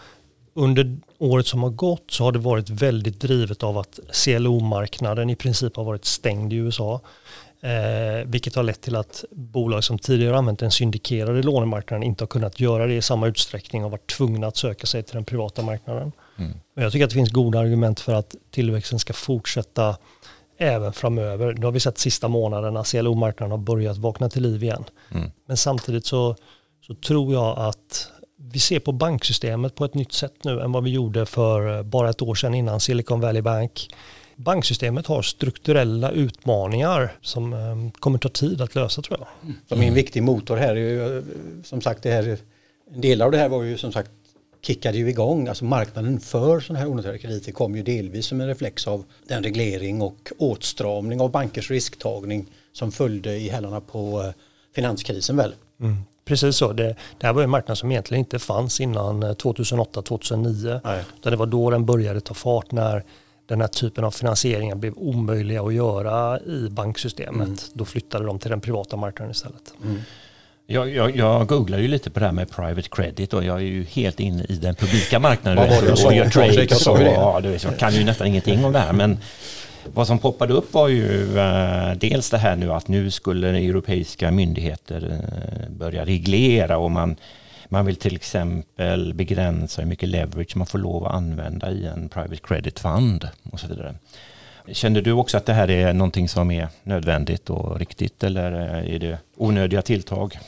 under 0.54 0.98
året 1.18 1.48
som 1.48 1.64
har 1.64 1.70
gått 1.70 2.12
så 2.12 2.24
har 2.24 2.32
det 2.32 2.40
varit 2.40 2.70
väldigt 2.70 3.20
drivet 3.20 3.64
av 3.64 3.78
att 3.78 4.00
CLO-marknaden 4.14 5.30
i 5.30 5.36
princip 5.36 5.76
har 5.76 5.84
varit 5.84 6.06
stängd 6.06 6.54
i 6.54 6.56
USA. 6.56 7.02
Eh, 7.64 8.26
vilket 8.26 8.56
har 8.56 8.64
lett 8.64 8.82
till 8.82 8.96
att 8.96 9.26
bolag 9.32 9.84
som 9.84 10.00
tidigare 10.00 10.38
använt 10.38 10.60
den 10.60 10.72
syndikerade 10.72 11.44
lånemarknaden 11.44 12.04
inte 12.04 12.24
har 12.24 12.28
kunnat 12.28 12.60
göra 12.60 12.88
det 12.88 12.94
i 12.94 13.02
samma 13.02 13.28
utsträckning 13.28 13.86
och 13.86 13.92
varit 13.92 14.08
tvungna 14.08 14.48
att 14.48 14.58
söka 14.58 14.88
sig 14.88 15.04
till 15.04 15.16
den 15.16 15.26
privata 15.26 15.62
marknaden. 15.62 16.12
Mm. 16.38 16.52
Men 16.74 16.84
jag 16.84 16.92
tycker 16.92 17.06
att 17.06 17.10
det 17.10 17.16
finns 17.16 17.32
goda 17.32 17.60
argument 17.60 18.00
för 18.00 18.14
att 18.14 18.36
tillväxten 18.52 19.00
ska 19.00 19.14
fortsätta 19.14 19.98
även 20.58 20.94
framöver. 20.94 21.54
Nu 21.54 21.66
har 21.66 21.72
vi 21.72 21.80
sett 21.80 21.98
sista 21.98 22.28
månaderna, 22.28 22.84
CLO-marknaden 22.84 23.52
har 23.52 23.58
börjat 23.58 23.98
vakna 23.98 24.30
till 24.30 24.44
liv 24.44 24.64
igen. 24.64 24.84
Mm. 25.12 25.32
Men 25.48 25.58
samtidigt 25.58 26.06
så, 26.06 26.36
så 26.88 26.96
tror 26.96 27.34
jag 27.34 27.60
att 27.60 28.12
vi 28.38 28.60
ser 28.60 28.80
på 28.80 28.92
banksystemet 28.92 29.76
på 29.76 29.86
ett 29.86 29.94
nytt 29.94 30.14
sätt 30.14 30.34
nu 30.44 30.62
än 30.62 30.72
vad 30.72 30.84
vi 30.84 30.90
gjorde 30.90 31.26
för 31.26 31.84
bara 31.84 32.10
ett 32.10 32.22
år 32.22 32.36
sedan 32.36 32.54
innan 32.54 32.80
Silicon 32.80 33.22
Valley 33.22 33.42
Bank. 33.42 33.90
Banksystemet 34.44 35.08
har 35.08 35.22
strukturella 35.22 36.12
utmaningar 36.12 37.18
som 37.22 37.54
eh, 37.54 38.00
kommer 38.00 38.18
ta 38.18 38.30
tid 38.30 38.62
att 38.62 38.76
lösa 38.76 39.02
tror 39.02 39.20
jag. 39.20 39.54
Som 39.68 39.82
en 39.82 39.94
viktig 39.94 40.24
motor 40.24 40.58
här 40.58 40.70
är 40.70 40.76
ju 40.76 41.18
eh, 41.18 41.24
som 41.64 41.82
sagt 41.82 42.04
det 42.04 42.12
här, 42.12 42.38
en 42.94 43.02
del 43.02 43.22
av 43.22 43.32
det 43.32 43.38
här 43.38 43.50
var 43.50 43.64
ju 43.64 43.78
som 43.78 43.92
sagt 43.92 44.12
kickade 44.62 44.98
ju 44.98 45.10
igång, 45.10 45.48
alltså 45.48 45.66
marknaden 45.66 46.20
för 46.20 46.60
sådana 46.60 46.80
här 46.80 46.92
onoterade 46.92 47.18
krediter 47.18 47.52
kom 47.52 47.76
ju 47.76 47.84
delvis 47.84 48.26
som 48.26 48.42
en 48.42 48.48
reflex 48.48 48.88
av 48.88 49.04
den 49.28 49.44
reglering 49.44 50.02
och 50.02 50.32
åtstramning 50.38 51.22
av 51.22 51.32
bankers 51.32 51.72
risktagning 51.72 52.46
som 52.74 52.92
följde 52.92 53.36
i 53.36 53.50
hälarna 53.50 53.82
på 53.82 54.22
eh, 54.22 54.32
finanskrisen 54.76 55.38
väl. 55.38 55.54
Mm. 55.80 55.98
Precis 56.26 56.56
så. 56.56 56.74
Det, 56.74 56.96
det 57.20 57.28
här 57.28 57.34
var 57.34 57.44
en 57.44 57.50
marknad 57.50 57.78
som 57.78 57.92
egentligen 57.92 58.20
inte 58.20 58.40
fanns 58.40 58.82
innan 58.82 59.24
2008-2009. 59.24 60.80
Det 61.24 61.36
var 61.36 61.46
då 61.46 61.70
den 61.70 61.86
började 61.86 62.22
ta 62.22 62.34
fart 62.34 62.72
när 62.72 63.04
den 63.52 63.62
här 63.62 63.68
typen 63.68 64.04
av 64.04 64.12
finansieringar 64.12 64.76
blev 64.76 64.94
omöjliga 64.98 65.62
att 65.62 65.74
göra 65.74 66.40
i 66.40 66.70
banksystemet. 66.70 67.48
Mm. 67.48 67.58
Då 67.74 67.86
flyttade 67.86 68.26
de 68.26 68.40
till 68.40 68.50
den 68.50 68.62
privata 68.62 68.98
marknaden 68.98 69.32
istället. 69.32 69.74
Mm. 69.84 70.02
Jag, 70.68 70.90
jag, 70.90 71.16
jag 71.16 71.48
googlar 71.48 71.78
ju 71.78 71.88
lite 71.88 72.10
på 72.10 72.20
det 72.20 72.26
här 72.26 72.34
med 72.34 72.50
private 72.50 72.90
credit 72.92 73.34
och 73.34 73.44
jag 73.44 73.58
är 73.58 73.66
ju 73.66 73.84
helt 73.84 74.20
inne 74.20 74.44
i 74.50 74.56
den 74.56 74.76
publika 74.76 75.20
marknaden. 75.20 75.58
Vad 75.58 75.70
var 75.70 75.82
det 75.82 76.10
du 76.10 76.16
Jag, 76.16 76.32
trades 76.32 76.88
och, 76.88 77.02
ja, 77.02 77.40
du 77.44 77.50
vet, 77.50 77.64
jag 77.64 77.80
kan 77.80 77.94
ju 77.94 78.04
nästan 78.04 78.28
ingenting 78.28 78.66
om 78.66 78.72
det 78.72 78.80
här 78.80 78.94
men 78.94 79.18
vad 79.94 80.08
som 80.08 80.20
poppade 80.20 80.54
upp 80.54 80.74
var 80.74 80.88
ju 80.88 81.38
uh, 81.38 81.94
dels 81.98 82.30
det 82.30 82.38
här 82.38 82.56
nu 82.56 82.72
att 82.74 82.88
nu 82.88 83.12
skulle 83.12 83.48
europeiska 83.48 84.32
myndigheter 84.32 85.06
uh, 85.06 85.78
börja 85.78 86.06
reglera 86.06 86.78
och 86.78 86.92
man, 86.92 87.16
man 87.72 87.86
vill 87.86 87.96
till 87.96 88.16
exempel 88.16 89.14
begränsa 89.14 89.82
hur 89.82 89.90
mycket 89.90 90.10
leverage 90.10 90.58
man 90.58 90.68
får 90.68 90.80
lov 90.80 91.06
att 91.06 91.14
använda 91.14 91.72
i 91.72 91.88
en 91.88 92.10
private 92.10 92.42
credit 92.44 92.80
fund 92.80 93.30
och 93.52 93.60
så 93.60 93.68
vidare. 93.68 93.96
Känner 94.72 95.02
du 95.02 95.12
också 95.12 95.38
att 95.38 95.46
det 95.46 95.54
här 95.54 95.70
är 95.70 95.94
någonting 95.94 96.30
som 96.30 96.52
är 96.52 96.68
nödvändigt 96.84 97.50
och 97.50 97.80
riktigt 97.80 98.24
eller 98.24 98.52
är 98.52 99.00
det 99.00 99.18
onödiga 99.36 99.82
tilltag? 99.82 100.40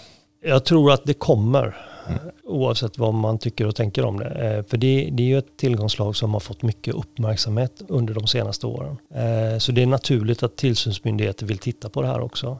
Jag 0.41 0.65
tror 0.65 0.91
att 0.91 1.05
det 1.05 1.13
kommer. 1.13 1.75
Mm. 2.07 2.19
Oavsett 2.43 2.97
vad 2.97 3.13
man 3.13 3.37
tycker 3.39 3.67
och 3.67 3.75
tänker 3.75 4.05
om 4.05 4.19
det. 4.19 4.29
Eh, 4.29 4.63
för 4.63 4.77
det, 4.77 5.09
det 5.11 5.23
är 5.23 5.27
ju 5.27 5.37
ett 5.37 5.57
tillgångslag 5.57 6.15
som 6.15 6.33
har 6.33 6.39
fått 6.39 6.61
mycket 6.61 6.93
uppmärksamhet 6.93 7.81
under 7.87 8.13
de 8.13 8.27
senaste 8.27 8.67
åren. 8.67 8.97
Eh, 9.15 9.57
så 9.57 9.71
det 9.71 9.81
är 9.81 9.85
naturligt 9.85 10.43
att 10.43 10.55
tillsynsmyndigheter 10.55 11.45
vill 11.45 11.57
titta 11.57 11.89
på 11.89 12.01
det 12.01 12.07
här 12.07 12.21
också. 12.21 12.59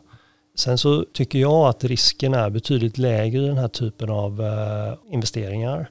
Sen 0.55 0.77
så 0.77 1.05
tycker 1.13 1.39
jag 1.39 1.67
att 1.67 1.83
risken 1.83 2.33
är 2.33 2.49
betydligt 2.49 2.97
lägre 2.97 3.43
i 3.43 3.47
den 3.47 3.57
här 3.57 3.67
typen 3.67 4.09
av 4.09 4.41
eh, 4.41 5.13
investeringar. 5.13 5.89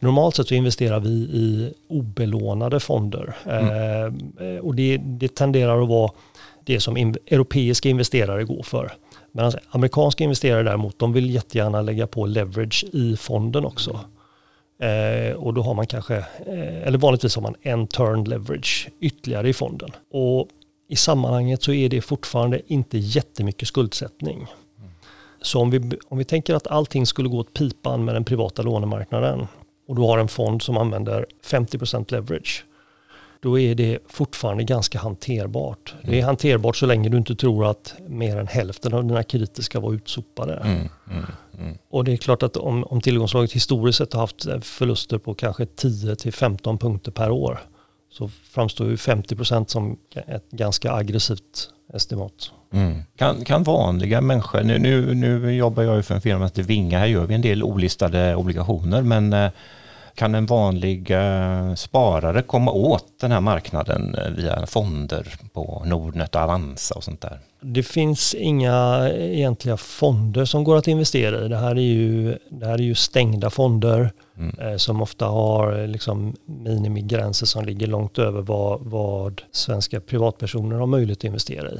Normalt 0.00 0.36
sett 0.36 0.48
så 0.48 0.54
investerar 0.54 1.00
vi 1.00 1.08
i 1.08 1.72
obelånade 1.88 2.80
fonder 2.80 3.36
mm. 3.44 4.60
och 4.60 4.74
det, 4.74 4.96
det 4.96 5.34
tenderar 5.34 5.82
att 5.82 5.88
vara 5.88 6.10
det 6.64 6.80
som 6.80 6.96
europeiska 6.96 7.88
investerare 7.88 8.44
går 8.44 8.62
för. 8.62 8.92
Medan 9.32 9.52
amerikanska 9.70 10.24
investerare 10.24 10.62
däremot, 10.62 10.98
de 10.98 11.12
vill 11.12 11.34
jättegärna 11.34 11.82
lägga 11.82 12.06
på 12.06 12.26
leverage 12.26 12.84
i 12.92 13.16
fonden 13.16 13.64
också. 13.64 14.00
Eh, 14.82 15.36
och 15.36 15.54
då 15.54 15.62
har 15.62 15.74
man 15.74 15.86
kanske, 15.86 16.16
eh, 16.46 16.86
eller 16.86 16.98
vanligtvis 16.98 17.34
har 17.34 17.42
man 17.42 17.54
en 17.62 17.86
turn 17.86 18.24
leverage 18.24 18.88
ytterligare 19.00 19.48
i 19.48 19.52
fonden. 19.52 19.90
Och 20.10 20.48
i 20.92 20.96
sammanhanget 20.96 21.62
så 21.62 21.72
är 21.72 21.88
det 21.88 22.00
fortfarande 22.00 22.60
inte 22.66 22.98
jättemycket 22.98 23.68
skuldsättning. 23.68 24.46
Så 25.42 25.60
om 25.60 25.70
vi, 25.70 25.98
om 26.08 26.18
vi 26.18 26.24
tänker 26.24 26.54
att 26.54 26.66
allting 26.66 27.06
skulle 27.06 27.28
gå 27.28 27.38
åt 27.38 27.54
pipan 27.54 28.04
med 28.04 28.14
den 28.14 28.24
privata 28.24 28.62
lånemarknaden 28.62 29.46
och 29.88 29.96
du 29.96 30.02
har 30.02 30.18
en 30.18 30.28
fond 30.28 30.62
som 30.62 30.76
använder 30.76 31.26
50% 31.44 32.12
leverage 32.12 32.64
då 33.40 33.58
är 33.58 33.74
det 33.74 33.98
fortfarande 34.06 34.64
ganska 34.64 34.98
hanterbart. 34.98 35.94
Mm. 35.94 36.10
Det 36.10 36.20
är 36.20 36.24
hanterbart 36.24 36.76
så 36.76 36.86
länge 36.86 37.08
du 37.08 37.16
inte 37.16 37.34
tror 37.34 37.66
att 37.66 37.94
mer 38.06 38.36
än 38.36 38.46
hälften 38.46 38.94
av 38.94 39.04
dina 39.04 39.22
krediter 39.22 39.62
ska 39.62 39.80
vara 39.80 39.94
utsopade. 39.94 40.54
Mm. 40.54 40.88
Mm. 41.10 41.24
mm. 41.58 41.78
Och 41.90 42.04
det 42.04 42.12
är 42.12 42.16
klart 42.16 42.42
att 42.42 42.56
om, 42.56 42.84
om 42.84 43.00
tillgångslaget 43.00 43.52
historiskt 43.52 43.98
sett 43.98 44.12
har 44.12 44.20
haft 44.20 44.46
förluster 44.64 45.18
på 45.18 45.34
kanske 45.34 45.64
10-15 45.64 46.78
punkter 46.78 47.12
per 47.12 47.30
år 47.30 47.60
så 48.12 48.28
framstår 48.28 48.88
ju 48.88 48.96
50% 48.96 49.66
som 49.66 49.98
ett 50.26 50.50
ganska 50.50 50.92
aggressivt 50.92 51.70
estimat. 51.94 52.50
Mm. 52.72 53.02
Kan, 53.16 53.44
kan 53.44 53.62
vanliga 53.62 54.20
människor, 54.20 54.62
nu, 54.62 54.78
nu, 54.78 55.14
nu 55.14 55.54
jobbar 55.54 55.82
jag 55.82 55.96
ju 55.96 56.02
för 56.02 56.14
en 56.14 56.20
firma 56.20 56.38
som 56.38 56.42
heter 56.42 56.62
Vinga, 56.62 56.98
här 56.98 57.06
gör 57.06 57.26
vi 57.26 57.34
en 57.34 57.42
del 57.42 57.62
olistade 57.62 58.34
obligationer 58.34 59.02
men 59.02 59.32
eh, 59.32 59.50
kan 60.14 60.34
en 60.34 60.46
vanlig 60.46 61.10
eh, 61.10 61.74
sparare 61.74 62.42
komma 62.42 62.70
åt 62.70 63.06
den 63.20 63.32
här 63.32 63.40
marknaden 63.40 64.14
eh, 64.14 64.30
via 64.30 64.66
fonder 64.66 65.34
på 65.52 65.82
Nordnet 65.86 66.34
och 66.34 66.40
Avanza 66.40 66.94
och 66.94 67.04
sånt 67.04 67.20
där? 67.20 67.40
Det 67.60 67.82
finns 67.82 68.34
inga 68.34 69.08
egentliga 69.10 69.76
fonder 69.76 70.44
som 70.44 70.64
går 70.64 70.76
att 70.76 70.88
investera 70.88 71.44
i. 71.44 71.48
Det 71.48 71.56
här 71.56 71.70
är 71.70 71.80
ju, 71.80 72.38
det 72.50 72.66
här 72.66 72.74
är 72.74 72.82
ju 72.82 72.94
stängda 72.94 73.50
fonder 73.50 74.12
mm. 74.36 74.58
eh, 74.58 74.76
som 74.76 75.02
ofta 75.02 75.26
har 75.26 75.86
liksom 75.86 76.36
minimigränser 76.44 77.46
som 77.46 77.64
ligger 77.64 77.86
långt 77.86 78.18
över 78.18 78.42
vad, 78.42 78.80
vad 78.80 79.42
svenska 79.52 80.00
privatpersoner 80.00 80.76
har 80.76 80.86
möjlighet 80.86 81.18
att 81.18 81.24
investera 81.24 81.70
i. 81.70 81.78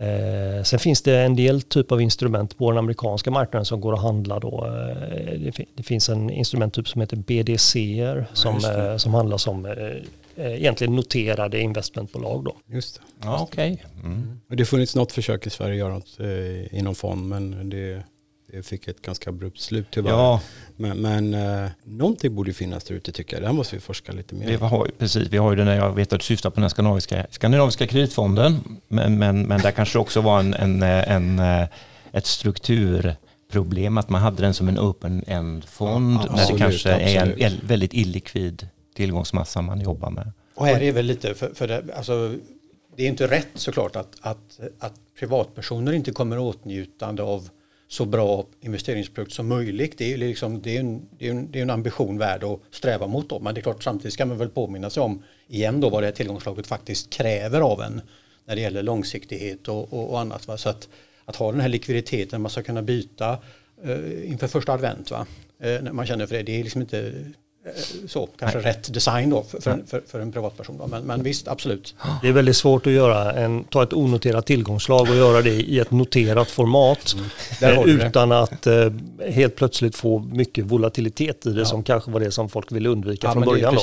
Eh, 0.00 0.62
sen 0.62 0.78
finns 0.78 1.02
det 1.02 1.18
en 1.18 1.36
del 1.36 1.62
typ 1.62 1.92
av 1.92 2.02
instrument 2.02 2.58
på 2.58 2.70
den 2.70 2.78
amerikanska 2.78 3.30
marknaden 3.30 3.64
som 3.64 3.80
går 3.80 3.94
att 3.94 4.02
handla 4.02 4.40
då. 4.40 4.66
Eh, 4.66 5.40
det, 5.40 5.64
det, 5.74 5.82
finns 5.82 6.08
en 6.08 6.30
instrumenttyp 6.30 6.88
som 6.88 7.00
heter 7.00 7.16
BDC 7.16 8.04
som, 8.32 8.56
eh, 8.56 8.96
som 8.96 9.14
handlar 9.14 9.36
som 9.36 9.66
eh, 9.66 9.72
eh, 10.36 10.54
egentligen 10.54 10.96
noterade 10.96 11.60
investmentbolag 11.60 12.44
då. 12.44 12.56
Just 12.66 12.94
det. 12.94 13.00
Ja, 13.22 13.42
Okay. 13.42 13.76
Mm. 14.04 14.40
Det 14.48 14.58
har 14.58 14.64
funnits 14.64 14.96
något 14.96 15.12
försök 15.12 15.46
i 15.46 15.50
Sverige 15.50 15.72
att 15.72 15.78
göra 15.78 15.94
något 15.94 16.20
eh, 16.20 16.78
inom 16.78 16.94
fond 16.94 17.28
men 17.28 17.70
det 17.70 18.02
det 18.52 18.62
fick 18.62 18.88
ett 18.88 19.02
ganska 19.02 19.30
abrupt 19.30 19.60
slut 19.60 19.86
tyvärr. 19.90 20.10
Ja. 20.10 20.40
Men, 20.76 20.98
men 20.98 21.34
eh, 21.34 21.70
någonting 21.84 22.34
borde 22.34 22.52
finnas 22.52 22.84
där 22.84 22.94
ute 22.94 23.12
tycker 23.12 23.36
jag. 23.36 23.42
Där 23.42 23.52
måste 23.52 23.76
vi 23.76 23.80
forska 23.80 24.12
lite 24.12 24.34
mer. 24.34 24.46
Vi 24.46 24.54
har, 24.54 24.90
precis, 24.98 25.28
vi 25.28 25.36
har 25.36 25.50
ju 25.50 25.56
den 25.56 25.66
där, 25.66 25.76
jag 25.76 25.94
vet 25.94 26.12
att 26.12 26.20
du 26.20 26.24
syftar 26.24 26.50
på 26.50 26.60
den 26.60 26.70
skandinaviska, 26.70 27.26
skandinaviska 27.30 27.86
kreditfonden. 27.86 28.78
Men, 28.88 29.18
men, 29.18 29.42
men 29.42 29.60
där 29.60 29.70
kanske 29.70 29.98
också 29.98 30.20
var 30.20 30.40
en, 30.40 30.54
en, 30.54 30.82
en, 30.82 31.38
eh, 31.38 31.68
ett 32.12 32.26
strukturproblem 32.26 33.98
att 33.98 34.08
man 34.08 34.22
hade 34.22 34.42
den 34.42 34.54
som 34.54 34.68
en 34.68 34.78
open-end-fond 34.78 36.20
ja, 36.26 36.36
när 36.36 36.52
det 36.52 36.58
kanske 36.58 36.94
absolut. 36.94 37.40
är 37.40 37.46
en 37.46 37.60
väldigt 37.62 37.94
illikvid 37.94 38.68
tillgångsmassa 38.94 39.62
man 39.62 39.80
jobbar 39.80 40.10
med. 40.10 40.32
Och 40.54 40.66
här 40.66 40.82
är 40.82 40.92
väl 40.92 41.06
lite, 41.06 41.34
för, 41.34 41.54
för 41.54 41.68
det, 41.68 41.84
alltså, 41.96 42.34
det 42.96 43.02
är 43.02 43.08
inte 43.08 43.26
rätt 43.26 43.48
såklart 43.54 43.96
att, 43.96 44.16
att, 44.20 44.60
att 44.78 44.94
privatpersoner 45.18 45.92
inte 45.92 46.12
kommer 46.12 46.38
åtnjutande 46.38 47.22
av 47.22 47.48
så 47.90 48.04
bra 48.04 48.46
investeringsprodukt 48.60 49.32
som 49.32 49.48
möjligt. 49.48 49.98
Det 49.98 50.12
är, 50.12 50.16
liksom, 50.16 50.62
det 50.62 50.76
är, 50.76 50.80
en, 50.80 51.08
det 51.18 51.26
är, 51.26 51.30
en, 51.30 51.50
det 51.50 51.58
är 51.58 51.62
en 51.62 51.70
ambition 51.70 52.18
värd 52.18 52.44
att 52.44 52.60
sträva 52.70 53.06
mot. 53.06 53.28
Då. 53.28 53.40
Men 53.40 53.54
det 53.54 53.60
är 53.60 53.62
klart 53.62 53.82
samtidigt 53.82 54.14
ska 54.14 54.26
man 54.26 54.38
väl 54.38 54.48
påminna 54.48 54.90
sig 54.90 55.02
om 55.02 55.22
igen 55.48 55.80
då 55.80 55.90
vad 55.90 56.02
det 56.02 56.06
här 56.06 56.12
tillgångslaget 56.12 56.66
faktiskt 56.66 57.10
kräver 57.10 57.60
av 57.60 57.82
en 57.82 58.00
när 58.44 58.54
det 58.54 58.60
gäller 58.60 58.82
långsiktighet 58.82 59.68
och, 59.68 59.92
och, 59.92 60.10
och 60.10 60.20
annat. 60.20 60.48
Va? 60.48 60.56
Så 60.56 60.68
att, 60.68 60.88
att 61.24 61.36
ha 61.36 61.52
den 61.52 61.60
här 61.60 61.68
likviditeten, 61.68 62.42
man 62.42 62.50
ska 62.50 62.62
kunna 62.62 62.82
byta 62.82 63.38
eh, 63.84 64.30
inför 64.30 64.48
första 64.48 64.72
advent. 64.72 65.10
Va? 65.10 65.26
Eh, 65.58 65.82
när 65.82 65.92
man 65.92 66.06
känner 66.06 66.26
för 66.26 66.36
det, 66.36 66.42
det 66.42 66.60
är 66.60 66.64
liksom 66.64 66.80
inte 66.80 67.12
så, 68.06 68.28
kanske 68.38 68.58
Nej. 68.58 68.66
rätt 68.66 68.94
design 68.94 69.30
då 69.30 69.42
för, 69.42 69.60
för, 69.60 69.82
för, 69.86 70.02
för 70.06 70.20
en 70.20 70.32
privatperson. 70.32 70.78
Då. 70.78 70.86
Men, 70.86 71.02
men, 71.02 71.22
visst, 71.22 71.48
absolut. 71.48 71.94
Det 72.22 72.28
är 72.28 72.32
väldigt 72.32 72.56
svårt 72.56 72.86
att 72.86 72.92
göra 72.92 73.32
en, 73.32 73.64
ta 73.64 73.82
ett 73.82 73.92
onoterat 73.92 74.46
tillgångslag 74.46 75.00
och 75.10 75.16
göra 75.16 75.42
det 75.42 75.50
i 75.50 75.78
ett 75.78 75.90
noterat 75.90 76.50
format 76.50 77.16
mm. 77.60 77.78
eh, 77.78 77.84
utan 77.84 78.32
att 78.32 78.66
eh, 78.66 78.92
helt 79.28 79.56
plötsligt 79.56 79.96
få 79.96 80.18
mycket 80.18 80.64
volatilitet 80.64 81.46
i 81.46 81.50
det 81.50 81.58
ja. 81.58 81.64
som 81.64 81.82
kanske 81.82 82.10
var 82.10 82.20
det 82.20 82.30
som 82.30 82.48
folk 82.48 82.72
ville 82.72 82.88
undvika 82.88 83.26
ja, 83.26 83.32
från 83.32 83.44
början. 83.44 83.76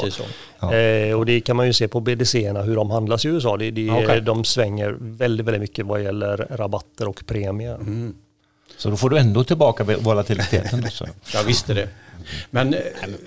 Ja. 0.60 0.74
Eh, 0.74 1.18
och 1.18 1.26
det 1.26 1.40
kan 1.40 1.56
man 1.56 1.68
ju 1.68 1.74
se 1.74 1.88
på 1.88 2.00
BDC-erna 2.00 2.62
hur 2.62 2.76
de 2.76 2.92
handlas 2.92 3.26
i 3.26 3.28
USA. 3.28 3.58
Det, 3.58 3.72
det, 3.72 3.90
okay. 3.90 4.20
De 4.20 4.44
svänger 4.44 4.98
väldigt, 5.00 5.46
väldigt 5.46 5.62
mycket 5.62 5.86
vad 5.86 6.04
gäller 6.04 6.48
rabatter 6.50 7.08
och 7.08 7.24
premier. 7.26 7.76
Mm. 7.76 8.16
Så 8.78 8.90
då 8.90 8.98
får 8.98 9.10
du 9.10 9.18
ändå 9.18 9.44
tillbaka 9.44 9.84
volatiliteten. 9.84 10.84
Jag 11.34 11.44
visste 11.44 11.74
det. 11.74 11.90
Men 12.50 12.74
eh, 12.74 12.82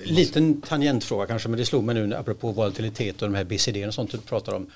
liten 0.04 0.60
tangentfråga 0.60 1.26
kanske, 1.26 1.48
men 1.48 1.58
det 1.58 1.66
slog 1.66 1.84
mig 1.84 1.94
nu 1.94 2.14
apropå 2.14 2.52
volatilitet 2.52 3.22
och 3.22 3.28
de 3.28 3.34
här 3.34 3.44
BCD 3.44 3.86
och 3.86 3.94
sånt 3.94 4.10
du 4.10 4.18
pratar 4.18 4.52
om. 4.54 4.70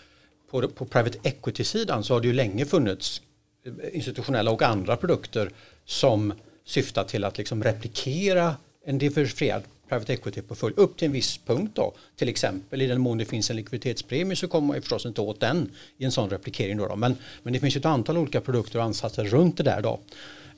På, 0.50 0.68
på 0.68 0.84
private 0.84 1.18
equity-sidan 1.22 2.04
så 2.04 2.14
har 2.14 2.20
det 2.20 2.26
ju 2.26 2.32
länge 2.32 2.64
funnits 2.64 3.22
eh, 3.66 3.96
institutionella 3.96 4.50
och 4.50 4.62
andra 4.62 4.96
produkter 4.96 5.50
som 5.84 6.32
syftar 6.64 7.04
till 7.04 7.24
att 7.24 7.38
liksom 7.38 7.64
replikera 7.64 8.56
en 8.86 8.98
diversifierad 8.98 9.62
private 9.88 10.12
equity-portfölj 10.12 10.74
upp 10.76 10.96
till 10.96 11.06
en 11.06 11.12
viss 11.12 11.38
punkt 11.38 11.72
då. 11.74 11.92
Till 12.16 12.28
exempel 12.28 12.82
i 12.82 12.86
den 12.86 13.00
mån 13.00 13.18
det 13.18 13.24
finns 13.24 13.50
en 13.50 13.56
likviditetspremie 13.56 14.36
så 14.36 14.48
kommer 14.48 14.66
man 14.66 14.76
ju 14.76 14.80
förstås 14.80 15.06
inte 15.06 15.20
åt 15.20 15.40
den 15.40 15.70
i 15.98 16.04
en 16.04 16.12
sån 16.12 16.30
replikering. 16.30 16.76
Då, 16.76 16.86
då. 16.86 16.96
Men, 16.96 17.16
men 17.42 17.52
det 17.52 17.60
finns 17.60 17.76
ju 17.76 17.78
ett 17.78 17.84
antal 17.84 18.18
olika 18.18 18.40
produkter 18.40 18.78
och 18.78 18.84
ansatser 18.84 19.24
runt 19.24 19.56
det 19.56 19.62
där 19.62 19.82
då. 19.82 20.00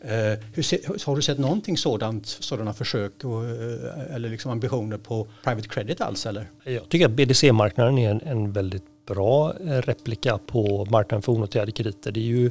Uh, 0.06 0.12
hur, 0.54 1.06
har 1.06 1.16
du 1.16 1.22
sett 1.22 1.38
någonting 1.38 1.76
sådant, 1.76 2.26
sådana 2.26 2.72
försök 2.72 3.24
och, 3.24 3.42
uh, 3.42 4.14
eller 4.14 4.28
liksom 4.28 4.50
ambitioner 4.50 4.98
på 4.98 5.26
private 5.44 5.68
credit 5.68 6.00
alls? 6.00 6.26
Eller? 6.26 6.50
Jag 6.64 6.88
tycker 6.88 7.06
att 7.06 7.12
BDC-marknaden 7.12 7.98
är 7.98 8.10
en, 8.10 8.20
en 8.20 8.52
väldigt 8.52 9.06
bra 9.06 9.52
replika 9.60 10.38
på 10.38 10.86
marknaden 10.90 11.22
för 11.22 11.32
onoterade 11.32 11.72
krediter. 11.72 12.12
Det 12.12 12.20
är 12.20 12.24
ju 12.24 12.50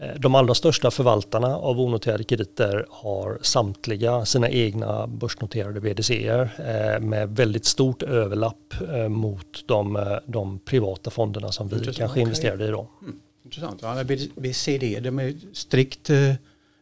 Eh, 0.00 0.14
de 0.18 0.34
allra 0.34 0.54
största 0.54 0.90
förvaltarna 0.90 1.56
av 1.56 1.80
onoterade 1.80 2.24
krediter 2.24 2.86
har 2.90 3.38
samtliga 3.42 4.24
sina 4.24 4.48
egna 4.48 5.06
börsnoterade 5.06 5.80
BDCer 5.80 6.50
eh, 6.58 7.00
med 7.00 7.36
väldigt 7.36 7.64
stort 7.64 8.02
överlapp 8.02 8.74
eh, 8.92 9.08
mot 9.08 9.66
de, 9.66 10.18
de 10.26 10.58
privata 10.58 11.10
fonderna 11.10 11.52
som 11.52 11.68
vi 11.68 11.74
Intressant. 11.74 11.98
kanske 11.98 12.20
investerade 12.20 12.64
i. 12.64 12.70
Då. 12.70 12.88
Mm. 13.02 13.20
Intressant. 13.44 13.82
Ja, 13.82 14.04
BCD, 14.36 15.00
de 15.00 15.18
är 15.18 15.34
strikt 15.52 16.10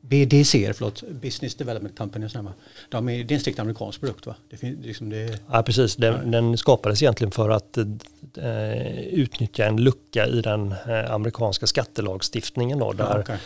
BDC, 0.08 0.72
förlåt, 0.74 1.02
Business 1.02 1.54
Development 1.54 1.98
Company. 1.98 2.28
De 2.88 3.08
är, 3.08 3.24
det 3.24 3.32
är 3.32 3.34
en 3.34 3.40
strikt 3.40 3.58
amerikansk 3.58 4.00
produkt 4.00 4.26
va? 4.26 4.34
Det 4.50 4.56
finns, 4.56 4.86
liksom 4.86 5.10
det, 5.10 5.40
ja 5.50 5.62
precis, 5.62 5.96
den, 5.96 6.14
ja. 6.14 6.40
den, 6.40 6.58
skapades 6.58 7.02
egentligen 7.02 7.30
för 7.30 7.50
att 7.50 7.76
eh, 7.76 8.98
utnyttja 8.98 9.66
en 9.66 9.76
lucka 9.76 10.26
i 10.26 10.40
den 10.40 10.74
eh, 10.88 11.12
amerikanska 11.12 11.66
skattelagstiftningen 11.66 12.78
då, 12.78 12.92
där, 12.92 13.04
ja, 13.04 13.20
okay. 13.20 13.38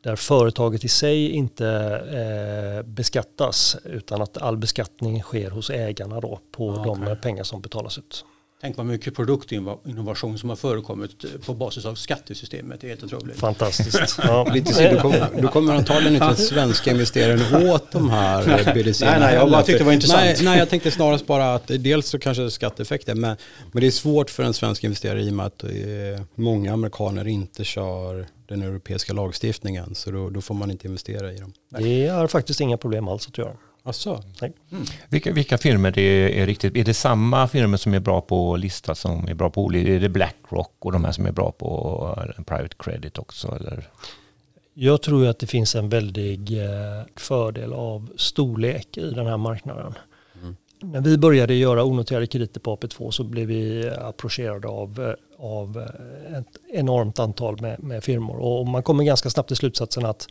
där 0.00 0.16
företaget 0.16 0.84
i 0.84 0.88
sig 0.88 1.30
inte 1.30 1.68
eh, 2.12 2.86
beskattas 2.86 3.76
utan 3.84 4.22
att 4.22 4.36
all 4.36 4.56
beskattning 4.56 5.22
sker 5.22 5.50
hos 5.50 5.70
ägarna 5.70 6.20
då 6.20 6.40
på 6.50 6.74
ja, 6.76 6.96
de 7.06 7.16
pengar 7.22 7.44
som 7.44 7.60
betalas 7.60 7.98
ut. 7.98 8.24
Tänk 8.60 8.76
vad 8.76 8.86
mycket 8.86 9.16
produktinnovation 9.16 10.38
som 10.38 10.48
har 10.48 10.56
förekommit 10.56 11.24
eh, 11.24 11.30
på 11.46 11.54
basis 11.54 11.84
av 11.84 11.94
skattesystemet. 11.94 12.80
Det 12.80 12.86
är 12.86 12.88
helt 12.88 13.04
otroligt. 13.04 13.36
Fantastiskt. 13.36 14.18
Ja. 14.22 14.48
Lite 14.52 14.74
så, 14.74 14.82
du, 14.82 14.96
kommer, 15.00 15.28
du 15.40 15.48
kommer 15.48 15.74
antagligen 15.74 16.14
inte 16.14 16.26
den 16.26 16.36
svenska 16.36 16.90
investeraren 16.90 17.68
åt 17.70 17.92
de 17.92 18.10
här 18.10 18.74
BDC. 18.74 19.04
Nej, 19.04 19.20
nej, 19.20 19.34
jag 19.34 19.50
bara 19.50 19.62
tyckte 19.62 19.78
det 19.78 19.84
var 19.84 19.92
intressant. 19.92 20.20
Nej, 20.20 20.36
nej, 20.42 20.58
jag 20.58 20.68
tänkte 20.68 20.90
snarast 20.90 21.26
bara 21.26 21.54
att 21.54 21.66
dels 21.66 22.08
så 22.08 22.18
kanske 22.18 22.42
det 22.42 22.46
är 22.46 22.50
skatteeffekter, 22.50 23.14
men, 23.14 23.36
men 23.72 23.80
det 23.80 23.86
är 23.86 23.90
svårt 23.90 24.30
för 24.30 24.42
en 24.42 24.54
svensk 24.54 24.84
investerare 24.84 25.22
i 25.22 25.30
och 25.30 25.34
med 25.34 25.46
att 25.46 25.64
eh, 25.64 25.70
många 26.34 26.72
amerikaner 26.72 27.26
inte 27.26 27.64
kör 27.64 28.26
den 28.48 28.62
europeiska 28.62 29.12
lagstiftningen, 29.12 29.94
så 29.94 30.10
då, 30.10 30.30
då 30.30 30.40
får 30.40 30.54
man 30.54 30.70
inte 30.70 30.86
investera 30.86 31.32
i 31.32 31.38
dem. 31.38 31.52
Det 31.78 32.06
är 32.06 32.26
faktiskt 32.26 32.60
inga 32.60 32.76
problem 32.76 33.08
alls 33.08 33.28
att 33.28 33.38
göra. 33.38 33.52
Asså? 33.88 34.22
Nej. 34.42 34.52
Mm. 34.72 34.84
Vilka, 35.08 35.32
vilka 35.32 35.58
firmer 35.58 35.98
är, 35.98 36.28
är 36.28 36.46
riktigt, 36.46 36.76
är 36.76 36.84
det 36.84 36.94
samma 36.94 37.48
firmer 37.48 37.76
som 37.76 37.94
är 37.94 38.00
bra 38.00 38.20
på 38.20 38.54
att 38.54 38.60
lista 38.60 38.94
som 38.94 39.28
är 39.28 39.34
bra 39.34 39.50
på 39.50 39.64
olika, 39.64 39.92
är 39.92 40.00
det 40.00 40.08
Blackrock 40.08 40.74
och 40.78 40.92
de 40.92 41.04
här 41.04 41.12
som 41.12 41.26
är 41.26 41.32
bra 41.32 41.52
på 41.52 42.32
private 42.46 42.76
credit 42.78 43.18
också 43.18 43.56
eller? 43.56 43.88
Jag 44.74 45.02
tror 45.02 45.26
att 45.26 45.38
det 45.38 45.46
finns 45.46 45.74
en 45.74 45.88
väldig 45.88 46.62
eh, 46.62 47.02
fördel 47.16 47.72
av 47.72 48.10
storlek 48.16 48.96
i 48.96 49.10
den 49.10 49.26
här 49.26 49.36
marknaden. 49.36 49.94
Mm. 50.42 50.56
När 50.80 51.00
vi 51.00 51.18
började 51.18 51.54
göra 51.54 51.84
onoterade 51.84 52.26
krediter 52.26 52.60
på 52.60 52.76
AP2 52.76 53.10
så 53.10 53.24
blev 53.24 53.46
vi 53.46 53.90
approcherade 53.90 54.68
av, 54.68 55.14
av 55.38 55.88
ett 56.36 56.56
enormt 56.72 57.18
antal 57.18 57.60
med, 57.60 57.82
med 57.82 58.04
firmor 58.04 58.36
och 58.36 58.66
man 58.66 58.82
kommer 58.82 59.04
ganska 59.04 59.30
snabbt 59.30 59.48
till 59.48 59.56
slutsatsen 59.56 60.06
att 60.06 60.28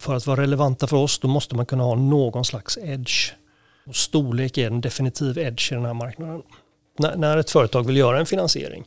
för 0.00 0.14
att 0.14 0.26
vara 0.26 0.42
relevanta 0.42 0.86
för 0.86 0.96
oss 0.96 1.18
då 1.18 1.28
måste 1.28 1.56
man 1.56 1.66
kunna 1.66 1.84
ha 1.84 1.94
någon 1.94 2.44
slags 2.44 2.78
edge. 2.78 3.32
Och 3.86 3.96
storlek 3.96 4.58
är 4.58 4.66
en 4.66 4.80
definitiv 4.80 5.38
edge 5.38 5.72
i 5.72 5.74
den 5.74 5.84
här 5.84 5.94
marknaden. 5.94 6.42
N 7.04 7.10
när 7.16 7.36
ett 7.36 7.50
företag 7.50 7.86
vill 7.86 7.96
göra 7.96 8.18
en 8.18 8.26
finansiering 8.26 8.84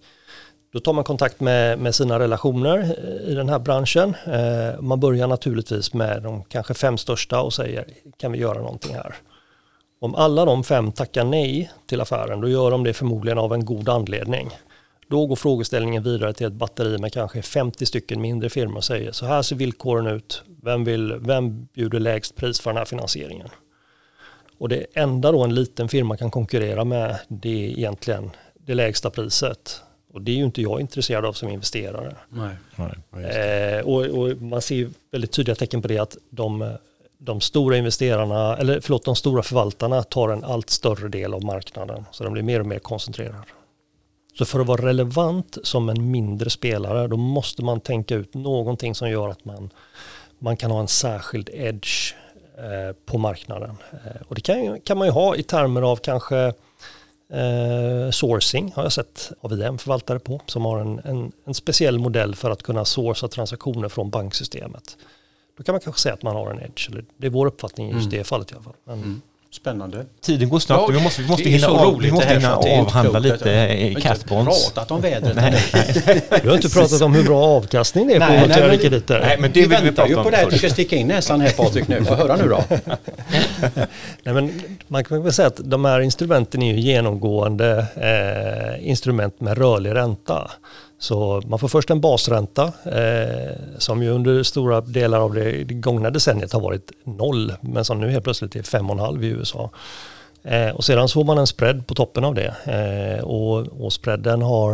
då 0.73 0.79
tar 0.79 0.93
man 0.93 1.03
kontakt 1.03 1.39
med, 1.39 1.79
med 1.79 1.95
sina 1.95 2.19
relationer 2.19 2.77
eh, 2.77 3.31
i 3.31 3.33
den 3.33 3.49
här 3.49 3.59
branschen. 3.59 4.15
Eh, 4.25 4.81
man 4.81 4.99
börjar 4.99 5.27
naturligtvis 5.27 5.93
med 5.93 6.23
de 6.23 6.43
kanske 6.43 6.73
fem 6.73 6.97
största 6.97 7.41
och 7.41 7.53
säger 7.53 7.85
kan 8.17 8.31
vi 8.31 8.37
göra 8.37 8.59
någonting 8.59 8.93
här? 8.95 9.15
Om 9.99 10.15
alla 10.15 10.45
de 10.45 10.63
fem 10.63 10.91
tackar 10.91 11.23
nej 11.23 11.71
till 11.87 12.01
affären 12.01 12.41
då 12.41 12.49
gör 12.49 12.71
de 12.71 12.83
det 12.83 12.93
förmodligen 12.93 13.37
av 13.37 13.53
en 13.53 13.65
god 13.65 13.89
anledning. 13.89 14.49
Då 15.09 15.25
går 15.25 15.35
frågeställningen 15.35 16.03
vidare 16.03 16.33
till 16.33 16.47
ett 16.47 16.53
batteri 16.53 16.97
med 16.97 17.13
kanske 17.13 17.41
50 17.41 17.85
stycken 17.85 18.21
mindre 18.21 18.49
firmor 18.49 18.77
och 18.77 18.83
säger 18.83 19.11
så 19.11 19.25
här 19.25 19.41
ser 19.41 19.55
villkoren 19.55 20.07
ut. 20.07 20.43
Vem, 20.63 20.83
vill, 20.83 21.13
vem 21.19 21.65
bjuder 21.65 21.99
lägst 21.99 22.35
pris 22.35 22.59
för 22.59 22.69
den 22.69 22.77
här 22.77 22.85
finansieringen? 22.85 23.49
Och 24.57 24.69
det 24.69 24.85
enda 24.93 25.31
då 25.31 25.43
en 25.43 25.55
liten 25.55 25.89
firma 25.89 26.17
kan 26.17 26.31
konkurrera 26.31 26.83
med 26.83 27.19
det 27.27 27.65
är 27.65 27.69
egentligen 27.69 28.31
det 28.53 28.73
lägsta 28.73 29.09
priset. 29.09 29.81
Och 30.13 30.21
det 30.21 30.31
är 30.31 30.35
ju 30.35 30.43
inte 30.43 30.61
jag 30.61 30.81
intresserad 30.81 31.25
av 31.25 31.33
som 31.33 31.49
investerare. 31.49 32.15
Nej. 32.29 32.55
Nej, 33.11 33.77
eh, 33.77 33.85
och, 33.85 34.05
och, 34.05 34.41
man 34.41 34.61
ser 34.61 34.89
väldigt 35.11 35.31
tydliga 35.31 35.55
tecken 35.55 35.81
på 35.81 35.87
det 35.87 35.97
att 35.97 36.17
de, 36.29 36.77
de 37.17 37.41
stora 37.41 37.77
investerarna, 37.77 38.57
eller 38.57 38.79
förlåt, 38.79 39.05
de 39.05 39.15
stora 39.15 39.43
förvaltarna 39.43 40.03
tar 40.03 40.29
en 40.29 40.43
allt 40.43 40.69
större 40.69 41.07
del 41.07 41.33
av 41.33 41.43
marknaden. 41.43 42.05
Så 42.11 42.23
de 42.23 42.33
blir 42.33 42.43
mer 42.43 42.59
och 42.59 42.65
mer 42.65 42.79
koncentrerade. 42.79 43.43
Så 44.37 44.45
för 44.45 44.59
att 44.59 44.67
vara 44.67 44.85
relevant 44.85 45.57
som 45.63 45.89
en 45.89 46.11
mindre 46.11 46.49
spelare 46.49 47.07
då 47.07 47.17
måste 47.17 47.63
man 47.63 47.79
tänka 47.79 48.15
ut 48.15 48.33
någonting 48.33 48.95
som 48.95 49.09
gör 49.09 49.29
att 49.29 49.45
man, 49.45 49.69
man 50.39 50.57
kan 50.57 50.71
ha 50.71 50.79
en 50.79 50.87
särskild 50.87 51.49
edge 51.53 52.15
eh, 52.57 52.95
på 53.05 53.17
marknaden. 53.17 53.77
Eh, 53.91 54.21
och 54.27 54.35
det 54.35 54.41
kan, 54.41 54.81
kan 54.81 54.97
man 54.97 55.07
ju 55.07 55.11
ha 55.11 55.35
i 55.35 55.43
termer 55.43 55.81
av 55.81 55.95
kanske 55.95 56.37
eh, 57.29 58.11
sourcing 58.11 58.71
har 58.75 58.83
jag 58.83 58.91
sett 58.91 59.31
AVM 59.41 59.77
förvaltare 59.77 60.19
på 60.19 60.41
som 60.45 60.65
har 60.65 60.79
en, 60.79 60.99
en, 61.03 61.31
en, 61.45 61.53
speciell 61.53 61.99
modell 61.99 62.35
för 62.35 62.51
att 62.51 62.63
kunna 62.63 62.85
sourca 62.85 63.27
transaktioner 63.27 63.89
från 63.89 64.09
banksystemet. 64.09 64.97
Då 65.57 65.63
kan 65.63 65.73
man 65.73 65.81
kanske 65.81 66.01
säga 66.01 66.13
att 66.13 66.23
man 66.23 66.35
har 66.35 66.51
en 66.51 66.59
edge, 66.59 66.89
eller 66.89 67.05
det 67.17 67.27
är 67.27 67.31
vår 67.31 67.45
uppfattning 67.45 67.87
just 67.87 68.07
mm. 68.07 68.09
det 68.09 68.23
fallet 68.23 68.51
i 68.51 68.55
alla 68.55 68.63
fall. 68.63 68.75
Men, 68.83 68.97
mm. 68.97 69.21
Spännande. 69.51 70.05
Tiden 70.21 70.49
går 70.49 70.59
snabbt. 70.59 70.83
Ja, 70.87 70.97
vi 70.97 71.03
måste, 71.03 71.21
vi 71.21 71.27
måste 71.27 71.49
hinna, 71.49 71.67
av, 71.67 71.99
vi 71.99 72.11
måste 72.11 72.33
hinna 72.33 72.55
avhandla 72.55 73.19
lite 73.19 73.95
catbonds. 74.01 74.29
Vi 74.29 74.35
har 74.35 74.71
pratat 74.71 74.91
om 74.91 75.01
vädret. 75.01 75.35
Nej, 75.35 75.63
nej. 75.73 76.21
Du 76.43 76.49
har 76.49 76.55
inte 76.55 76.69
pratat 76.69 77.01
om 77.01 77.13
hur 77.15 77.23
bra 77.23 77.43
avkastning 77.43 78.07
det 78.07 78.13
är 78.13 78.41
på 78.41 78.47
noterade 78.47 78.77
krediter. 78.77 79.19
Nej, 79.19 79.37
men 79.39 79.51
det 79.51 79.61
vi 79.61 79.67
väntar 79.67 80.07
ju 80.07 80.15
på 80.15 80.29
det 80.29 80.43
att 80.43 80.49
du 80.49 80.57
ska 80.57 80.69
sticka 80.69 80.95
in 80.95 81.07
näsan 81.07 81.41
här 81.41 81.51
Patrik 81.51 81.87
nu. 81.87 82.05
Få 82.05 82.15
höra 82.15 82.35
nu 82.35 82.47
då. 82.47 82.63
nej, 84.23 84.33
men 84.33 84.61
man 84.87 85.03
kan 85.03 85.23
väl 85.23 85.33
säga 85.33 85.47
att 85.47 85.59
de 85.63 85.85
här 85.85 85.99
instrumenten 85.99 86.61
är 86.61 86.73
ju 86.73 86.79
genomgående 86.79 87.85
eh, 87.95 88.89
instrument 88.89 89.41
med 89.41 89.57
rörlig 89.57 89.95
ränta. 89.95 90.51
Så 90.99 91.41
man 91.45 91.59
får 91.59 91.67
först 91.67 91.89
en 91.89 92.01
basränta 92.01 92.63
eh, 92.85 93.55
som 93.77 94.03
ju 94.03 94.09
under 94.09 94.43
stora 94.43 94.81
delar 94.81 95.19
av 95.19 95.33
det, 95.33 95.63
det 95.63 95.73
gångna 95.73 96.09
decenniet 96.09 96.53
har 96.53 96.61
varit 96.61 96.91
noll 97.03 97.53
men 97.61 97.85
som 97.85 97.99
nu 97.99 98.09
helt 98.09 98.23
plötsligt 98.23 98.55
är 98.55 98.61
5,5 98.61 99.23
i 99.23 99.27
USA. 99.27 99.69
Eh, 100.43 100.69
och 100.69 100.85
sedan 100.85 101.07
så 101.07 101.13
får 101.13 101.23
man 101.23 101.37
en 101.37 101.47
spread 101.47 101.87
på 101.87 101.95
toppen 101.95 102.23
av 102.23 102.35
det 102.35 102.55
eh, 102.65 103.23
och, 103.23 103.85
och 103.85 103.93
spreaden 103.93 104.41
har 104.41 104.71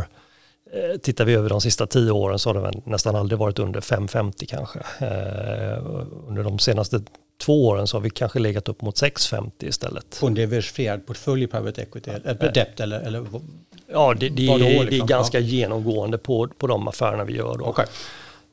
eh, 0.73 0.97
Tittar 1.01 1.25
vi 1.25 1.33
över 1.33 1.49
de 1.49 1.61
sista 1.61 1.87
tio 1.87 2.11
åren 2.11 2.39
så 2.39 2.49
har 2.49 2.61
den 2.61 2.81
nästan 2.85 3.15
aldrig 3.15 3.39
varit 3.39 3.59
under 3.59 3.81
5,50 3.81 4.45
kanske. 4.45 4.79
Eh, 4.79 5.83
under 6.27 6.43
de 6.43 6.59
senaste 6.59 7.01
två 7.37 7.67
åren 7.67 7.87
så 7.87 7.97
har 7.97 8.01
vi 8.01 8.09
kanske 8.09 8.39
legat 8.39 8.69
upp 8.69 8.81
mot 8.81 9.01
6,50 9.01 9.51
istället. 9.59 10.17
På 10.19 10.27
en 10.27 10.33
diversifierad 10.33 11.05
portfölj 11.05 11.43
i 11.43 11.47
private 11.47 11.81
equity, 11.81 12.11
eller 12.11 12.51
debt 12.53 12.79
eller, 12.79 12.99
eller 12.99 13.25
Ja, 13.87 14.13
det, 14.13 14.29
det, 14.29 14.47
är, 14.47 14.57
liksom? 14.57 14.85
det 14.89 14.97
är 14.97 15.07
ganska 15.07 15.39
genomgående 15.39 16.17
på, 16.17 16.47
på 16.47 16.67
de 16.67 16.87
affärerna 16.87 17.23
vi 17.23 17.35
gör. 17.35 17.57
Då. 17.57 17.65
Okay. 17.65 17.85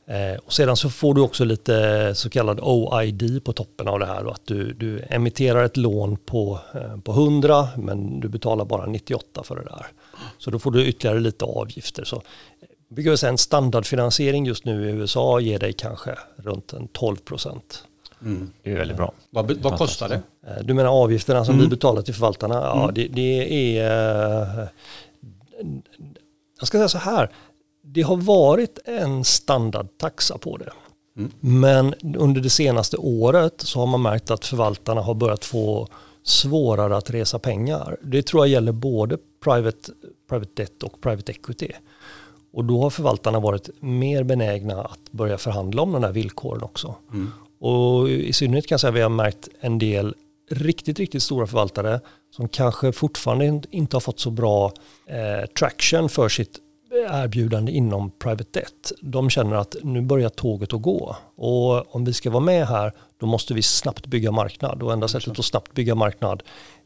Eh, 0.06 0.38
och 0.44 0.52
sedan 0.52 0.76
så 0.76 0.90
får 0.90 1.14
du 1.14 1.20
också 1.20 1.44
lite 1.44 2.14
så 2.14 2.30
kallad 2.30 2.60
OID 2.62 3.44
på 3.44 3.52
toppen 3.52 3.88
av 3.88 3.98
det 3.98 4.06
här. 4.06 4.24
Då, 4.24 4.30
att 4.30 4.46
du, 4.46 4.72
du 4.72 5.04
emitterar 5.10 5.64
ett 5.64 5.76
lån 5.76 6.16
på, 6.16 6.60
eh, 6.74 7.00
på 7.00 7.12
100 7.12 7.68
men 7.76 8.20
du 8.20 8.28
betalar 8.28 8.64
bara 8.64 8.86
98 8.86 9.42
för 9.42 9.56
det 9.56 9.64
där. 9.64 9.86
Så 10.38 10.50
då 10.50 10.58
får 10.58 10.70
du 10.70 10.86
ytterligare 10.86 11.20
lite 11.20 11.44
avgifter. 11.44 12.04
Så 12.04 12.22
vi 12.88 13.04
kan 13.04 13.18
säga 13.18 13.30
en 13.30 13.38
standardfinansiering 13.38 14.46
just 14.46 14.64
nu 14.64 14.88
i 14.88 14.92
USA 14.92 15.40
ger 15.40 15.58
dig 15.58 15.72
kanske 15.72 16.18
runt 16.36 16.72
en 16.72 16.88
12 16.88 17.16
procent. 17.16 17.84
Mm. 18.22 18.50
Det 18.62 18.72
är 18.72 18.76
väldigt 18.76 18.96
bra. 18.96 19.12
Vad, 19.30 19.50
vad 19.62 19.78
kostar 19.78 20.08
det? 20.08 20.22
Eh, 20.46 20.64
du 20.64 20.74
menar 20.74 21.02
avgifterna 21.02 21.44
som 21.44 21.54
mm. 21.54 21.64
vi 21.64 21.70
betalar 21.70 22.02
till 22.02 22.14
förvaltarna? 22.14 22.54
Ja, 22.54 22.82
mm. 22.82 22.94
det, 22.94 23.08
det, 23.08 23.78
är... 23.78 24.60
Eh, 24.60 24.68
jag 26.58 26.66
ska 26.66 26.78
säga 26.78 26.88
så 26.88 26.98
här. 26.98 27.30
Det 27.82 28.02
har 28.02 28.16
varit 28.16 28.78
en 28.84 29.24
standardtaxa 29.24 30.38
på 30.38 30.56
det. 30.56 30.72
Mm. 31.16 31.30
Men 31.40 31.94
under 32.16 32.40
det 32.40 32.50
senaste 32.50 32.96
året 32.96 33.60
så 33.60 33.78
har 33.78 33.86
man 33.86 34.02
märkt 34.02 34.30
att 34.30 34.44
förvaltarna 34.44 35.00
har 35.00 35.14
börjat 35.14 35.44
få 35.44 35.88
svårare 36.22 36.96
att 36.96 37.10
resa 37.10 37.38
pengar. 37.38 37.96
Det 38.02 38.22
tror 38.22 38.46
jag 38.46 38.52
gäller 38.52 38.72
både 38.72 39.18
private, 39.44 39.92
private 40.28 40.50
debt 40.54 40.82
och 40.82 41.00
private 41.00 41.32
equity. 41.32 41.72
Och 42.52 42.64
då 42.64 42.82
har 42.82 42.90
förvaltarna 42.90 43.40
varit 43.40 43.70
mer 43.80 44.22
benägna 44.22 44.82
att 44.82 45.12
börja 45.12 45.38
förhandla 45.38 45.82
om 45.82 45.92
de 45.92 46.04
här 46.04 46.12
villkoren 46.12 46.62
också. 46.62 46.94
Mm. 47.12 47.30
Och 47.60 48.08
i 48.08 48.32
synnerhet 48.32 48.66
kan 48.66 48.74
jag 48.74 48.80
säga 48.80 48.88
att 48.88 48.96
vi 48.96 49.00
har 49.00 49.08
märkt 49.08 49.48
en 49.60 49.78
del 49.78 50.14
riktigt, 50.50 50.98
riktigt 50.98 51.22
stora 51.22 51.46
förvaltare 51.46 52.00
som 52.30 52.48
kanske 52.48 52.92
fortfarande 52.92 53.62
inte 53.70 53.96
har 53.96 54.00
fått 54.00 54.20
så 54.20 54.30
bra 54.30 54.72
eh, 55.06 55.46
traction 55.58 56.08
för 56.08 56.28
sitt 56.28 56.58
erbjudande 56.92 57.72
inom 57.72 58.10
private 58.10 58.44
debt. 58.50 58.92
De 59.00 59.30
känner 59.30 59.56
att 59.56 59.76
nu 59.82 60.00
börjar 60.00 60.28
tåget 60.28 60.74
att 60.74 60.82
gå 60.82 61.16
och 61.36 61.94
om 61.94 62.04
vi 62.04 62.12
ska 62.12 62.30
vara 62.30 62.44
med 62.44 62.66
här 62.66 62.92
då 63.18 63.26
måste 63.26 63.54
vi 63.54 63.62
snabbt 63.62 64.06
bygga 64.06 64.32
marknad 64.32 64.82
och 64.82 64.92
enda 64.92 65.08
sättet 65.08 65.38
att 65.38 65.44
snabbt 65.44 65.74
bygga 65.74 65.94
marknad 65.94 66.42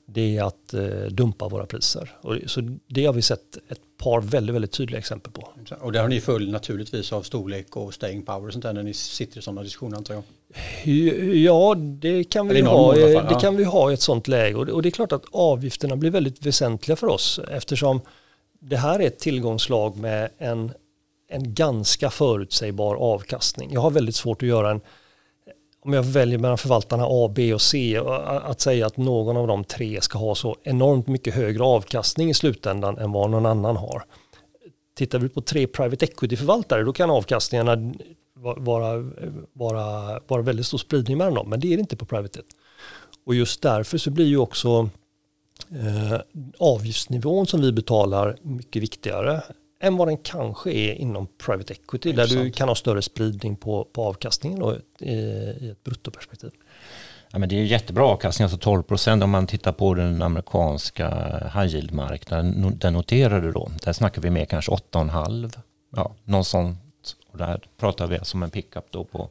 det 0.06 0.36
är 0.36 0.42
att 0.42 0.74
eh, 0.74 0.82
dumpa 1.10 1.48
våra 1.48 1.66
priser. 1.66 2.10
Och, 2.20 2.38
så 2.46 2.78
det 2.86 3.06
har 3.06 3.12
vi 3.12 3.22
sett 3.22 3.56
ett 3.68 3.80
par 3.98 4.20
väldigt, 4.20 4.54
väldigt 4.54 4.72
tydliga 4.72 4.98
exempel 4.98 5.32
på. 5.32 5.48
Och 5.80 5.92
där 5.92 6.00
har 6.00 6.08
ni 6.08 6.20
följd 6.20 6.50
naturligtvis 6.50 7.12
av 7.12 7.22
storlek 7.22 7.76
och 7.76 7.94
staying 7.94 8.22
power 8.22 8.46
och 8.46 8.52
sånt 8.52 8.62
där 8.62 8.72
när 8.72 8.82
ni 8.82 8.94
sitter 8.94 9.38
i 9.38 9.42
sådana 9.42 9.62
diskussioner 9.62 9.96
antar 9.96 10.14
jag? 10.14 10.22
Ja, 11.34 11.74
det 11.74 12.24
kan 12.24 12.48
vi, 12.48 12.60
ha, 12.60 12.92
fall, 12.92 13.26
det 13.28 13.40
kan 13.40 13.56
vi 13.56 13.64
ha 13.64 13.90
i 13.90 13.94
ett 13.94 14.00
sådant 14.00 14.28
läge 14.28 14.56
och 14.56 14.66
det, 14.66 14.72
och 14.72 14.82
det 14.82 14.88
är 14.88 14.90
klart 14.90 15.12
att 15.12 15.24
avgifterna 15.32 15.96
blir 15.96 16.10
väldigt 16.10 16.46
väsentliga 16.46 16.96
för 16.96 17.06
oss 17.06 17.40
eftersom 17.50 18.00
det 18.60 18.76
här 18.76 19.00
är 19.00 19.06
ett 19.06 19.18
tillgångslag 19.18 19.96
med 19.96 20.30
en, 20.38 20.72
en 21.28 21.54
ganska 21.54 22.10
förutsägbar 22.10 22.94
avkastning. 22.94 23.72
Jag 23.72 23.80
har 23.80 23.90
väldigt 23.90 24.14
svårt 24.14 24.42
att 24.42 24.48
göra 24.48 24.70
en 24.70 24.80
om 25.84 25.92
jag 25.92 26.02
väljer 26.02 26.38
mellan 26.38 26.58
förvaltarna 26.58 27.06
A, 27.08 27.32
B 27.34 27.54
och 27.54 27.62
C, 27.62 28.00
att 28.26 28.60
säga 28.60 28.86
att 28.86 28.96
någon 28.96 29.36
av 29.36 29.46
de 29.46 29.64
tre 29.64 30.00
ska 30.00 30.18
ha 30.18 30.34
så 30.34 30.56
enormt 30.62 31.06
mycket 31.06 31.34
högre 31.34 31.62
avkastning 31.64 32.30
i 32.30 32.34
slutändan 32.34 32.98
än 32.98 33.12
vad 33.12 33.30
någon 33.30 33.46
annan 33.46 33.76
har. 33.76 34.04
Tittar 34.96 35.18
vi 35.18 35.28
på 35.28 35.40
tre 35.40 35.66
private 35.66 36.04
equity-förvaltare 36.04 36.82
då 36.82 36.92
kan 36.92 37.10
avkastningarna 37.10 37.92
vara, 38.44 39.12
vara, 39.52 40.20
vara 40.26 40.42
väldigt 40.42 40.66
stor 40.66 40.78
spridning 40.78 41.18
mellan 41.18 41.34
dem, 41.34 41.50
men 41.50 41.60
det 41.60 41.72
är 41.72 41.76
det 41.76 41.80
inte 41.80 41.96
på 41.96 42.06
private 42.06 42.38
debt. 42.38 42.46
Och 43.26 43.34
just 43.34 43.62
därför 43.62 43.98
så 43.98 44.10
blir 44.10 44.26
ju 44.26 44.36
också 44.36 44.90
eh, 45.70 46.20
avgiftsnivån 46.58 47.46
som 47.46 47.60
vi 47.60 47.72
betalar 47.72 48.36
mycket 48.42 48.82
viktigare 48.82 49.42
än 49.80 49.96
vad 49.96 50.08
den 50.08 50.16
kanske 50.16 50.70
är 50.70 50.94
inom 50.94 51.26
private 51.46 51.72
equity 51.72 52.12
där 52.12 52.26
du 52.26 52.50
kan 52.50 52.68
ha 52.68 52.74
större 52.74 53.02
spridning 53.02 53.56
på, 53.56 53.88
på 53.92 54.04
avkastningen 54.04 54.60
då, 54.60 54.76
i, 55.00 55.14
i 55.14 55.70
ett 55.70 55.84
bruttoperspektiv. 55.84 56.50
Ja, 57.32 57.38
men 57.38 57.48
det 57.48 57.56
är 57.56 57.64
jättebra 57.64 58.04
avkastning, 58.04 58.44
alltså 58.44 58.58
12 58.58 58.82
procent 58.82 59.22
om 59.22 59.30
man 59.30 59.46
tittar 59.46 59.72
på 59.72 59.94
den 59.94 60.22
amerikanska 60.22 61.08
high 61.54 61.74
yield-marknaden. 61.74 62.78
Den 62.78 62.92
noterar 62.92 63.40
du 63.40 63.52
då, 63.52 63.70
där 63.82 63.92
snackar 63.92 64.22
vi 64.22 64.30
med 64.30 64.48
kanske 64.48 64.72
8,5. 64.72 65.58
Ja, 65.96 66.14
någon 66.24 66.44
sånt. 66.44 66.78
Och 67.34 67.38
där 67.38 67.60
pratar 67.76 68.06
vi 68.06 68.18
alltså 68.18 68.36
om 68.36 68.42
en 68.42 68.50
pickup 68.50 68.84
då 68.90 69.04
på 69.04 69.30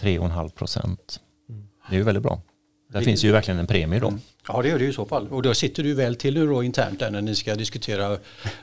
3,5 0.00 0.48
procent. 0.48 1.20
Mm. 1.48 1.68
Det 1.88 1.94
är 1.94 1.98
ju 1.98 2.04
väldigt 2.04 2.22
bra. 2.22 2.40
Där 2.88 2.98
det, 2.98 3.04
finns 3.04 3.24
ju 3.24 3.32
verkligen 3.32 3.60
en 3.60 3.66
premie 3.66 4.00
då. 4.00 4.12
Ja 4.48 4.62
det 4.62 4.68
gör 4.68 4.78
det 4.78 4.84
i 4.84 4.92
så 4.92 5.06
fall. 5.06 5.28
Och 5.28 5.42
då 5.42 5.54
sitter 5.54 5.82
du 5.82 5.94
väl 5.94 6.16
till 6.16 6.34
då 6.34 6.62
internt 6.62 6.98
där 6.98 7.10
när 7.10 7.22
ni 7.22 7.34
ska 7.34 7.54
diskutera, 7.54 8.12
eh, 8.12 8.18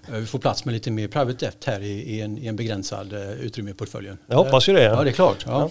vi 0.07 0.25
får 0.25 0.39
plats 0.39 0.65
med 0.65 0.73
lite 0.73 0.91
mer 0.91 1.07
private 1.07 1.45
debt 1.45 1.65
här 1.65 1.81
i, 1.81 2.15
i, 2.15 2.21
en, 2.21 2.37
i 2.37 2.47
en 2.47 2.55
begränsad 2.55 3.13
uh, 3.13 3.31
utrymme 3.31 3.71
i 3.71 3.73
portföljen. 3.73 4.17
Jag 4.27 4.37
hoppas 4.37 4.69
ju 4.69 4.73
det. 4.73 4.83
Ja 4.83 5.03
det 5.03 5.09
är 5.09 5.13
klart. 5.13 5.43
Ja. 5.45 5.51
Ja. 5.59 5.69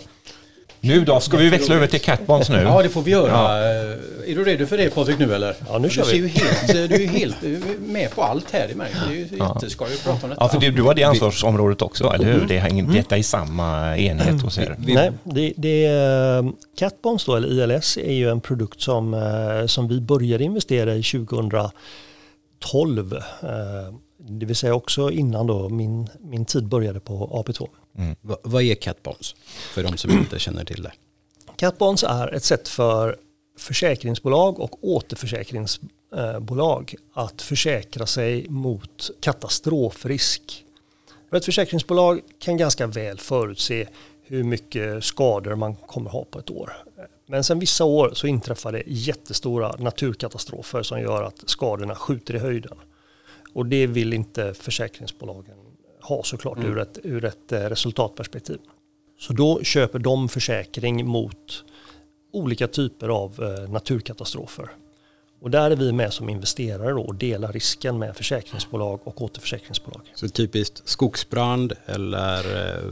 Nu 0.84 1.04
då, 1.04 1.20
ska 1.20 1.36
vi 1.36 1.48
växla 1.48 1.74
över 1.74 1.86
till 1.86 2.00
catbonds 2.00 2.48
nu? 2.48 2.62
Ja, 2.62 2.82
det 2.82 2.88
får 2.88 3.02
vi 3.02 3.10
göra. 3.10 3.30
Ja. 3.30 3.58
Är 4.26 4.34
du 4.34 4.44
redo 4.44 4.66
för 4.66 4.78
det 4.78 4.94
Patrik 4.94 5.18
nu 5.18 5.34
eller? 5.34 5.56
Ja, 5.68 5.78
nu 5.78 5.90
kör 5.90 6.04
du 6.04 6.10
vi. 6.10 6.16
Ju 6.16 6.28
helt, 6.28 6.72
du 6.72 6.94
är 6.94 6.98
ju 6.98 7.06
helt 7.06 7.36
med 7.80 8.10
på 8.10 8.22
allt 8.22 8.50
här 8.50 8.70
i 8.70 8.74
märker. 8.74 9.00
Det 9.08 9.14
är 9.14 9.16
ju 9.16 9.28
ja. 9.38 9.52
jätteskoj 9.54 9.88
att 9.94 10.04
prata 10.04 10.24
om 10.26 10.30
detta. 10.30 10.44
Ja, 10.44 10.48
för 10.48 10.60
du, 10.60 10.70
du 10.70 10.82
har 10.82 10.94
det 10.94 11.04
ansvarsområdet 11.04 11.82
också, 11.82 12.12
eller 12.12 12.32
hur? 12.32 12.46
Det 12.48 12.58
är, 12.58 12.70
mm. 12.70 12.92
Detta 12.92 13.18
är 13.18 13.22
samma 13.22 13.96
enhet 13.96 14.42
hos 14.42 14.58
er. 14.58 14.76
Nej, 14.78 15.12
det, 15.24 15.52
det 15.56 15.88
Catbonds 16.78 17.24
då, 17.24 17.36
eller 17.36 17.74
ILS, 17.74 17.96
är 17.96 18.12
ju 18.12 18.30
en 18.30 18.40
produkt 18.40 18.80
som, 18.80 19.14
eh, 19.14 19.66
som 19.66 19.88
vi 19.88 20.00
började 20.00 20.44
investera 20.44 20.94
i 20.94 21.02
2012. 21.02 21.72
Det 24.28 24.46
vill 24.46 24.56
säga 24.56 24.74
också 24.74 25.10
innan 25.10 25.46
då 25.46 25.68
min, 25.68 26.08
min 26.20 26.44
tid 26.44 26.66
började 26.66 27.00
på 27.00 27.44
AP2. 27.46 27.68
Mm. 27.98 28.16
vad 28.22 28.62
är 28.62 28.74
catbonds 28.74 29.34
för 29.74 29.82
de 29.82 29.96
som 29.96 30.10
inte 30.10 30.38
känner 30.38 30.64
till 30.64 30.82
det? 30.82 30.92
Catbonds 31.56 32.04
är 32.08 32.34
ett 32.34 32.44
sätt 32.44 32.68
för 32.68 33.16
försäkringsbolag 33.58 34.60
och 34.60 34.84
återförsäkringsbolag 34.84 36.94
att 37.12 37.42
försäkra 37.42 38.06
sig 38.06 38.48
mot 38.48 39.10
katastrofrisk. 39.20 40.64
ett 41.30 41.44
försäkringsbolag 41.44 42.20
kan 42.38 42.56
ganska 42.56 42.86
väl 42.86 43.18
förutse 43.18 43.88
hur 44.22 44.44
mycket 44.44 45.04
skador 45.04 45.54
man 45.54 45.74
kommer 45.74 46.10
ha 46.10 46.24
på 46.24 46.38
ett 46.38 46.50
år. 46.50 46.72
Men 47.26 47.44
sen 47.44 47.58
vissa 47.58 47.84
år 47.84 48.10
så 48.14 48.26
inträffar 48.26 48.72
det 48.72 48.82
jättestora 48.86 49.74
naturkatastrofer 49.78 50.82
som 50.82 51.00
gör 51.00 51.22
att 51.22 51.42
skadorna 51.46 51.94
skjuter 51.94 52.34
i 52.34 52.38
höjden. 52.38 52.76
Och 53.54 53.66
det 53.66 53.86
vill 53.86 54.12
inte 54.12 54.54
försäkringsbolagen 54.54 55.56
ha 56.00 56.22
såklart 56.22 56.58
mm. 56.58 56.70
ur, 56.72 56.78
ett, 56.78 56.98
ur 57.02 57.24
ett 57.24 57.52
eh, 57.52 57.60
resultatperspektiv. 57.60 58.58
Så 59.18 59.32
då 59.32 59.62
köper 59.62 59.98
de 59.98 60.28
försäkring 60.28 61.06
mot 61.06 61.64
olika 62.32 62.68
typer 62.68 63.08
av 63.08 63.42
eh, 63.42 63.70
naturkatastrofer. 63.70 64.70
Och 65.44 65.50
där 65.50 65.70
är 65.70 65.76
vi 65.76 65.92
med 65.92 66.12
som 66.12 66.28
investerare 66.28 66.90
då 66.90 67.00
och 67.00 67.14
delar 67.14 67.52
risken 67.52 67.98
med 67.98 68.16
försäkringsbolag 68.16 69.00
och 69.04 69.22
återförsäkringsbolag. 69.22 70.02
Så 70.14 70.28
typiskt 70.28 70.88
skogsbrand 70.88 71.72
eller 71.86 72.68
eh, 72.68 72.82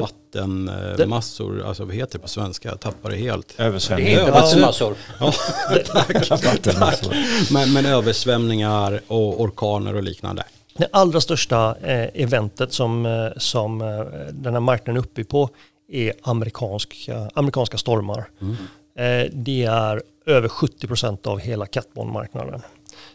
vattenmassor, 0.00 1.62
alltså 1.66 1.84
vad 1.84 1.94
heter 1.94 2.12
det 2.12 2.22
på 2.22 2.28
svenska? 2.28 2.68
Jag 2.68 2.80
tappar 2.80 3.10
det 3.10 3.16
helt. 3.16 3.60
Översvämningar. 3.60 4.10
Det 4.10 4.20
heter 4.20 4.32
vattenmassor. 4.32 4.94
Ja, 5.20 5.32
tack. 6.72 7.02
men, 7.50 7.72
men 7.72 7.86
översvämningar 7.86 9.00
och 9.06 9.40
orkaner 9.40 9.94
och 9.94 10.02
liknande. 10.02 10.44
Det 10.76 10.88
allra 10.92 11.20
största 11.20 11.76
eh, 11.82 12.22
eventet 12.22 12.72
som, 12.72 13.06
eh, 13.06 13.28
som 13.36 13.78
den 14.32 14.52
här 14.52 14.60
marknaden 14.60 14.96
är 14.96 15.00
uppe 15.00 15.24
på 15.24 15.50
är 15.88 16.12
amerikanska, 16.22 17.30
amerikanska 17.34 17.78
stormar. 17.78 18.30
Mm. 18.40 18.56
Det 19.32 19.64
är 19.64 20.02
över 20.28 20.48
70 20.48 20.86
procent 20.86 21.26
av 21.26 21.38
hela 21.38 21.66
catbondmarknaden. 21.66 22.62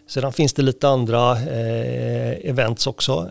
Sedan 0.07 0.33
finns 0.33 0.53
det 0.53 0.61
lite 0.61 0.87
andra 0.87 1.37
events 1.39 2.87
också. 2.87 3.29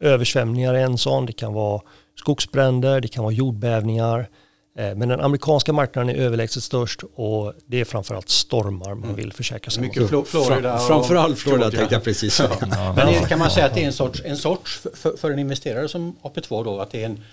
översvämningar 0.00 0.74
är 0.74 0.84
en 0.84 0.98
sån, 0.98 1.26
det 1.26 1.32
kan 1.32 1.52
vara 1.52 1.80
skogsbränder, 2.18 3.00
det 3.00 3.08
kan 3.08 3.24
vara 3.24 3.34
jordbävningar. 3.34 4.28
Eh, 4.78 4.94
men 4.94 5.08
den 5.08 5.20
amerikanska 5.20 5.72
marknaden 5.72 6.16
är 6.16 6.20
överlägset 6.20 6.62
störst 6.62 7.00
och 7.14 7.52
det 7.66 7.80
är 7.80 7.84
framförallt 7.84 8.28
stormar 8.28 8.94
man 8.94 9.04
mm. 9.04 9.16
vill 9.16 9.32
försäkra 9.32 9.70
sig 9.70 9.82
Mycket 9.82 10.12
mot. 10.12 10.28
Florida 10.28 10.78
Framförallt 10.78 11.38
Florida 11.38 11.70
tänkte 11.70 11.94
jag 11.94 12.04
precis 12.04 12.40
ja. 12.40 12.48
ja. 12.60 12.92
Men 12.96 13.26
kan 13.26 13.38
man 13.38 13.50
säga 13.50 13.66
att 13.66 13.74
det 13.74 13.82
är 13.82 13.86
en 13.86 13.92
sorts, 13.92 14.22
en 14.24 14.36
sorts 14.36 14.82
för, 14.94 15.16
för 15.16 15.30
en 15.30 15.38
investerare 15.38 15.88
som 15.88 16.16
AP2 16.22 16.64
då, 16.64 16.80
att 16.80 16.90
det 16.90 17.02
är 17.02 17.06
en 17.06 17.24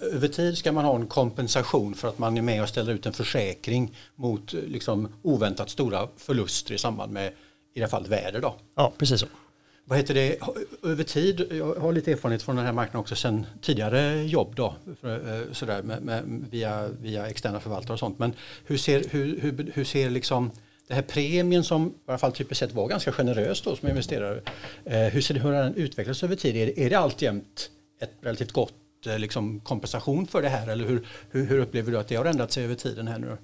över 0.00 0.28
tid 0.28 0.58
ska 0.58 0.72
man 0.72 0.84
ha 0.84 0.94
en 0.94 1.06
kompensation 1.06 1.94
för 1.94 2.08
att 2.08 2.18
man 2.18 2.38
är 2.38 2.42
med 2.42 2.62
och 2.62 2.68
ställer 2.68 2.92
ut 2.92 3.06
en 3.06 3.12
försäkring 3.12 3.96
mot 4.14 4.52
liksom, 4.52 5.08
oväntat 5.22 5.70
stora 5.70 6.08
förluster 6.16 6.74
i 6.74 6.78
samband 6.78 7.12
med 7.12 7.32
i 7.74 7.78
det 7.78 7.80
här 7.80 7.88
fallet 7.88 8.08
väder. 8.08 8.40
Då. 8.40 8.54
Ja, 8.74 8.92
precis 8.98 9.20
så 9.20 9.26
vad 9.90 9.98
heter 9.98 10.14
det, 10.14 10.36
över 10.82 11.04
tid, 11.04 11.46
jag 11.50 11.74
har 11.74 11.92
lite 11.92 12.12
erfarenhet 12.12 12.42
från 12.42 12.56
den 12.56 12.66
här 12.66 12.72
marknaden 12.72 13.00
också 13.00 13.16
sen 13.16 13.46
tidigare 13.60 14.22
jobb 14.22 14.54
då, 14.56 14.74
eh, 15.02 15.52
sådär, 15.52 15.82
med, 15.82 16.02
med, 16.02 16.46
via, 16.50 16.88
via 16.88 17.26
externa 17.26 17.60
förvaltare 17.60 17.92
och 17.92 17.98
sånt. 17.98 18.18
Men 18.18 18.32
hur 18.64 18.76
ser, 18.76 19.04
hur, 19.10 19.40
hur, 19.40 19.72
hur 19.74 19.84
ser 19.84 20.10
liksom 20.10 20.50
det 20.88 20.94
här 20.94 21.02
premien 21.02 21.64
som 21.64 21.88
i 21.88 21.92
alla 22.06 22.18
fall 22.18 22.32
typiskt 22.32 22.58
sett 22.58 22.72
var 22.72 22.88
ganska 22.88 23.12
generös 23.12 23.62
då 23.62 23.76
som 23.76 23.88
investerare, 23.88 24.40
eh, 24.84 25.00
hur 25.00 25.20
ser 25.20 25.34
det, 25.34 25.40
hur 25.40 25.52
har 25.52 25.62
den 25.62 25.74
utvecklats 25.74 26.22
över 26.22 26.36
tid? 26.36 26.56
Är 26.56 26.66
det, 26.66 26.86
är 26.86 26.90
det 26.90 26.98
alltjämt 26.98 27.70
ett 28.00 28.12
relativt 28.20 28.52
gott 28.52 28.72
eh, 28.72 28.79
liksom, 29.04 29.60
kompensation 29.60 30.26
för 30.26 30.42
det 30.42 30.48
här 30.48 30.68
eller 30.68 30.86
hur, 30.86 31.06
hur, 31.30 31.46
hur 31.46 31.58
upplever 31.58 31.92
du 31.92 31.98
att 31.98 32.08
det 32.08 32.16
har 32.16 32.24
ändrat 32.24 32.52
sig 32.52 32.64
över 32.64 32.74
tiden 32.74 33.08
här 33.08 33.18
nu? 33.18 33.36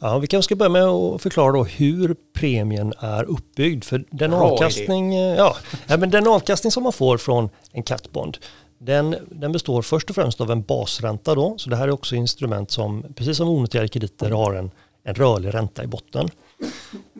Ja, 0.00 0.18
vi 0.18 0.26
kanske 0.26 0.44
ska 0.44 0.56
börja 0.56 0.70
med 0.70 0.84
att 0.84 1.22
förklara 1.22 1.52
då 1.52 1.64
hur 1.64 2.16
premien 2.32 2.92
är 2.98 3.24
uppbyggd. 3.24 3.84
För 3.84 4.04
den 4.10 4.32
avkastning, 4.32 5.14
ja, 5.14 5.56
ja, 5.86 5.96
men 5.96 6.10
den 6.10 6.26
avkastning 6.26 6.70
som 6.70 6.82
man 6.82 6.92
får 6.92 7.18
från 7.18 7.48
en 7.72 7.82
catbond 7.82 8.38
den, 8.80 9.16
den 9.30 9.52
består 9.52 9.82
först 9.82 10.10
och 10.10 10.16
främst 10.16 10.40
av 10.40 10.50
en 10.50 10.62
basränta. 10.62 11.34
Då, 11.34 11.58
så 11.58 11.70
det 11.70 11.76
här 11.76 11.88
är 11.88 11.90
också 11.90 12.14
instrument 12.14 12.70
som, 12.70 13.04
precis 13.14 13.36
som 13.36 13.48
onoterade 13.48 13.88
krediter, 13.88 14.30
har 14.30 14.54
en, 14.54 14.70
en 15.04 15.14
rörlig 15.14 15.54
ränta 15.54 15.84
i 15.84 15.86
botten. 15.86 16.28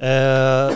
Eh, 0.01 0.75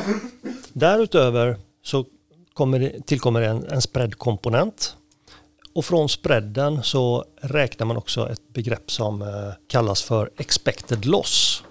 därutöver 0.73 1.57
så 1.83 2.05
kommer 2.53 2.93
tillkommer 3.07 3.43
en, 3.43 3.65
en 3.65 3.83
spreadkomponent. 3.83 4.97
Och 5.75 5.85
från 5.85 6.09
spreaden 6.09 6.83
så 6.83 7.25
räknar 7.41 7.87
man 7.87 7.97
också 7.97 8.29
ett 8.31 8.49
begrepp 8.53 8.91
som 8.91 9.23
eh, 9.23 9.29
kallas 9.69 10.03
för 10.03 10.31
expected 10.37 11.07
loss. 11.07 11.63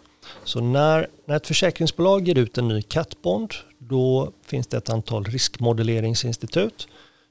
Så 0.43 0.61
när, 0.61 1.07
när 1.25 1.35
ett 1.35 1.47
försäkringsbolag 1.47 2.27
ger 2.27 2.37
ut 2.37 2.57
en 2.57 2.67
ny 2.67 2.81
catbond 2.81 3.53
då 3.77 4.31
finns 4.45 4.67
det 4.67 4.77
ett 4.77 4.89
antal 4.89 5.25
riskmodelleringsinstitut 5.25 6.87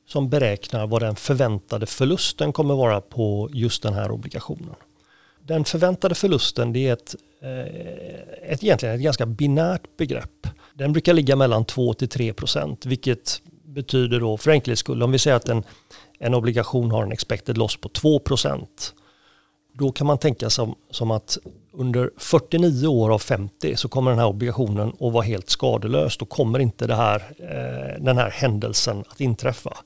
som 0.08 0.28
beräknar 0.28 0.86
vad 0.86 1.02
den 1.02 1.16
förväntade 1.16 1.86
förlusten 1.86 2.52
kommer 2.52 2.74
vara 2.74 3.00
på 3.00 3.48
just 3.52 3.82
den 3.82 3.94
här 3.94 4.10
obligationen. 4.10 4.74
den 5.46 5.64
förväntade 5.64 6.14
förlusten 6.14 6.72
det 6.72 6.88
är 6.88 6.92
ett, 6.92 7.14
eh, 7.42 8.50
ett, 8.52 8.64
egentligen 8.64 8.94
ett 8.94 9.02
ganska 9.02 9.26
binärt 9.26 9.96
begrepp. 9.96 10.46
Den 10.74 10.92
brukar 10.92 11.14
ligga 11.14 11.36
mellan 11.36 11.64
2 11.64 11.94
till 11.94 12.08
3 12.08 12.32
procent, 12.32 12.86
vilket 12.86 13.42
betyder 13.72 14.20
då 14.20 14.36
för 14.36 14.50
enkelhets 14.50 14.80
skull, 14.80 15.02
om 15.02 15.12
vi 15.12 15.18
säger 15.18 15.36
att 15.36 15.48
en, 15.48 15.64
en 16.18 16.34
obligation 16.34 16.90
har 16.90 17.02
en 17.02 17.12
expected 17.12 17.58
loss 17.58 17.76
på 17.76 17.88
2 17.88 18.18
procent, 18.18 18.94
då 19.72 19.92
kan 19.92 20.06
man 20.06 20.18
tänka 20.18 20.50
som, 20.50 20.74
som 20.90 21.10
att 21.10 21.38
under 21.72 22.10
49 22.16 22.86
år 22.86 23.14
av 23.14 23.18
50 23.18 23.76
så 23.76 23.88
kommer 23.88 24.10
den 24.10 24.18
här 24.20 24.26
obligationen 24.26 24.88
att 24.88 25.12
vara 25.12 25.22
helt 25.22 25.50
skadelös. 25.50 26.16
Då 26.16 26.24
kommer 26.24 26.58
inte 26.58 26.86
det 26.86 26.94
här, 26.94 27.22
eh, 27.38 28.04
den 28.04 28.18
här 28.18 28.30
händelsen 28.30 29.04
att 29.08 29.20
inträffa. 29.20 29.76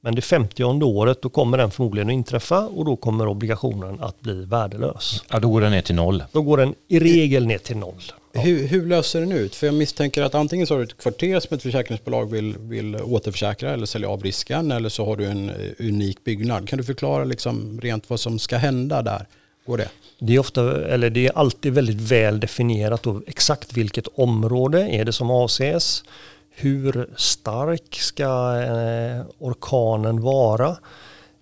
Men 0.00 0.14
det 0.14 0.22
50 0.22 0.64
året 0.64 1.22
då 1.22 1.28
kommer 1.28 1.58
den 1.58 1.70
förmodligen 1.70 2.08
att 2.08 2.12
inträffa 2.12 2.66
och 2.66 2.84
då 2.84 2.96
kommer 2.96 3.28
obligationen 3.28 4.00
att 4.00 4.20
bli 4.20 4.44
värdelös. 4.44 5.24
Ja, 5.30 5.38
då 5.38 5.50
går 5.50 5.60
den 5.60 5.70
ner 5.70 5.82
till 5.82 5.94
noll. 5.94 6.24
Då 6.32 6.42
går 6.42 6.56
den 6.56 6.74
i 6.88 6.98
regel 7.00 7.46
ner 7.46 7.58
till 7.58 7.76
noll. 7.76 8.02
Ja. 8.36 8.42
Hur, 8.42 8.66
hur, 8.66 8.86
löser 8.86 9.20
den 9.20 9.32
ut? 9.32 9.54
För 9.54 9.66
jag 9.66 9.74
misstänker 9.74 10.22
att 10.22 10.34
antingen 10.34 10.66
så 10.66 10.74
har 10.74 10.78
du 10.78 10.84
ett 10.84 10.96
kvarter 10.96 11.40
som 11.40 11.56
ett 11.56 11.62
försäkringsbolag 11.62 12.30
vill, 12.30 12.58
vill 12.58 12.96
återförsäkra 12.96 13.70
eller 13.70 13.86
sälja 13.86 14.08
av 14.08 14.22
risken 14.22 14.72
eller 14.72 14.88
så 14.88 15.04
har 15.04 15.16
du 15.16 15.24
en 15.24 15.50
eh, 15.50 15.54
unik 15.78 16.24
byggnad. 16.24 16.68
Kan 16.68 16.76
du 16.78 16.84
förklara 16.84 17.24
liksom 17.24 17.80
rent 17.80 18.10
vad 18.10 18.20
som 18.20 18.38
ska 18.38 18.56
hända 18.56 19.02
där? 19.02 19.26
Går 19.66 19.78
det? 19.78 19.88
Det 20.18 20.34
är, 20.34 20.38
ofta, 20.38 20.86
eller 20.86 21.10
det 21.10 21.26
är 21.26 21.38
alltid 21.38 21.74
väldigt 21.74 22.00
väl 22.00 22.40
definierat 22.40 23.02
då, 23.02 23.22
exakt 23.26 23.72
vilket 23.72 24.08
område 24.14 24.88
är 24.88 25.04
det 25.04 25.12
som 25.12 25.30
avses. 25.30 26.04
Hur 26.50 27.10
stark 27.16 27.94
ska 27.94 28.24
eh, 28.62 29.26
orkanen 29.38 30.20
vara? 30.20 30.76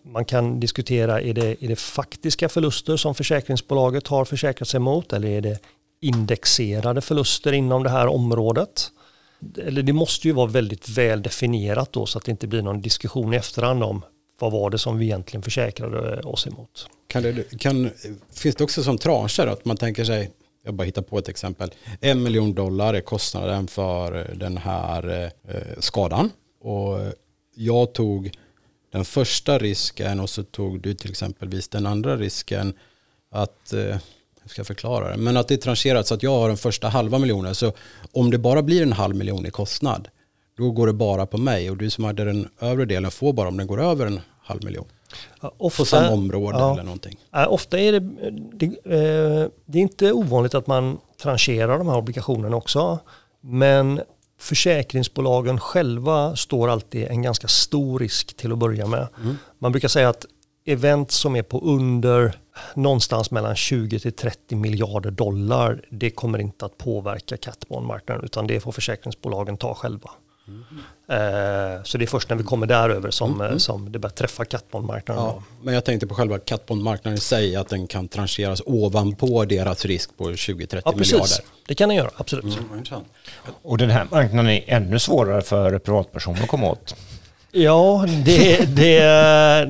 Man 0.02 0.24
kan 0.24 0.60
diskutera, 0.60 1.20
är 1.20 1.34
det, 1.34 1.64
är 1.64 1.68
det 1.68 1.76
faktiska 1.76 2.48
förluster 2.48 2.96
som 2.96 3.14
försäkringsbolaget 3.14 4.06
har 4.06 4.24
försäkrat 4.24 4.68
sig 4.68 4.80
mot 4.80 5.12
eller 5.12 5.28
är 5.28 5.40
det 5.40 5.58
indexerade 6.04 7.00
förluster 7.00 7.52
inom 7.52 7.82
det 7.82 7.90
här 7.90 8.06
området? 8.06 8.90
Eller 9.58 9.82
det 9.82 9.92
måste 9.92 10.28
ju 10.28 10.34
vara 10.34 10.46
väldigt 10.46 10.88
väl 10.88 11.22
definierat 11.22 11.92
då 11.92 12.06
så 12.06 12.18
att 12.18 12.24
det 12.24 12.30
inte 12.30 12.46
blir 12.46 12.62
någon 12.62 12.80
diskussion 12.80 13.34
i 13.34 13.36
efterhand 13.36 13.82
om 13.82 14.02
vad 14.38 14.52
var 14.52 14.70
det 14.70 14.78
som 14.78 14.98
vi 14.98 15.04
egentligen 15.04 15.42
försäkrade 15.42 16.20
oss 16.20 16.46
emot. 16.46 16.88
Kan 17.06 17.22
det, 17.22 17.58
kan, 17.58 17.90
finns 18.32 18.56
det 18.56 18.64
också 18.64 18.82
som 18.82 18.98
trancher 18.98 19.46
att 19.46 19.64
man 19.64 19.76
tänker 19.76 20.04
sig, 20.04 20.30
jag 20.64 20.74
bara 20.74 20.84
hittar 20.84 21.02
på 21.02 21.18
ett 21.18 21.28
exempel, 21.28 21.70
en 22.00 22.22
miljon 22.22 22.54
dollar 22.54 22.94
är 22.94 23.00
kostnaden 23.00 23.66
för 23.66 24.34
den 24.34 24.56
här 24.56 25.32
eh, 25.48 25.60
skadan 25.78 26.30
och 26.60 26.98
jag 27.54 27.92
tog 27.92 28.30
den 28.92 29.04
första 29.04 29.58
risken 29.58 30.20
och 30.20 30.30
så 30.30 30.42
tog 30.42 30.80
du 30.80 30.94
till 30.94 31.10
exempelvis 31.10 31.68
den 31.68 31.86
andra 31.86 32.16
risken 32.16 32.74
att 33.30 33.72
eh, 33.72 33.96
hur 34.44 34.48
ska 34.48 34.60
jag 34.60 34.66
förklara 34.66 35.10
det? 35.10 35.16
Men 35.16 35.36
att 35.36 35.48
det 35.48 35.54
är 35.54 35.58
trancherat 35.58 36.06
så 36.06 36.14
att 36.14 36.22
jag 36.22 36.30
har 36.30 36.48
den 36.48 36.56
första 36.56 36.88
halva 36.88 37.18
miljonen. 37.18 37.54
Så 37.54 37.72
om 38.12 38.30
det 38.30 38.38
bara 38.38 38.62
blir 38.62 38.82
en 38.82 38.92
halv 38.92 39.16
miljon 39.16 39.46
i 39.46 39.50
kostnad, 39.50 40.08
då 40.56 40.70
går 40.70 40.86
det 40.86 40.92
bara 40.92 41.26
på 41.26 41.38
mig. 41.38 41.70
Och 41.70 41.76
du 41.76 41.90
som 41.90 42.04
hade 42.04 42.24
den 42.24 42.48
övre 42.60 42.84
delen 42.84 43.10
får 43.10 43.32
bara 43.32 43.48
om 43.48 43.56
den 43.56 43.66
går 43.66 43.80
över 43.82 44.06
en 44.06 44.20
halv 44.42 44.64
miljon. 44.64 44.84
Ofta, 45.40 45.82
på 45.82 45.84
samma 45.84 46.10
område 46.10 46.58
ja, 46.58 46.72
eller 46.72 46.82
någonting. 46.82 47.18
Ofta 47.48 47.78
är 47.78 47.92
det, 47.92 48.00
det, 48.52 48.66
eh, 48.66 49.48
det 49.66 49.78
är 49.78 49.82
inte 49.82 50.12
ovanligt 50.12 50.54
att 50.54 50.66
man 50.66 50.98
trancherar 51.22 51.78
de 51.78 51.88
här 51.88 51.96
obligationerna 51.96 52.56
också. 52.56 52.98
Men 53.40 54.00
försäkringsbolagen 54.40 55.60
själva 55.60 56.36
står 56.36 56.68
alltid 56.68 57.06
en 57.06 57.22
ganska 57.22 57.48
stor 57.48 57.98
risk 57.98 58.36
till 58.36 58.52
att 58.52 58.58
börja 58.58 58.86
med. 58.86 59.08
Mm. 59.22 59.36
Man 59.58 59.72
brukar 59.72 59.88
säga 59.88 60.08
att 60.08 60.26
event 60.66 61.10
som 61.10 61.36
är 61.36 61.42
på 61.42 61.60
under 61.60 62.38
någonstans 62.74 63.30
mellan 63.30 63.56
20 63.56 63.98
till 63.98 64.12
30 64.12 64.56
miljarder 64.56 65.10
dollar, 65.10 65.84
det 65.90 66.10
kommer 66.10 66.38
inte 66.38 66.64
att 66.64 66.78
påverka 66.78 67.36
catbondmarknaden 67.36 68.24
utan 68.24 68.46
det 68.46 68.60
får 68.60 68.72
försäkringsbolagen 68.72 69.56
ta 69.56 69.74
själva. 69.74 70.10
Mm. 70.48 71.84
Så 71.84 71.98
det 71.98 72.04
är 72.04 72.06
först 72.06 72.28
när 72.28 72.36
vi 72.36 72.44
kommer 72.44 72.66
däröver 72.66 73.10
som, 73.10 73.40
mm. 73.40 73.58
som 73.58 73.92
det 73.92 73.98
börjar 73.98 74.12
träffa 74.12 74.44
kattbondmarknaden. 74.44 75.24
Ja, 75.24 75.42
men 75.62 75.74
jag 75.74 75.84
tänkte 75.84 76.06
på 76.06 76.14
själva 76.14 76.38
kattbondmarknaden 76.38 77.18
i 77.18 77.20
sig, 77.20 77.56
att 77.56 77.68
den 77.68 77.86
kan 77.86 78.08
trancheras 78.08 78.62
ovanpå 78.66 79.44
deras 79.44 79.84
risk 79.84 80.16
på 80.16 80.30
20-30 80.30 80.82
ja, 80.84 80.92
miljarder. 80.96 81.28
Det 81.66 81.74
kan 81.74 81.88
den 81.88 81.96
göra, 81.96 82.10
absolut. 82.16 82.44
Mm, 82.44 83.04
och 83.62 83.78
den 83.78 83.90
här 83.90 84.06
marknaden 84.10 84.50
är 84.50 84.64
ännu 84.66 84.98
svårare 84.98 85.42
för 85.42 85.78
privatpersoner 85.78 86.42
att 86.42 86.48
komma 86.48 86.70
åt. 86.70 86.96
Ja, 87.56 88.06
det, 88.24 88.76
det, 88.76 89.00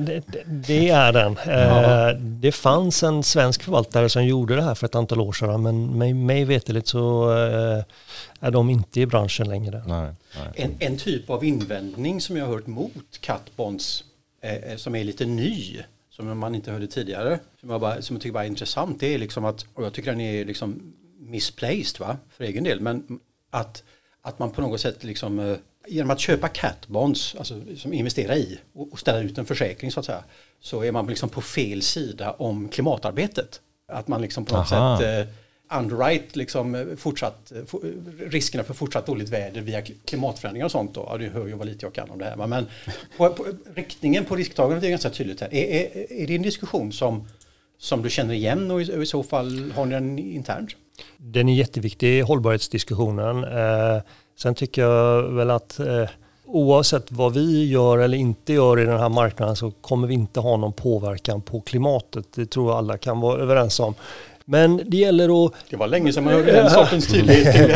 det, 0.05 0.23
det, 0.45 0.89
är 0.89 1.13
den. 1.13 1.37
Ja. 1.45 2.09
Eh, 2.09 2.17
det 2.17 2.51
fanns 2.51 3.03
en 3.03 3.23
svensk 3.23 3.63
förvaltare 3.63 4.09
som 4.09 4.25
gjorde 4.25 4.55
det 4.55 4.61
här 4.61 4.75
för 4.75 4.85
ett 4.85 4.95
antal 4.95 5.21
år 5.21 5.33
sedan 5.33 5.63
men 5.63 5.97
mig, 5.97 6.13
mig 6.13 6.45
veterligt 6.45 6.87
så 6.87 7.31
eh, 7.31 7.83
är 8.39 8.51
de 8.51 8.69
inte 8.69 9.01
i 9.01 9.05
branschen 9.05 9.49
längre. 9.49 9.83
Nej, 9.87 10.13
nej. 10.35 10.51
En, 10.55 10.75
en, 10.79 10.97
typ 10.97 11.29
av 11.29 11.45
invändning 11.45 12.21
som 12.21 12.37
jag 12.37 12.45
har 12.45 12.53
hört 12.53 12.67
mot 12.67 13.21
catbonds 13.21 14.03
eh, 14.41 14.75
som 14.75 14.95
är 14.95 15.03
lite 15.03 15.25
ny 15.25 15.79
som 16.09 16.39
man 16.39 16.55
inte 16.55 16.71
hörde 16.71 16.87
tidigare 16.87 17.39
som 17.59 17.69
jag, 17.69 17.81
bara, 17.81 18.01
som 18.01 18.15
jag 18.15 18.21
tycker 18.21 18.33
bara 18.33 18.43
är 18.43 18.47
intressant 18.47 18.99
det 18.99 19.13
är 19.13 19.17
liksom 19.17 19.45
att 19.45 19.65
och 19.73 19.83
jag 19.83 19.93
tycker 19.93 20.11
den 20.11 20.21
är 20.21 20.45
liksom 20.45 20.93
misplaced 21.19 21.99
va 21.99 22.17
för 22.29 22.43
egen 22.43 22.63
del 22.63 22.79
men 22.79 23.19
att, 23.49 23.83
att 24.21 24.39
man 24.39 24.51
på 24.51 24.61
något 24.61 24.81
sätt 24.81 25.03
liksom 25.03 25.57
genom 25.87 26.11
att 26.11 26.19
köpa 26.19 26.47
catbonds, 26.47 27.35
alltså 27.35 27.61
som 27.77 27.93
investera 27.93 28.35
i 28.35 28.59
och, 28.73 28.91
och 28.91 28.99
ställa 28.99 29.19
ut 29.19 29.37
en 29.37 29.45
försäkring 29.45 29.91
så 29.91 29.99
att 29.99 30.05
säga, 30.05 30.23
så 30.61 30.83
är 30.83 30.91
man 30.91 31.07
liksom 31.07 31.29
på 31.29 31.41
fel 31.41 31.81
sida 31.81 32.31
om 32.31 32.69
klimatarbetet. 32.69 33.61
Att 33.87 34.07
man 34.07 34.21
liksom 34.21 34.45
på 34.45 34.57
något 34.57 34.71
Aha. 34.71 34.99
sätt 34.99 35.27
eh, 35.27 35.33
underwrite 35.79 36.39
liksom 36.39 36.75
eh, 36.75 36.85
fortsatt, 36.97 37.51
eh, 37.51 37.65
for, 37.65 37.81
riskerna 38.29 38.63
för 38.63 38.73
fortsatt 38.73 39.05
dåligt 39.05 39.29
väder 39.29 39.61
via 39.61 39.81
klimatförändringar 39.81 40.65
och 40.65 40.71
sånt. 40.71 40.93
Då. 40.93 41.07
Ja, 41.09 41.17
du 41.17 41.29
hör 41.29 41.47
ju 41.47 41.53
vad 41.53 41.67
lite 41.67 41.85
jag 41.85 41.93
kan 41.93 42.09
om 42.09 42.19
det 42.19 42.25
här. 42.25 42.47
Men 42.47 42.67
på, 43.17 43.29
på, 43.29 43.45
riktningen 43.75 44.25
på 44.25 44.35
risktagandet 44.35 44.83
är 44.83 44.89
ganska 44.89 45.09
tydligt 45.09 45.41
här. 45.41 45.53
Är, 45.53 45.63
är, 45.63 46.11
är 46.11 46.27
det 46.27 46.35
en 46.35 46.41
diskussion 46.41 46.91
som, 46.91 47.27
som 47.77 48.01
du 48.01 48.09
känner 48.09 48.33
igen 48.33 48.71
och 48.71 48.81
i, 48.81 48.97
och 48.97 49.03
i 49.03 49.05
så 49.05 49.23
fall 49.23 49.71
har 49.71 49.85
ni 49.85 49.95
den 49.95 50.19
internt? 50.19 50.75
Den 51.17 51.49
är 51.49 51.53
jätteviktig, 51.53 52.21
hållbarhetsdiskussionen. 52.21 53.43
Eh, 53.43 54.01
Sen 54.37 54.55
tycker 54.55 54.81
jag 54.81 55.21
väl 55.21 55.49
att 55.49 55.79
eh, 55.79 56.09
oavsett 56.45 57.11
vad 57.11 57.33
vi 57.33 57.69
gör 57.69 57.97
eller 57.97 58.17
inte 58.17 58.53
gör 58.53 58.79
i 58.79 58.85
den 58.85 58.99
här 58.99 59.09
marknaden 59.09 59.55
så 59.55 59.71
kommer 59.71 60.07
vi 60.07 60.13
inte 60.13 60.39
ha 60.39 60.57
någon 60.57 60.73
påverkan 60.73 61.41
på 61.41 61.61
klimatet. 61.61 62.25
Det 62.35 62.45
tror 62.45 62.69
jag 62.69 62.77
alla 62.77 62.97
kan 62.97 63.19
vara 63.19 63.41
överens 63.41 63.79
om. 63.79 63.93
Men 64.45 64.81
det 64.85 64.97
gäller 64.97 65.45
att... 65.45 65.53
Det 65.69 65.75
var 65.75 65.87
länge 65.87 66.13
sedan 66.13 66.23
man 66.23 66.33
hörde 66.33 66.51
den 66.51 66.69
sortens 66.69 67.07
tydlighet. 67.07 67.55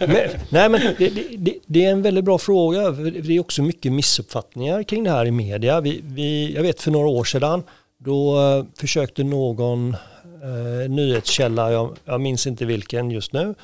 Eh, 0.00 0.30
nej 0.48 0.68
men 0.68 0.80
det, 0.98 1.08
det, 1.38 1.54
det, 1.66 1.84
är 1.84 1.90
en 1.90 2.02
väldigt 2.02 2.24
bra 2.24 2.38
fråga. 2.38 2.90
Det 2.90 3.36
är 3.36 3.40
också 3.40 3.62
mycket 3.62 3.92
missuppfattningar 3.92 4.82
kring 4.82 5.04
det 5.04 5.10
här 5.10 5.26
i 5.26 5.30
media. 5.30 5.80
Vi, 5.80 6.00
vi, 6.04 6.54
jag 6.54 6.62
vet 6.62 6.80
för 6.80 6.90
några 6.90 7.08
år 7.08 7.24
sedan 7.24 7.62
då 7.98 8.38
eh, 8.38 8.64
försökte 8.80 9.24
någon 9.24 9.96
eh, 10.24 10.90
nyhetskälla, 10.90 11.72
jag, 11.72 11.96
jag 12.04 12.20
minns 12.20 12.46
inte 12.46 12.64
vilken 12.64 13.10
just 13.10 13.32
nu, 13.32 13.54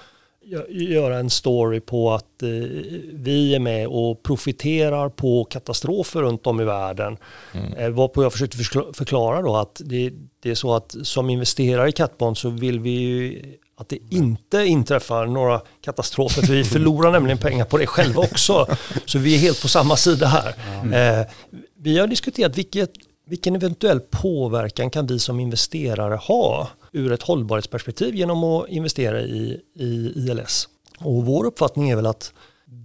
göra 0.69 1.19
en 1.19 1.31
story 1.31 1.81
på 1.81 2.13
att 2.13 2.43
eh, 2.43 2.49
vi 3.13 3.55
är 3.55 3.59
med 3.59 3.89
och 3.89 4.23
profiterar 4.23 5.09
på 5.09 5.45
katastrofer 5.45 6.21
runt 6.21 6.47
om 6.47 6.61
i 6.61 6.65
världen. 6.65 7.17
Mm. 7.55 7.73
Eh, 7.73 7.91
varpå 7.91 8.23
jag 8.23 8.33
försökte 8.33 8.59
förklara 8.93 9.43
då 9.43 9.57
att 9.57 9.81
det, 9.85 10.13
det, 10.43 10.51
är 10.51 10.55
så 10.55 10.75
att 10.75 10.97
som 11.03 11.31
investerare 11.31 11.89
i 11.89 11.93
Catbond 11.93 12.39
så 12.39 12.49
vill 12.49 12.81
vi 12.81 12.91
ju 12.91 13.43
att 13.79 13.89
det 13.89 13.99
inte 14.11 14.59
inträffar 14.59 15.27
några 15.27 15.61
katastrofer 15.81 16.43
för 16.43 16.53
vi 16.53 16.65
förlorar 16.65 17.13
nämligen 17.13 17.39
pengar 17.39 17.65
på 17.65 17.79
det 17.79 17.87
själva 17.87 18.23
också. 18.23 18.67
Så 19.07 19.19
vi 19.19 19.35
är 19.35 19.39
helt 19.39 19.63
på 19.63 19.69
samma 19.69 19.97
sida 19.97 20.27
här. 20.27 20.55
Mm. 20.83 21.21
Eh, 21.21 21.27
vi 21.79 21.99
har 21.99 22.07
diskuterat 22.07 22.59
vilket, 22.59 22.91
vilken 23.27 23.55
eventuell 23.55 24.01
påverkan 24.01 24.91
kan 24.91 25.07
vi 25.07 25.19
som 25.19 25.41
investerare 25.41 26.15
ha 26.15 26.69
ur 26.97 27.13
ett 27.13 27.23
hållbarhetsperspektiv 27.23 28.15
genom 28.15 28.45
att 28.45 28.69
investera 28.69 29.23
i, 29.23 29.61
i 29.75 30.13
ILS. 30.17 30.69
Och 30.99 31.27
vår 31.27 31.45
uppfattning 31.45 31.91
är 31.91 31.97
väl 31.97 32.07
att 32.07 32.33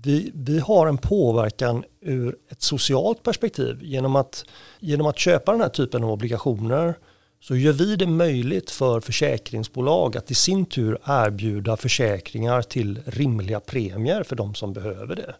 vi, 0.03 0.31
vi 0.35 0.59
har 0.59 0.87
en 0.87 0.97
påverkan 0.97 1.83
ur 2.01 2.35
ett 2.49 2.61
socialt 2.61 3.23
perspektiv 3.23 3.83
genom 3.83 4.15
att, 4.15 4.45
genom 4.79 5.07
att 5.07 5.17
köpa 5.19 5.51
den 5.51 5.61
här 5.61 5.69
typen 5.69 6.03
av 6.03 6.11
obligationer 6.11 6.95
så 7.41 7.55
gör 7.55 7.73
vi 7.73 7.95
det 7.95 8.07
möjligt 8.07 8.71
för 8.71 8.99
försäkringsbolag 8.99 10.17
att 10.17 10.31
i 10.31 10.35
sin 10.35 10.65
tur 10.65 10.97
erbjuda 11.05 11.77
försäkringar 11.77 12.61
till 12.61 12.99
rimliga 13.05 13.59
premier 13.59 14.23
för 14.23 14.35
de 14.35 14.55
som 14.55 14.73
behöver 14.73 15.15
det. 15.15 15.35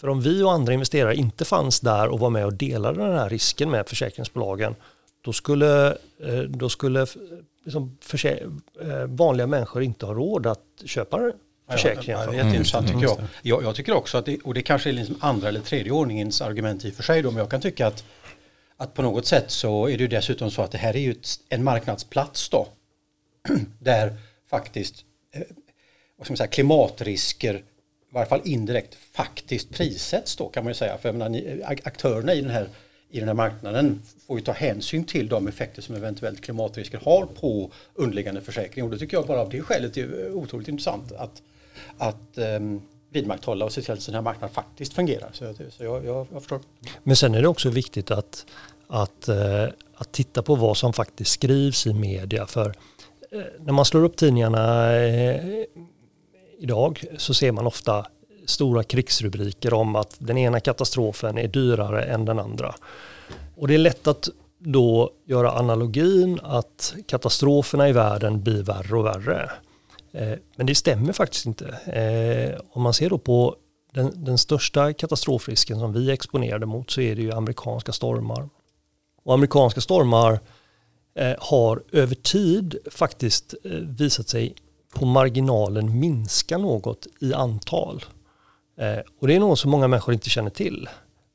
För 0.00 0.08
om 0.08 0.20
vi 0.20 0.42
och 0.42 0.52
andra 0.52 0.72
investerare 0.72 1.16
inte 1.16 1.44
fanns 1.44 1.80
där 1.80 2.08
och 2.08 2.20
var 2.20 2.30
med 2.30 2.46
och 2.46 2.54
delade 2.54 3.06
den 3.06 3.18
här 3.18 3.28
risken 3.28 3.70
med 3.70 3.88
försäkringsbolagen 3.88 4.74
då 5.22 5.32
skulle, 5.32 5.88
eh, 6.24 6.40
då 6.48 6.68
skulle 6.68 7.06
liksom 7.68 7.98
eh, 8.80 9.04
vanliga 9.06 9.46
människor 9.46 9.82
inte 9.82 10.06
har 10.06 10.14
råd 10.14 10.46
att 10.46 10.64
köpa 10.84 11.32
försäkringar. 11.70 12.20
Ja, 12.20 12.30
det 12.30 12.36
är 12.36 12.44
jätteintressant 12.44 12.88
tycker 12.88 13.02
jag. 13.02 13.18
Mm, 13.18 13.30
jag. 13.42 13.62
jag. 13.62 13.74
tycker 13.74 13.92
också 13.92 14.18
att, 14.18 14.26
det, 14.26 14.38
och 14.38 14.54
det 14.54 14.62
kanske 14.62 14.90
är 14.90 14.92
liksom 14.92 15.16
andra 15.20 15.48
eller 15.48 15.60
tredje 15.60 15.92
ordningens 15.92 16.42
argument 16.42 16.84
i 16.84 16.90
och 16.90 16.94
för 16.94 17.02
sig 17.02 17.22
då, 17.22 17.30
men 17.30 17.38
jag 17.38 17.50
kan 17.50 17.60
tycka 17.60 17.86
att, 17.86 18.04
att 18.76 18.94
på 18.94 19.02
något 19.02 19.26
sätt 19.26 19.50
så 19.50 19.88
är 19.88 19.96
det 19.96 20.02
ju 20.02 20.08
dessutom 20.08 20.50
så 20.50 20.62
att 20.62 20.70
det 20.70 20.78
här 20.78 20.96
är 20.96 21.00
ju 21.00 21.14
en 21.48 21.64
marknadsplats 21.64 22.48
då. 22.48 22.68
där 23.78 24.16
faktiskt 24.50 25.04
eh, 25.34 25.42
vad 26.16 26.26
ska 26.26 26.32
man 26.32 26.36
säga, 26.36 26.48
klimatrisker, 26.48 27.54
i 27.54 28.14
varje 28.14 28.26
fall 28.26 28.40
indirekt, 28.44 28.94
faktiskt 28.94 29.70
prissätts 29.70 30.36
då 30.36 30.48
kan 30.48 30.64
man 30.64 30.70
ju 30.70 30.74
säga. 30.74 30.98
För 30.98 31.12
menar, 31.12 31.28
ni, 31.28 31.62
aktörerna 31.64 32.34
i 32.34 32.40
den, 32.40 32.50
här, 32.50 32.68
i 33.10 33.18
den 33.18 33.28
här 33.28 33.34
marknaden 33.34 34.02
får 34.26 34.38
ju 34.38 34.44
ta 34.44 34.52
hänsyn 34.52 35.04
till 35.04 35.28
de 35.28 35.48
effekter 35.48 35.82
som 35.82 35.94
eventuellt 35.94 36.40
klimatrisker 36.40 37.00
har 37.04 37.26
på 37.26 37.70
underliggande 37.94 38.40
försäkring. 38.40 38.84
Och 38.84 38.90
då 38.90 38.98
tycker 38.98 39.16
jag 39.16 39.26
bara 39.26 39.40
av 39.40 39.50
det 39.50 39.60
skälet 39.60 39.96
är 39.96 40.32
otroligt 40.32 40.68
intressant 40.68 41.12
att, 41.12 41.42
att 41.98 42.38
um, 42.38 42.82
vidmakthålla 43.10 43.64
och 43.64 43.72
se 43.72 43.82
till 43.82 43.92
att 43.92 44.06
den 44.06 44.14
här 44.14 44.22
marknaden 44.22 44.54
faktiskt 44.54 44.94
fungerar. 44.94 45.30
Så, 45.32 45.54
så 45.70 45.84
jag, 45.84 46.04
jag, 46.04 46.26
jag 46.32 46.42
förstår. 46.42 46.60
Men 47.02 47.16
sen 47.16 47.34
är 47.34 47.42
det 47.42 47.48
också 47.48 47.70
viktigt 47.70 48.10
att, 48.10 48.46
att, 48.86 49.28
uh, 49.28 49.68
att 49.94 50.12
titta 50.12 50.42
på 50.42 50.54
vad 50.54 50.76
som 50.76 50.92
faktiskt 50.92 51.30
skrivs 51.30 51.86
i 51.86 51.94
media. 51.94 52.46
För 52.46 52.68
uh, 52.68 53.42
när 53.60 53.72
man 53.72 53.84
slår 53.84 54.04
upp 54.04 54.16
tidningarna 54.16 54.92
uh, 54.96 55.64
idag 56.58 57.04
så 57.16 57.34
ser 57.34 57.52
man 57.52 57.66
ofta 57.66 58.06
stora 58.48 58.82
krigsrubriker 58.82 59.74
om 59.74 59.96
att 59.96 60.16
den 60.18 60.38
ena 60.38 60.60
katastrofen 60.60 61.38
är 61.38 61.48
dyrare 61.48 62.02
än 62.02 62.24
den 62.24 62.38
andra. 62.38 62.74
Och 63.56 63.68
det 63.68 63.74
är 63.74 63.78
lätt 63.78 64.06
att 64.06 64.28
då 64.58 65.10
göra 65.24 65.52
analogin 65.52 66.40
att 66.42 66.94
katastroferna 67.06 67.88
i 67.88 67.92
världen 67.92 68.42
blir 68.42 68.62
värre 68.62 68.96
och 68.96 69.06
värre. 69.06 69.50
Eh, 70.12 70.38
men 70.56 70.66
det 70.66 70.74
stämmer 70.74 71.12
faktiskt 71.12 71.46
inte. 71.46 71.66
Eh, 71.68 72.60
om 72.70 72.82
man 72.82 72.94
ser 72.94 73.10
då 73.10 73.18
på 73.18 73.56
den, 73.92 74.24
den, 74.24 74.38
största 74.38 74.92
katastrofrisken 74.92 75.78
som 75.78 75.92
vi 75.92 76.08
är 76.08 76.12
exponerade 76.12 76.66
mot 76.66 76.90
så 76.90 77.00
är 77.00 77.16
det 77.16 77.22
ju 77.22 77.32
amerikanska 77.32 77.92
stormar. 77.92 78.48
Och 79.24 79.34
amerikanska 79.34 79.80
stormar 79.80 80.40
eh, 81.14 81.34
har 81.38 81.82
över 81.92 82.14
tid 82.14 82.78
faktiskt 82.90 83.54
visat 83.98 84.28
sig 84.28 84.54
på 84.94 85.06
marginalen 85.06 86.00
minska 86.00 86.58
något 86.58 87.06
i 87.20 87.34
antal. 87.34 88.04
Eh, 88.78 88.98
och 89.20 89.26
det 89.26 89.34
är 89.34 89.40
något 89.40 89.58
som 89.58 89.70
många 89.70 89.88
människor 89.88 90.14
inte 90.14 90.30
känner 90.30 90.50
till. 90.50 90.88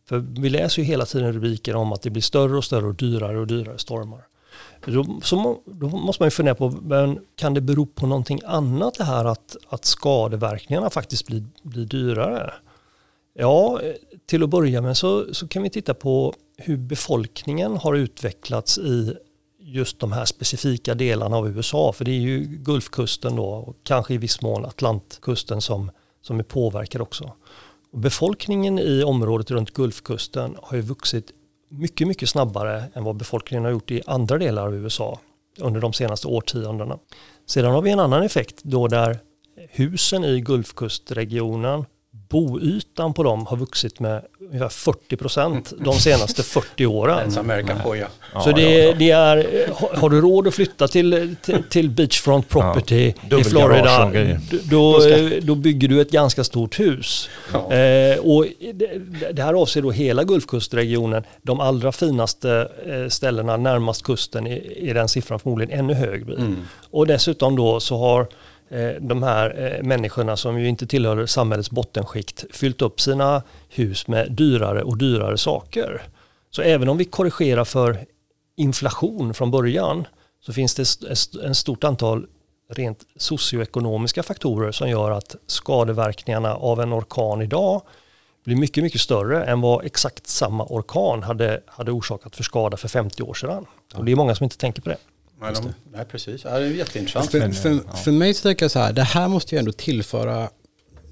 För 0.09 0.17
vi 0.17 0.49
läser 0.49 0.81
ju 0.81 0.87
hela 0.87 1.05
tiden 1.05 1.33
rubriker 1.33 1.75
om 1.75 1.93
att 1.93 2.01
det 2.01 2.09
blir 2.09 2.21
större 2.21 2.57
och 2.57 2.63
större 2.63 2.85
och 2.85 2.95
dyrare 2.95 3.39
och 3.39 3.47
dyrare 3.47 3.77
stormar. 3.77 4.27
Då, 4.85 5.19
så, 5.23 5.59
då 5.65 5.87
måste 5.87 6.23
man 6.23 6.27
ju 6.27 6.31
fundera 6.31 6.55
på, 6.55 6.69
men 6.69 7.19
kan 7.35 7.53
det 7.53 7.61
bero 7.61 7.85
på 7.85 8.07
någonting 8.07 8.41
annat 8.45 8.93
det 8.93 9.03
här 9.03 9.25
att, 9.25 9.57
att 9.69 9.85
skadeverkningarna 9.85 10.89
faktiskt 10.89 11.27
blir, 11.27 11.43
blir 11.63 11.85
dyrare? 11.85 12.53
Ja, 13.33 13.81
till 14.25 14.43
att 14.43 14.49
börja 14.49 14.81
med 14.81 14.97
så, 14.97 15.33
så 15.33 15.47
kan 15.47 15.63
vi 15.63 15.69
titta 15.69 15.93
på 15.93 16.33
hur 16.57 16.77
befolkningen 16.77 17.77
har 17.77 17.95
utvecklats 17.95 18.77
i 18.77 19.17
just 19.59 19.99
de 19.99 20.11
här 20.11 20.25
specifika 20.25 20.95
delarna 20.95 21.37
av 21.37 21.49
USA. 21.49 21.93
För 21.93 22.05
det 22.05 22.11
är 22.11 22.19
ju 22.19 22.39
Gulfkusten 22.39 23.35
då 23.35 23.45
och 23.45 23.75
kanske 23.83 24.13
i 24.13 24.17
viss 24.17 24.41
mån 24.41 24.65
Atlantkusten 24.65 25.61
som, 25.61 25.91
som 26.23 26.39
är 26.39 26.43
påverkad 26.43 27.01
också. 27.01 27.33
Och 27.91 27.99
befolkningen 27.99 28.79
i 28.79 29.03
området 29.03 29.51
runt 29.51 29.73
Gulfkusten 29.73 30.57
har 30.61 30.77
ju 30.77 30.81
vuxit 30.81 31.31
mycket, 31.69 32.07
mycket 32.07 32.29
snabbare 32.29 32.83
än 32.93 33.03
vad 33.03 33.15
befolkningen 33.15 33.63
har 33.63 33.71
gjort 33.71 33.91
i 33.91 34.01
andra 34.05 34.37
delar 34.37 34.65
av 34.67 34.75
USA 34.75 35.19
under 35.59 35.81
de 35.81 35.93
senaste 35.93 36.27
årtiondena. 36.27 36.99
Sedan 37.45 37.71
har 37.71 37.81
vi 37.81 37.91
en 37.91 37.99
annan 37.99 38.23
effekt 38.23 38.63
då 38.63 38.87
där 38.87 39.19
husen 39.69 40.23
i 40.23 40.41
Gulfkustregionen 40.41 41.85
boytan 42.33 43.13
på 43.13 43.23
dem 43.23 43.45
har 43.45 43.57
vuxit 43.57 43.99
med 43.99 44.21
ungefär 44.39 44.69
40 44.69 45.17
procent 45.17 45.73
de 45.79 45.93
senaste 45.93 46.43
40 46.43 46.85
åren. 46.85 47.31
Så 48.43 48.51
det, 48.51 48.93
det, 48.93 49.11
är, 49.11 49.69
har 49.97 50.09
du 50.09 50.21
råd 50.21 50.47
att 50.47 50.55
flytta 50.55 50.87
till, 50.87 51.35
till, 51.41 51.63
till 51.69 51.89
beachfront 51.89 52.49
property 52.49 53.13
ja, 53.29 53.39
i 53.39 53.43
Florida, 53.43 54.11
då, 54.63 54.99
då 55.41 55.55
bygger 55.55 55.87
du 55.87 56.01
ett 56.01 56.11
ganska 56.11 56.43
stort 56.43 56.79
hus. 56.79 57.29
Ja. 57.53 57.73
Eh, 57.73 58.17
och 58.19 58.45
det, 58.73 59.01
det 59.33 59.43
här 59.43 59.53
avser 59.53 59.81
då 59.81 59.91
hela 59.91 60.23
Gulfkustregionen. 60.23 61.23
De 61.41 61.59
allra 61.59 61.91
finaste 61.91 62.69
eh, 62.85 63.09
ställena 63.09 63.57
närmast 63.57 64.03
kusten 64.03 64.47
är, 64.47 64.77
är 64.77 64.93
den 64.93 65.07
siffran 65.07 65.39
förmodligen 65.39 65.79
ännu 65.79 65.93
högre. 65.93 66.35
Mm. 66.35 66.57
Och 66.91 67.07
dessutom 67.07 67.55
då 67.55 67.79
så 67.79 67.97
har 67.97 68.21
Eh, 68.21 68.27
Eh, 68.73 69.01
de 69.01 69.23
här 69.23 69.75
eh, 69.77 69.83
människorna 69.83 70.37
som 70.37 70.59
ju 70.59 70.67
inte 70.67 70.87
tillhör 70.87 71.25
samhällets 71.25 71.71
bottenskikt 71.71 72.45
fyllt 72.51 72.81
upp 72.81 73.01
sina 73.01 73.43
hus 73.69 74.07
med 74.07 74.31
dyrare 74.31 74.83
och 74.83 74.97
dyrare 74.97 75.37
saker. 75.37 76.01
Så 76.49 76.61
även 76.61 76.89
om 76.89 76.97
vi 76.97 77.05
korrigerar 77.05 77.65
för 77.65 78.05
inflation 78.55 79.33
från 79.33 79.51
början 79.51 80.07
så 80.45 80.53
finns 80.53 80.75
det 80.75 80.81
ett 81.11 81.57
stort 81.57 81.83
antal 81.83 82.25
rent 82.69 82.99
socioekonomiska 83.15 84.23
faktorer 84.23 84.71
som 84.71 84.89
gör 84.89 85.11
att 85.11 85.35
skadeverkningarna 85.47 86.55
av 86.55 86.81
en 86.81 86.93
orkan 86.93 87.41
idag 87.41 87.81
blir 88.45 88.55
mycket, 88.55 88.83
mycket 88.83 89.01
större 89.01 89.45
än 89.45 89.61
vad 89.61 89.85
exakt 89.85 90.27
samma 90.27 90.63
orkan 90.63 91.23
hade, 91.23 91.61
hade 91.67 91.91
orsakat 91.91 92.35
för 92.35 92.43
skada 92.43 92.77
för 92.77 92.87
50 92.87 93.23
år 93.23 93.33
sedan. 93.33 93.65
Och 93.95 94.05
det 94.05 94.11
är 94.11 94.15
många 94.15 94.35
som 94.35 94.43
inte 94.43 94.57
tänker 94.57 94.81
på 94.81 94.89
det. 94.89 94.97
Nej, 95.43 95.53
de, 95.53 95.73
nej 95.97 96.05
precis. 96.05 96.43
Ja, 96.43 96.59
det 96.59 96.65
är 96.65 96.69
jätteintressant. 96.69 97.31
För, 97.31 97.51
för, 97.51 97.69
ja. 97.87 97.95
för 97.95 98.11
mig 98.11 98.33
så 98.33 98.43
tänker 98.43 98.63
jag 98.63 98.71
så 98.71 98.79
här, 98.79 98.93
det 98.93 99.03
här 99.03 99.27
måste 99.27 99.55
ju 99.55 99.59
ändå 99.59 99.71
tillföra, 99.71 100.49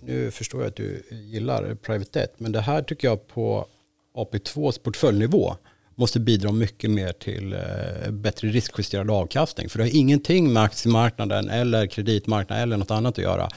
nu 0.03 0.31
förstår 0.31 0.61
jag 0.61 0.67
att 0.69 0.75
du 0.75 1.03
gillar 1.09 1.75
private 1.75 2.19
debt, 2.19 2.33
men 2.37 2.51
det 2.51 2.61
här 2.61 2.81
tycker 2.81 3.07
jag 3.07 3.27
på 3.27 3.65
AP2s 4.15 4.81
portföljnivå 4.83 5.55
måste 5.95 6.19
bidra 6.19 6.51
mycket 6.51 6.91
mer 6.91 7.11
till 7.11 7.53
eh, 7.53 8.11
bättre 8.11 8.47
riskjusterad 8.47 9.11
avkastning. 9.11 9.69
För 9.69 9.77
det 9.79 9.83
har 9.85 9.95
ingenting 9.95 10.53
med 10.53 10.63
aktiemarknaden 10.63 11.49
eller 11.49 11.87
kreditmarknaden 11.87 12.63
eller 12.63 12.77
något 12.77 12.91
annat 12.91 13.17
att 13.17 13.23
göra. 13.23 13.49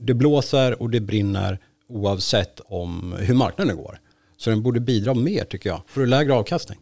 Det 0.00 0.14
blåser 0.14 0.82
och 0.82 0.90
det 0.90 1.00
brinner 1.00 1.58
oavsett 1.88 2.60
om 2.64 3.14
hur 3.18 3.34
marknaden 3.34 3.76
går. 3.76 3.98
Så 4.36 4.50
den 4.50 4.62
borde 4.62 4.80
bidra 4.80 5.14
mer 5.14 5.44
tycker 5.44 5.70
jag, 5.70 5.82
för 5.86 6.06
lägre 6.06 6.34
avkastning. 6.34 6.78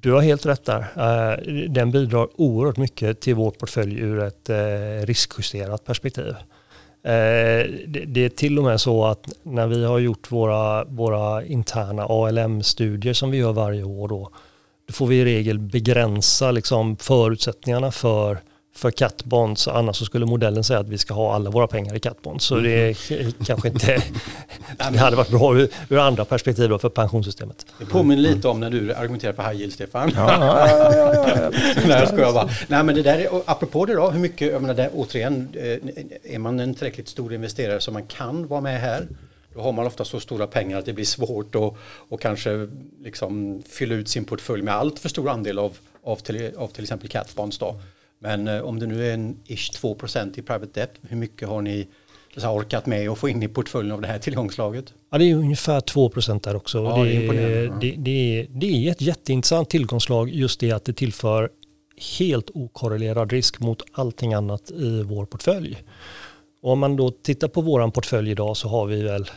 Du 0.00 0.12
har 0.12 0.20
helt 0.20 0.46
rätt 0.46 0.64
där. 0.64 0.80
Eh, 0.96 1.52
den 1.68 1.90
bidrar 1.90 2.28
oerhört 2.40 2.76
mycket 2.76 3.20
till 3.20 3.34
vår 3.34 3.50
portfölj 3.50 3.98
ur 3.98 4.22
ett 4.22 4.50
eh, 4.50 5.06
riskjusterat 5.06 5.84
perspektiv. 5.84 6.34
Eh, 7.02 7.66
det 8.06 8.24
är 8.24 8.28
till 8.28 8.58
och 8.58 8.64
med 8.64 8.80
så 8.80 9.04
att 9.04 9.28
när 9.42 9.66
vi 9.66 9.84
har 9.84 9.98
gjort 9.98 10.32
våra, 10.32 10.84
våra 10.84 11.44
interna 11.44 12.06
ALM-studier 12.06 13.12
som 13.12 13.30
vi 13.30 13.38
gör 13.38 13.52
varje 13.52 13.84
år 13.84 14.08
då, 14.08 14.30
då 14.86 14.92
får 14.92 15.06
vi 15.06 15.20
i 15.20 15.24
regel 15.24 15.58
begränsa 15.58 16.50
liksom 16.50 16.96
förutsättningarna 16.96 17.90
för 17.90 18.38
för 18.76 18.90
catbonds. 18.90 19.68
Annars 19.68 19.96
så 19.96 20.04
skulle 20.04 20.26
modellen 20.26 20.64
säga 20.64 20.78
att 20.78 20.88
vi 20.88 20.98
ska 20.98 21.14
ha 21.14 21.34
alla 21.34 21.50
våra 21.50 21.66
pengar 21.66 21.94
i 21.94 22.00
catbonds. 22.00 22.44
Så 22.44 22.56
det 22.56 22.70
är 22.70 23.12
mm. 23.12 23.32
kanske 23.46 23.68
inte... 23.68 23.86
det 24.92 24.98
hade 24.98 25.16
varit 25.16 25.30
bra 25.30 25.56
ur, 25.56 25.68
ur 25.88 25.98
andra 25.98 26.24
perspektiv 26.24 26.68
då 26.68 26.78
för 26.78 26.88
pensionssystemet. 26.88 27.66
Det 27.78 27.86
påminner 27.86 28.22
lite 28.22 28.48
om 28.48 28.60
när 28.60 28.70
du 28.70 28.94
argumenterar 28.94 29.32
för 29.32 29.42
high 29.42 29.60
yield, 29.60 29.72
Stefan. 29.72 30.12
Ja, 30.14 30.36
ja, 30.40 30.96
ja, 30.96 31.50
Nej, 31.86 32.08
jag 32.16 32.34
bara. 32.34 32.48
Nej, 32.68 32.84
men 32.84 32.94
det 32.94 33.02
där 33.02 33.18
är, 33.18 33.42
apropå 33.44 33.84
det 33.84 33.94
då, 33.94 34.10
hur 34.10 34.20
mycket, 34.20 34.52
jag 34.52 34.62
menar, 34.62 34.74
det, 34.74 34.90
återigen, 34.94 35.48
eh, 35.54 36.34
är 36.34 36.38
man 36.38 36.60
en 36.60 36.74
tillräckligt 36.74 37.08
stor 37.08 37.34
investerare 37.34 37.80
som 37.80 37.94
man 37.94 38.06
kan 38.06 38.46
vara 38.46 38.60
med 38.60 38.80
här, 38.80 39.06
då 39.54 39.60
har 39.60 39.72
man 39.72 39.86
ofta 39.86 40.04
så 40.04 40.20
stora 40.20 40.46
pengar 40.46 40.78
att 40.78 40.84
det 40.84 40.92
blir 40.92 41.04
svårt 41.04 41.54
att 41.54 41.74
och 42.08 42.20
kanske 42.20 42.68
liksom 43.02 43.62
fylla 43.68 43.94
ut 43.94 44.08
sin 44.08 44.24
portfölj 44.24 44.62
med 44.62 44.74
allt 44.74 44.98
för 44.98 45.08
stor 45.08 45.28
andel 45.28 45.58
av, 45.58 45.76
av, 46.04 46.16
till, 46.16 46.50
av 46.56 46.68
till 46.68 46.82
exempel 46.82 47.08
catbonds. 47.08 47.58
Då. 47.58 47.80
Men 48.18 48.48
eh, 48.48 48.60
om 48.60 48.78
det 48.78 48.86
nu 48.86 49.08
är 49.08 49.14
en 49.14 49.36
ish 49.44 49.70
2% 49.82 50.38
i 50.38 50.42
private 50.42 50.80
debt, 50.80 50.92
hur 51.02 51.16
mycket 51.16 51.48
har 51.48 51.62
ni 51.62 51.86
så 52.36 52.48
orkat 52.48 52.86
med 52.86 53.08
att 53.08 53.18
få 53.18 53.28
in 53.28 53.42
i 53.42 53.48
portföljen 53.48 53.92
av 53.92 54.00
det 54.00 54.06
här 54.06 54.18
tillgångslaget? 54.26 54.94
Ja, 55.10 55.18
det 55.18 55.30
är 55.30 55.34
ungefär 55.34 55.80
2 55.80 56.10
där 56.42 56.56
också. 56.56 56.78
Ja, 56.78 57.04
det, 57.04 57.26
är 57.26 57.80
det, 57.80 57.94
det, 57.98 58.40
är, 58.40 58.46
det 58.50 58.86
är 58.86 58.90
ett 58.90 59.00
jätteintressant 59.00 59.70
tillgångslag 59.70 60.30
just 60.30 60.60
det 60.60 60.72
att 60.72 60.84
det 60.84 60.92
tillför 60.92 61.50
helt 62.18 62.50
okorrelerad 62.54 63.32
risk 63.32 63.60
mot 63.60 63.82
allting 63.92 64.34
annat 64.34 64.70
i 64.70 65.02
vår 65.02 65.26
portfölj. 65.26 65.84
Och 66.62 66.72
om 66.72 66.78
man 66.78 66.96
då 66.96 67.10
tittar 67.10 67.48
på 67.48 67.60
vår 67.60 67.90
portfölj 67.90 68.30
idag 68.30 68.56
så 68.56 68.68
har 68.68 68.86
vi 68.86 69.02
väl 69.02 69.30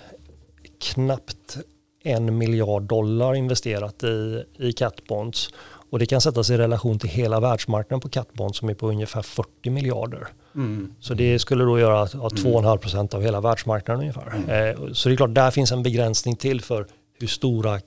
knappt 0.80 1.58
en 2.04 2.38
miljard 2.38 2.84
dollar 2.84 3.36
investerat 3.36 4.04
i, 4.04 4.44
i 4.58 4.72
catbonds. 4.72 5.50
Och 5.90 6.00
det 6.00 6.06
kan 6.06 6.22
sättas 6.22 6.50
i 6.50 6.58
relation 6.58 7.00
till 7.00 7.10
hela 7.10 7.40
världsmarknaden 7.40 8.02
på 8.02 8.10
catbond 8.10 8.56
som 8.56 8.70
är 8.70 8.74
på 8.74 8.90
ungefär 8.90 9.22
40 9.22 9.70
miljarder. 9.70 10.28
Mm. 10.56 10.94
Så 11.00 11.14
det 11.14 11.40
skulle 11.40 11.64
då 11.64 11.80
göra 11.80 12.02
att 12.02 12.14
2,5 12.14 12.78
procent 12.78 13.14
av 13.14 13.22
hela 13.22 13.42
världsmarknaden 13.42 14.02
ungefär. 14.02 14.36
Mm. 14.36 14.50
Eh, 14.50 14.94
så 14.94 15.10
det 15.10 15.16
är 15.16 15.18
klart, 15.18 15.34
där 15.34 15.52
finns 15.52 15.72
en 15.72 15.84
begränsning 15.84 16.36
till 16.36 16.62
för 16.62 16.88
hur 17.20 17.28
stora 17.28 17.80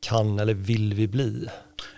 kan 0.00 0.38
eller 0.38 0.54
vill 0.54 0.94
vi 0.94 1.08
bli. 1.08 1.48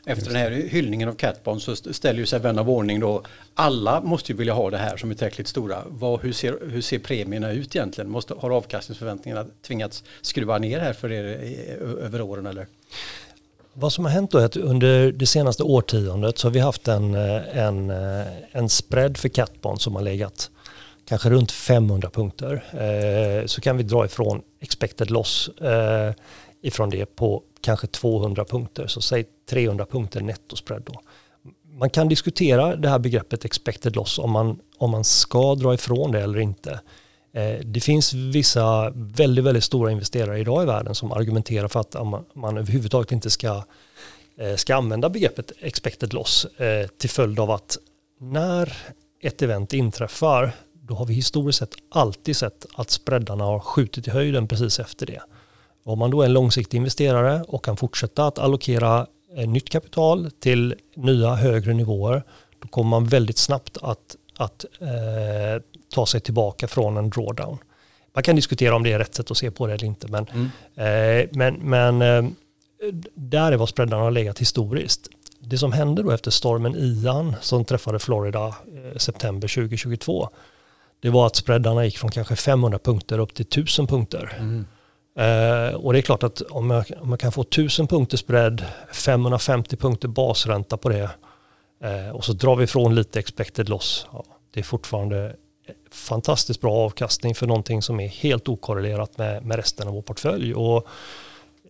Efter 0.07 0.27
den 0.27 0.37
här 0.37 0.51
hyllningen 0.51 1.09
av 1.09 1.15
Catbond 1.15 1.63
så 1.63 1.77
ställer 1.77 2.21
ju 2.21 2.27
sig 2.27 2.41
vän 2.41 2.59
av 2.59 2.71
ordning 2.71 3.01
då. 3.01 3.23
Alla 3.55 4.01
måste 4.01 4.33
ju 4.33 4.39
vilja 4.39 4.53
ha 4.53 4.71
det 4.71 4.79
här 4.79 4.97
som 4.97 5.11
är 5.11 5.15
tillräckligt 5.15 5.49
stora. 5.49 5.83
Vad, 5.89 6.21
hur, 6.21 6.33
ser, 6.33 6.59
hur 6.71 6.81
ser 6.81 6.99
premierna 6.99 7.53
ut 7.53 7.77
egentligen? 7.77 8.11
Måste, 8.11 8.35
har 8.35 8.51
avkastningsförväntningarna 8.51 9.47
tvingats 9.67 10.05
skruva 10.23 10.59
ner 10.59 10.81
här 10.81 10.93
för 10.93 11.13
er 11.13 11.25
över 12.01 12.21
åren 12.21 12.47
eller? 12.47 12.67
Vad 13.75 13.93
som 13.93 14.05
har 14.05 14.13
hänt 14.13 14.31
då 14.31 14.39
är 14.39 14.45
att 14.45 14.57
under 14.57 15.13
det 15.13 15.27
senaste 15.27 15.63
årtiondet 15.63 16.39
så 16.39 16.47
har 16.49 16.53
vi 16.53 16.61
haft 16.61 16.89
en, 16.89 17.15
eh, 17.15 17.59
en, 17.59 17.91
eh, 17.91 18.27
en 18.53 18.69
spread 18.69 19.17
för 19.17 19.29
catbond 19.29 19.81
som 19.81 19.95
har 19.95 20.03
legat 20.03 20.51
kanske 21.09 21.31
runt 21.31 21.53
500 21.53 22.11
punkter. 22.11 22.65
Eh, 22.73 23.47
så 23.47 23.61
kan 23.61 23.77
vi 23.77 23.83
dra 23.83 24.05
ifrån 24.05 24.43
expected 24.61 25.11
loss 25.11 25.49
eh, 25.49 26.15
ifrån 26.63 26.91
det 26.91 27.07
på 27.07 27.43
kanske 27.61 27.87
200 27.87 28.45
punkter. 28.45 28.87
Så 28.87 29.01
säg 29.01 29.25
300 29.51 29.87
punkter 29.87 30.21
nettospread 30.21 30.83
då. 30.87 31.01
Man 31.79 31.91
kan 31.91 32.09
diskutera 32.09 32.77
det 32.77 32.89
här 32.89 32.99
begreppet 32.99 33.45
expected 33.45 33.97
loss 33.97 34.19
om 34.19 34.31
man, 34.31 34.59
om 34.79 34.91
man 34.91 35.05
ska 35.05 35.55
dra 35.55 35.75
ifrån 35.75 36.13
det 36.13 36.21
eller 36.21 36.39
inte. 36.39 36.81
Eh, 37.33 37.61
det 37.65 37.81
finns 37.81 38.15
vissa 38.15 38.93
väldigt, 38.95 39.45
väldigt 39.45 39.65
stora 39.65 39.91
investerare 39.91 40.39
idag 40.39 40.63
i 40.63 40.67
världen 40.67 40.95
som 40.95 41.13
argumenterar 41.13 41.69
för 41.69 41.81
att 41.81 41.97
man, 42.35 42.59
överhuvudtaget 42.59 43.13
inte 43.13 43.31
ska, 43.31 43.65
eh, 44.39 44.57
ska 44.57 44.77
använda 44.77 45.09
begreppet 45.09 45.53
expected 45.61 46.13
loss 46.13 46.45
eh, 46.45 46.87
till 46.87 47.11
följd 47.11 47.41
av 47.41 47.51
att 47.51 47.79
när 48.21 48.73
ett 49.23 49.43
event 49.43 49.73
inträffar 49.73 50.53
då 50.73 50.95
har 50.95 51.07
vi 51.07 51.15
historiskt 51.15 51.59
sett 51.59 51.75
alltid 51.89 52.37
sett 52.37 52.67
att 52.75 52.91
spreadarna 52.91 53.45
har 53.45 53.61
skjutit 53.61 54.09
i 54.09 54.11
höjden 54.11 54.49
precis 54.49 54.81
efter 54.81 55.07
det. 55.07 55.21
Om 55.85 55.99
man 55.99 56.11
då 56.11 56.23
är 56.23 56.27
en 56.27 56.33
långsiktig 56.33 56.79
investerare 56.79 57.45
och 57.49 57.65
kan 57.65 57.77
fortsätta 57.77 58.27
att 58.27 58.39
allokera 58.39 59.07
nytt 59.47 59.71
kapital 59.71 60.31
till 60.41 60.75
nya 60.97 61.35
högre 61.35 61.75
nivåer 61.75 62.23
då 62.59 62.69
kommer 62.69 62.91
man 62.91 63.05
väldigt 63.05 63.39
snabbt 63.39 63.79
att, 63.83 64.17
att 64.37 64.65
eh, 64.81 65.63
ta 65.95 66.07
sig 66.07 66.21
tillbaka 66.21 66.69
från 66.69 66.97
en 66.97 67.11
drawdown. 67.11 67.59
Man 68.15 68.23
kan 68.23 68.37
diskutera 68.37 68.77
om 68.77 68.83
det 68.83 68.93
är 68.93 68.99
rätt 68.99 69.15
sätt 69.15 69.31
att 69.31 69.37
se 69.37 69.51
på 69.51 69.67
det 69.67 69.73
eller 69.73 69.85
inte, 69.85 70.09
men, 70.09 70.27
mm. 70.27 71.23
eh, 71.23 71.29
men, 71.33 71.55
men 71.55 72.03
eh, 72.03 72.33
där 73.15 73.53
är 73.53 73.57
vad 73.57 73.69
spreadarna 73.69 74.03
har 74.03 74.11
legat 74.11 74.39
historiskt. 74.39 75.09
Det 75.41 75.59
som 75.59 75.73
hände 75.73 76.03
då 76.03 76.11
efter 76.11 76.31
stormen 76.31 76.75
Ian 76.77 77.35
som 77.41 77.65
träffade 77.65 77.99
Florida 77.99 78.47
eh, 78.47 78.97
september 78.97 79.49
2022, 79.49 80.29
det 81.01 81.11
var 81.11 81.27
att 81.27 81.37
spreadarna 81.37 81.85
gick 81.85 81.99
från 81.99 82.11
kanske 82.11 82.37
500 82.37 82.79
punkter 82.79 83.19
upp 83.19 83.35
till 83.35 83.47
1000 83.47 83.87
punkter. 83.87 84.37
Mm. 84.39 84.65
Eh, 85.19 85.75
och 85.75 85.93
det 85.93 85.99
är 85.99 86.03
klart 86.03 86.23
att 86.23 86.41
om 86.41 86.67
man, 86.67 86.85
om 87.01 87.09
man, 87.09 87.19
kan 87.19 87.33
få 87.33 87.43
1000 87.43 87.87
punkter 87.87 88.17
spread, 88.17 88.65
550 88.93 89.77
punkter 89.77 90.09
basränta 90.09 90.77
på 90.77 90.89
det 90.89 91.11
eh, 91.83 92.17
och 92.17 92.25
så 92.25 92.33
drar 92.33 92.57
vi 92.57 92.65
ifrån 92.65 92.95
lite 92.95 93.19
expected 93.19 93.69
loss. 93.69 94.07
Ja, 94.13 94.25
det 94.51 94.61
är 94.61 94.65
fortfarande 94.65 95.37
fantastiskt 95.91 96.61
bra 96.61 96.75
avkastning 96.75 97.35
för 97.35 97.47
någonting 97.47 97.83
som 97.83 98.01
är 98.01 98.09
helt 98.09 98.49
okorrelerat 98.49 99.19
med, 99.19 99.45
med 99.45 99.57
resten 99.57 99.89
av 99.89 99.95
vår 99.95 100.03
portfölj. 100.03 100.55
Och 100.55 100.89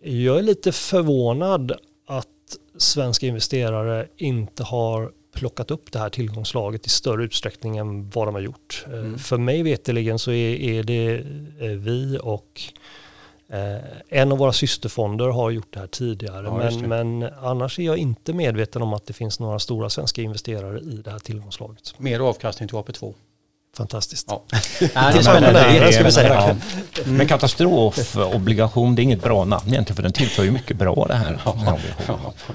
jag 0.00 0.38
är 0.38 0.42
lite 0.42 0.72
förvånad 0.72 1.72
att 2.06 2.28
svenska 2.76 3.26
investerare 3.26 4.08
inte 4.16 4.62
har 4.62 5.12
plockat 5.34 5.70
upp 5.70 5.92
det 5.92 5.98
här 5.98 6.10
tillgångslaget 6.10 6.86
i 6.86 6.88
större 6.90 7.24
utsträckning 7.24 7.76
än 7.76 8.10
vad 8.10 8.28
de 8.28 8.34
har 8.34 8.42
gjort. 8.42 8.84
Eh, 8.86 8.92
mm. 8.92 9.18
För 9.18 9.38
mig 9.38 9.62
veteligen 9.62 10.18
så 10.18 10.32
är, 10.32 10.54
är 10.60 10.82
det 10.82 11.14
eh, 11.60 11.70
vi 11.70 12.18
och 12.22 12.62
en 14.08 14.32
av 14.32 14.38
våra 14.38 14.52
systerfonder 14.52 15.28
har 15.28 15.50
gjort 15.50 15.74
det 15.74 15.80
här 15.80 15.86
tidigare. 15.86 16.44
Ja, 16.44 16.70
men, 16.80 16.88
men, 17.18 17.32
annars 17.42 17.78
är 17.78 17.82
jag 17.82 17.96
inte 17.96 18.32
medveten 18.32 18.82
om 18.82 18.92
att 18.92 19.06
det 19.06 19.12
finns 19.12 19.40
några 19.40 19.58
stora 19.58 19.90
svenska 19.90 20.22
investerare 20.22 20.80
i 20.80 21.02
det 21.04 21.10
här 21.10 21.18
tillgångslaget. 21.18 21.94
Mer 21.98 22.20
avkastning 22.20 22.68
till 22.68 22.78
AP2? 22.78 23.14
Fantastiskt. 23.76 24.26
Ja. 24.30 24.42
det 24.80 24.96
är 24.96 25.22
spännande, 25.22 25.72
det, 25.72 25.86
det 25.86 25.92
ska 25.92 26.04
vi 26.04 26.12
säga. 26.12 26.34
Ja. 26.34 26.54
Men 27.04 27.26
katastrofobligation, 27.26 28.94
det 28.94 29.02
är 29.02 29.04
inget 29.04 29.22
bra 29.22 29.44
namn 29.44 29.68
egentligen 29.68 29.96
för 29.96 30.02
den 30.02 30.12
tillför 30.12 30.44
ju 30.44 30.50
mycket 30.50 30.76
bra 30.76 31.04
det 31.08 31.14
här. 31.14 31.40
Ja. 31.44 31.78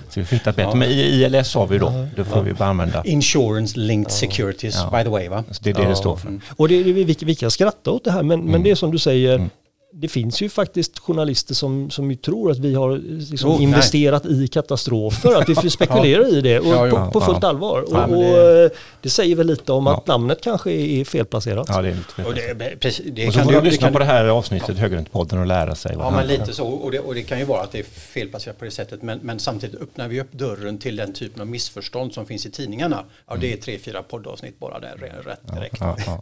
Så 0.09 0.19
vi 0.19 0.25
får 0.25 0.35
hitta 0.35 0.51
bättre. 0.51 0.75
Men 0.75 0.89
ILS 0.89 1.55
har 1.55 1.67
vi 1.67 1.77
då, 1.77 2.07
det 2.15 2.25
får 2.25 2.41
vi 2.41 2.53
bara 2.53 2.69
använda. 2.69 3.03
Insurance 3.03 3.79
Linked 3.79 4.11
Securities 4.11 4.75
by 4.91 5.03
the 5.03 5.09
way 5.09 5.27
va? 5.27 5.43
Så 5.51 5.63
det 5.63 5.69
är 5.69 5.73
det 5.73 5.87
det 5.87 5.95
står 5.95 6.15
för. 6.15 6.39
Och 6.55 6.67
det, 6.67 6.83
vi, 6.83 7.15
vi 7.21 7.35
kan 7.35 7.51
skratta 7.51 7.91
åt 7.91 8.03
det 8.03 8.11
här 8.11 8.23
men, 8.23 8.39
mm. 8.39 8.51
men 8.51 8.63
det 8.63 8.71
är 8.71 8.75
som 8.75 8.91
du 8.91 8.99
säger, 8.99 9.35
mm 9.35 9.49
det 9.93 10.07
finns 10.07 10.41
ju 10.41 10.49
faktiskt 10.49 10.99
journalister 10.99 11.53
som, 11.53 11.89
som 11.89 12.11
ju 12.11 12.17
tror 12.17 12.51
att 12.51 12.59
vi 12.59 12.73
har 12.73 12.97
liksom 13.31 13.51
oh, 13.51 13.63
investerat 13.63 14.23
nej. 14.23 14.43
i 14.43 14.47
katastrofer, 14.47 15.35
att 15.35 15.49
vi 15.49 15.69
spekulerar 15.69 16.23
ja. 16.23 16.29
i 16.29 16.41
det 16.41 16.59
och 16.59 16.67
ja, 16.67 16.89
på, 16.89 17.11
på, 17.19 17.25
fullt 17.25 17.39
ja. 17.41 17.47
allvar. 17.47 17.81
Och, 17.81 17.93
och 17.93 18.23
det... 18.23 18.63
Eh, 18.63 18.69
det... 19.01 19.09
säger 19.09 19.35
väl 19.35 19.47
lite 19.47 19.71
om 19.71 19.87
att 19.87 20.07
namnet 20.07 20.41
kanske 20.41 20.71
är 20.71 21.05
felplacerat. 21.05 21.67
Ja, 21.69 21.81
det 21.81 21.89
är 21.89 21.95
lite 21.95 22.13
felplacerat. 22.13 22.51
Och, 22.51 22.57
det, 22.57 22.79
precis, 22.79 23.05
det 23.11 23.27
och 23.27 23.33
så 23.33 23.39
får 23.39 23.51
du 23.51 23.61
lyssna 23.61 23.91
på 23.91 23.99
det 23.99 24.05
här 24.05 24.25
avsnittet, 24.25 24.77
Högerintepodden, 24.77 25.39
och 25.39 25.45
lära 25.45 25.75
sig. 25.75 25.95
Ja, 25.99 26.11
men 26.11 26.27
lite 26.27 26.53
så. 26.53 26.67
Och 26.67 26.91
det, 26.91 26.99
och 26.99 27.15
det 27.15 27.23
kan 27.23 27.39
ju 27.39 27.45
vara 27.45 27.61
att 27.61 27.71
det 27.71 27.79
är 27.79 27.83
felplacerat 27.83 28.59
på 28.59 28.65
det 28.65 28.71
sättet, 28.71 29.01
men, 29.01 29.19
men 29.21 29.39
samtidigt 29.39 29.81
öppnar 29.81 30.07
vi 30.07 30.21
upp 30.21 30.31
dörren 30.31 30.77
till 30.77 30.95
den 30.95 31.13
typen 31.13 31.41
av 31.41 31.47
missförstånd 31.47 32.13
som 32.13 32.25
finns 32.25 32.45
i 32.45 32.51
tidningarna. 32.51 33.03
Ja, 33.27 33.35
det 33.35 33.47
är 33.47 33.51
mm. 33.51 33.61
tre, 33.61 33.79
fyra 33.79 34.03
poddavsnitt 34.03 34.59
bara 34.59 34.79
där, 34.79 34.95
rätt 35.25 35.55
direkt. 35.55 35.81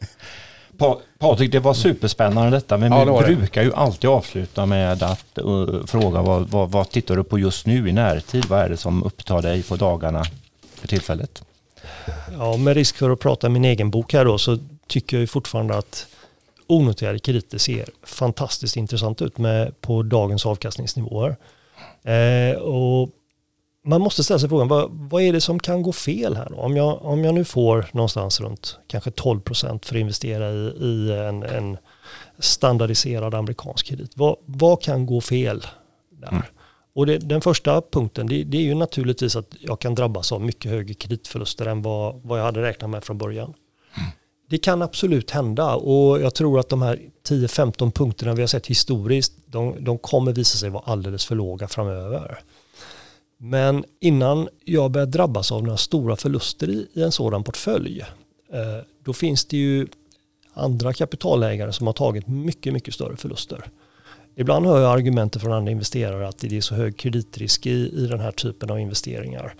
Patrik, 1.19 1.51
det 1.51 1.59
var 1.59 1.73
superspännande 1.73 2.51
detta, 2.51 2.77
men 2.77 2.91
ja, 2.91 3.21
vi 3.27 3.35
brukar 3.35 3.63
ju 3.63 3.73
alltid 3.73 4.09
avsluta 4.09 4.65
med 4.65 5.03
att 5.03 5.39
uh, 5.45 5.85
fråga 5.85 6.21
vad, 6.21 6.49
vad, 6.49 6.71
vad, 6.71 6.89
tittar 6.89 7.15
du 7.15 7.23
på 7.23 7.39
just 7.39 7.65
nu 7.65 7.89
i 7.89 7.91
närtid? 7.91 8.45
Vad 8.45 8.59
är 8.59 8.69
det 8.69 8.77
som 8.77 9.03
upptar 9.03 9.41
dig 9.41 9.63
på 9.63 9.75
dagarna 9.75 10.23
för 10.75 10.87
tillfället? 10.87 11.43
Ja, 12.37 12.57
med 12.57 12.73
risk 12.73 12.97
för 12.97 13.09
att 13.09 13.19
prata 13.19 13.49
min 13.49 13.65
egen 13.65 13.91
bok 13.91 14.13
här 14.13 14.25
då, 14.25 14.37
så 14.37 14.57
tycker 14.87 15.17
jag 15.17 15.21
ju 15.21 15.27
fortfarande 15.27 15.77
att 15.77 16.07
onoterade 16.67 17.19
krediter 17.19 17.57
ser 17.57 17.89
fantastiskt 18.03 18.77
intressant 18.77 19.21
ut 19.21 19.37
med, 19.37 19.81
på 19.81 20.03
dagens 20.03 20.45
avkastningsnivåer. 20.45 21.35
Eh, 22.03 22.57
och 22.57 23.09
man 23.85 24.01
måste 24.01 24.23
ställa 24.23 24.39
sig 24.39 24.49
frågan, 24.49 24.67
vad, 24.67 24.89
vad 24.91 25.21
är 25.21 25.33
det 25.33 25.41
som 25.41 25.59
kan 25.59 25.81
gå 25.81 25.91
fel 25.91 26.35
här? 26.35 26.47
Då? 26.49 26.55
Om, 26.55 26.77
jag, 26.77 27.05
om 27.05 27.23
jag 27.23 27.33
nu 27.33 27.45
får 27.45 27.89
någonstans 27.91 28.41
runt 28.41 28.77
kanske 28.87 29.11
12 29.11 29.39
procent 29.39 29.85
för 29.85 29.95
att 29.95 29.99
investera 29.99 30.51
i, 30.51 30.73
i 30.81 31.11
en, 31.11 31.43
en, 31.43 31.77
standardiserad 32.39 33.35
amerikansk 33.35 33.85
kredit, 33.85 34.11
vad, 34.15 34.35
vad 34.45 34.81
kan 34.81 35.05
gå 35.05 35.21
fel 35.21 35.65
där? 36.09 36.27
Mm. 36.27 36.43
Och 36.95 37.05
det, 37.05 37.17
den 37.17 37.41
första 37.41 37.81
punkten, 37.91 38.27
det, 38.27 38.43
det, 38.43 38.57
är 38.57 38.61
ju 38.61 38.75
naturligtvis 38.75 39.35
att 39.35 39.55
jag 39.59 39.79
kan 39.79 39.95
drabbas 39.95 40.31
av 40.31 40.41
mycket 40.41 40.71
högre 40.71 40.93
kreditförluster 40.93 41.65
än 41.65 41.81
vad, 41.81 42.21
vad 42.23 42.39
jag 42.39 42.45
hade 42.45 42.61
räknat 42.61 42.89
med 42.89 43.03
från 43.03 43.17
början. 43.17 43.53
Mm. 43.97 44.09
Det 44.49 44.57
kan 44.57 44.81
absolut 44.81 45.31
hända 45.31 45.75
och 45.75 46.21
jag 46.21 46.35
tror 46.35 46.59
att 46.59 46.69
de 46.69 46.81
här 46.81 46.99
10-15 47.27 47.91
punkterna 47.91 48.33
vi 48.33 48.41
har 48.41 48.47
sett 48.47 48.67
historiskt, 48.67 49.33
de, 49.45 49.75
de 49.79 49.97
kommer 49.97 50.33
visa 50.33 50.57
sig 50.57 50.69
vara 50.69 50.83
alldeles 50.85 51.25
för 51.25 51.35
låga 51.35 51.67
framöver. 51.67 52.39
Men 53.47 53.85
innan 53.99 54.47
jag 54.63 54.91
börjar 54.91 55.07
drabbas 55.07 55.51
av 55.51 55.63
några 55.63 55.77
stora 55.77 56.15
förluster 56.15 56.69
i, 56.69 56.87
i 56.93 57.03
en 57.03 57.11
sådan 57.11 57.43
portfölj, 57.43 58.01
eh, 58.53 58.85
då 59.03 59.13
finns 59.13 59.45
det 59.45 59.57
ju 59.57 59.87
andra 60.53 60.93
kapitalägare 60.93 61.73
som 61.73 61.87
har 61.87 61.93
tagit 61.93 62.27
mycket, 62.27 62.73
mycket 62.73 62.93
större 62.93 63.17
förluster. 63.17 63.65
Ibland 64.35 64.65
hör 64.65 64.81
jag 64.81 64.91
argumenter 64.91 65.39
från 65.39 65.53
andra 65.53 65.71
investerare 65.71 66.27
att 66.27 66.37
det 66.37 66.57
är 66.57 66.61
så 66.61 66.75
hög 66.75 66.97
kreditrisk 66.97 67.65
i, 67.65 67.91
i 67.95 68.07
den 68.07 68.19
här 68.19 68.31
typen 68.31 68.71
av 68.71 68.79
investeringar. 68.79 69.55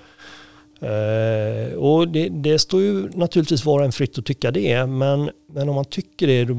Eh, 0.80 1.74
och 1.74 2.08
det, 2.08 2.30
det, 2.30 2.60
står 2.60 2.82
ju 2.82 3.10
naturligtvis 3.10 3.66
var 3.66 3.84
en 3.84 3.92
fritt 3.92 4.18
att 4.18 4.26
tycka 4.26 4.52
det, 4.52 4.86
men, 4.86 5.30
men 5.52 5.70
om 5.70 5.76
man 5.76 5.86
tycker 5.86 6.28
det, 6.28 6.46
då 6.46 6.54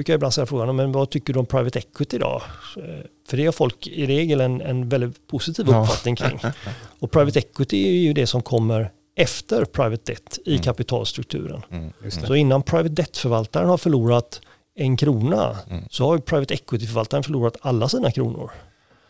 brukar 0.00 0.12
jag 0.12 0.18
ibland 0.18 0.34
säga 0.34 0.46
frågan, 0.46 0.76
men 0.76 0.92
vad 0.92 1.10
tycker 1.10 1.32
du 1.32 1.38
om 1.38 1.46
private 1.46 1.78
equity 1.78 2.18
då? 2.18 2.42
Uh, 2.76 2.82
för 3.28 3.36
det 3.36 3.44
har 3.44 3.52
folk 3.52 3.86
i 3.86 4.06
regel 4.06 4.40
en, 4.40 4.60
en 4.60 4.88
väldigt 4.88 5.26
positiv 5.26 5.68
uppfattning 5.68 6.16
kring. 6.16 6.40
Och 6.98 7.10
private 7.10 7.38
equity 7.38 7.88
är 7.88 7.92
ju 7.92 8.12
det 8.12 8.26
som 8.26 8.42
kommer 8.42 8.90
efter 9.16 9.64
private 9.64 10.12
debt 10.12 10.38
i 10.44 10.50
mm. 10.50 10.62
kapitalstrukturen. 10.62 11.62
Mm, 11.70 11.92
så 12.10 12.34
innan 12.34 12.62
private 12.62 12.88
debt-förvaltaren 12.88 13.68
har 13.68 13.78
förlorat 13.78 14.40
en 14.74 14.96
krona 14.96 15.56
mm. 15.70 15.84
så 15.90 16.06
har 16.06 16.14
ju 16.14 16.20
private 16.20 16.54
equity-förvaltaren 16.54 17.22
förlorat 17.22 17.56
alla 17.60 17.88
sina 17.88 18.10
kronor. 18.10 18.50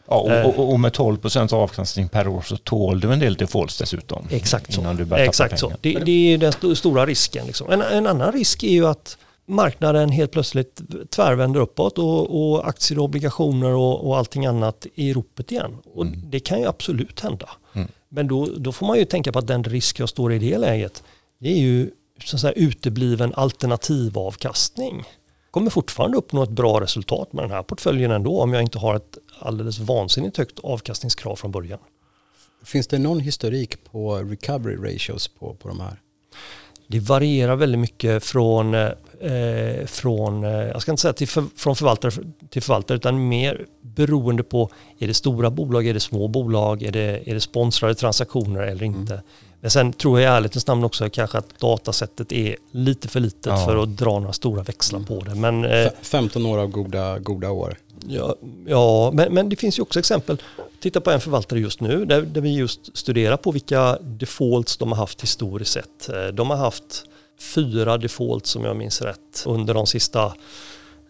Ja, 0.08 0.16
och, 0.16 0.30
eh. 0.30 0.46
och, 0.46 0.72
och 0.72 0.80
med 0.80 0.92
12 0.92 1.16
procents 1.16 1.52
avkastning 1.52 2.08
per 2.08 2.28
år 2.28 2.42
så 2.42 2.56
tål 2.56 3.00
du 3.00 3.12
en 3.12 3.18
del 3.18 3.34
defaults 3.34 3.78
dessutom. 3.78 4.26
Exakt 4.30 4.72
så. 4.72 4.96
Exakt 5.16 5.58
så. 5.58 5.72
Det, 5.80 5.92
det, 5.92 6.34
är 6.34 6.38
den 6.38 6.76
stora 6.76 7.06
risken. 7.06 7.46
Liksom. 7.46 7.70
En, 7.70 7.82
en, 7.82 8.06
annan 8.06 8.32
risk 8.32 8.62
är 8.62 8.72
ju 8.72 8.86
att 8.86 9.18
marknaden 9.50 10.10
helt 10.10 10.32
plötsligt 10.32 10.80
tvärvänder 11.10 11.60
uppåt 11.60 11.98
och, 11.98 12.52
och 12.52 12.68
aktier 12.68 12.98
och 12.98 13.04
obligationer 13.04 13.70
och, 13.70 14.08
och 14.08 14.18
allting 14.18 14.46
annat 14.46 14.86
är 14.86 14.90
i 15.04 15.12
ropet 15.12 15.52
igen. 15.52 15.76
Och 15.94 16.06
mm. 16.06 16.20
det 16.30 16.40
kan 16.40 16.60
ju 16.60 16.66
absolut 16.66 17.20
hända. 17.20 17.50
Mm. 17.72 17.88
Men 18.08 18.28
då, 18.28 18.46
då 18.56 18.72
får 18.72 18.86
man 18.86 18.98
ju 18.98 19.04
tänka 19.04 19.32
på 19.32 19.38
att 19.38 19.46
den 19.46 19.64
risk 19.64 20.00
jag 20.00 20.08
står 20.08 20.32
i 20.32 20.38
det 20.38 20.58
läget, 20.58 21.02
det 21.38 21.52
är 21.52 21.58
ju 21.58 21.90
så 22.24 22.36
att 22.36 22.40
säga, 22.40 22.52
utebliven 22.52 23.34
alternativavkastning. 23.34 25.04
Kommer 25.50 25.70
fortfarande 25.70 26.16
uppnå 26.16 26.42
ett 26.42 26.50
bra 26.50 26.80
resultat 26.80 27.32
med 27.32 27.44
den 27.44 27.50
här 27.50 27.62
portföljen 27.62 28.10
ändå 28.10 28.40
om 28.40 28.52
jag 28.52 28.62
inte 28.62 28.78
har 28.78 28.96
ett 28.96 29.18
alldeles 29.38 29.78
vansinnigt 29.78 30.36
högt 30.36 30.58
avkastningskrav 30.58 31.36
från 31.36 31.50
början. 31.50 31.78
Finns 32.64 32.86
det 32.86 32.98
någon 32.98 33.20
historik 33.20 33.84
på 33.84 34.16
recovery 34.16 34.76
ratios 34.76 35.28
på, 35.28 35.54
på 35.54 35.68
de 35.68 35.80
här? 35.80 36.00
Det 36.90 37.00
varierar 37.00 37.56
väldigt 37.56 37.80
mycket 37.80 38.24
från, 38.24 38.74
eh, 38.74 39.86
från 39.86 40.44
eh, 40.44 40.50
jag 40.50 40.82
ska 40.82 40.90
inte 40.90 41.02
säga 41.02 41.12
till 41.12 41.28
för, 41.28 41.44
från 41.56 41.76
förvaltare 41.76 42.12
till 42.50 42.62
förvaltare, 42.62 42.96
utan 42.96 43.28
mer 43.28 43.66
beroende 43.80 44.42
på, 44.42 44.70
är 44.98 45.06
det 45.06 45.14
stora 45.14 45.50
bolag, 45.50 45.86
är 45.86 45.94
det 45.94 46.00
små 46.00 46.28
bolag, 46.28 46.82
är 46.82 46.92
det, 46.92 47.22
är 47.30 47.34
det 47.34 47.40
sponsrade 47.40 47.94
transaktioner 47.94 48.62
eller 48.62 48.84
inte? 48.84 49.12
Mm. 49.12 49.24
Men 49.60 49.70
sen 49.70 49.92
tror 49.92 50.20
jag 50.20 50.32
i 50.32 50.36
ärlighetens 50.36 50.66
namn 50.66 50.84
också 50.84 51.10
kanske 51.10 51.38
att 51.38 51.58
datasättet 51.58 52.32
är 52.32 52.56
lite 52.70 53.08
för 53.08 53.20
litet 53.20 53.46
ja. 53.46 53.66
för 53.66 53.82
att 53.82 53.96
dra 53.96 54.18
några 54.18 54.32
stora 54.32 54.62
växlar 54.62 54.98
mm. 54.98 55.06
på 55.06 55.20
det. 55.20 55.34
Men, 55.34 55.64
eh, 55.64 55.88
15 56.02 56.46
år 56.46 56.58
av 56.58 56.66
goda, 56.66 57.18
goda 57.18 57.50
år. 57.50 57.76
Ja, 58.08 58.34
ja 58.66 59.10
men, 59.14 59.34
men 59.34 59.48
det 59.48 59.56
finns 59.56 59.78
ju 59.78 59.82
också 59.82 59.98
exempel. 59.98 60.42
Titta 60.80 61.00
på 61.00 61.10
en 61.10 61.20
förvaltare 61.20 61.60
just 61.60 61.80
nu 61.80 62.04
där, 62.04 62.22
där 62.22 62.40
vi 62.40 62.56
just 62.56 62.96
studerar 62.96 63.36
på 63.36 63.50
vilka 63.50 63.98
defaults 64.00 64.76
de 64.76 64.88
har 64.88 64.96
haft 64.96 65.22
historiskt 65.22 65.72
sett. 65.72 66.08
Eh, 66.08 66.26
de 66.26 66.50
har 66.50 66.56
haft 66.56 67.04
fyra 67.40 67.98
defaults 67.98 68.50
som 68.50 68.64
jag 68.64 68.76
minns 68.76 69.02
rätt 69.02 69.44
under 69.46 69.74
de 69.74 69.86
sista 69.86 70.34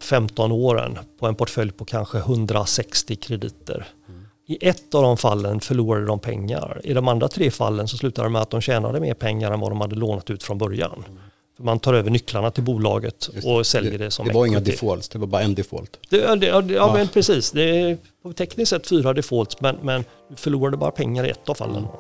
15 0.03 0.53
åren 0.53 0.99
på 1.19 1.27
en 1.27 1.35
portfölj 1.35 1.73
på 1.73 1.85
kanske 1.85 2.19
160 2.19 3.17
krediter. 3.17 3.89
Mm. 4.09 4.27
I 4.47 4.59
ett 4.61 4.95
av 4.95 5.03
de 5.03 5.17
fallen 5.17 5.61
förlorade 5.61 6.07
de 6.07 6.19
pengar. 6.19 6.81
I 6.85 6.95
de 6.95 7.09
andra 7.09 7.29
tre 7.29 7.51
fallen 7.51 7.89
så 7.89 7.97
slutade 7.97 8.29
det 8.29 8.33
med 8.33 8.43
att 8.43 8.51
de 8.51 8.61
tjänade 8.61 9.01
mer 9.01 9.15
pengar 9.15 9.51
än 9.53 9.61
vad 9.61 9.71
de 9.71 9.81
hade 9.81 9.97
lånat 9.97 10.31
ut 10.31 10.43
från 10.43 10.59
början. 10.59 11.05
Mm. 11.09 11.21
Man 11.63 11.79
tar 11.79 11.95
över 11.95 12.11
nycklarna 12.11 12.51
till 12.51 12.63
bolaget 12.63 13.31
och 13.45 13.67
säljer 13.67 13.93
det, 13.93 13.99
det 13.99 14.11
som 14.11 14.27
Det 14.27 14.35
var 14.35 14.47
inga 14.47 14.61
defaults, 14.61 15.09
det 15.09 15.19
var 15.19 15.27
bara 15.27 15.43
en 15.43 15.55
default. 15.55 15.99
Det, 16.09 16.35
det, 16.35 16.47
ja, 16.47 16.63
ja, 16.63 16.93
men 16.95 17.09
precis. 17.09 17.51
Det 17.51 17.81
är 17.81 17.99
på 18.23 18.33
tekniskt 18.33 18.71
sett 18.71 18.87
fyra 18.87 19.13
defaults 19.13 19.61
men, 19.61 19.77
men 19.83 20.05
du 20.29 20.37
förlorade 20.37 20.77
bara 20.77 20.91
pengar 20.91 21.27
i 21.27 21.31
ett 21.31 21.49
av 21.49 21.55
fallen. 21.55 21.77
Mm. 21.77 21.91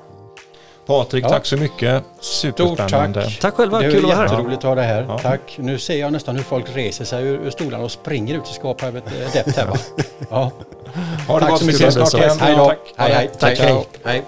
Patrik, 0.87 1.25
ja. 1.25 1.29
tack 1.29 1.47
så 1.47 1.57
mycket. 1.57 2.05
Superspännande. 2.21 3.23
Stort 3.23 3.33
tack. 3.33 3.41
Tack 3.41 3.55
själva, 3.55 3.81
kul 3.81 3.97
att 3.97 4.03
vara 4.03 4.15
här. 4.15 4.25
Det 4.25 4.29
är 4.29 4.37
jätteroligt 4.37 4.59
att 4.59 4.65
ha 4.65 4.75
dig 4.75 4.87
här. 4.87 5.03
Ja. 5.09 5.19
Tack. 5.19 5.59
Nu 5.59 5.79
ser 5.79 6.01
jag 6.01 6.13
nästan 6.13 6.37
hur 6.37 6.43
folk 6.43 6.77
reser 6.77 7.05
sig 7.05 7.25
ur, 7.25 7.47
ur 7.47 7.51
stolarna 7.51 7.85
och 7.85 7.91
springer 7.91 8.35
ut 8.35 8.51
i 8.51 8.53
Skapa 8.53 8.87
Adept 8.87 9.57
här. 9.57 9.67
Va? 9.67 9.77
Ja. 10.31 10.51
Ha 11.29 11.41
det 11.41 11.47
tack 11.47 11.59
så 11.59 11.65
mycket. 11.65 11.93
Snart 11.93 12.15
igen. 12.15 12.39
Hej 12.41 12.57
då. 12.57 12.73
Hej, 12.97 13.13
hej. 13.13 13.31
Tack, 13.39 13.59
hej. 13.59 13.87
hej. 14.05 14.23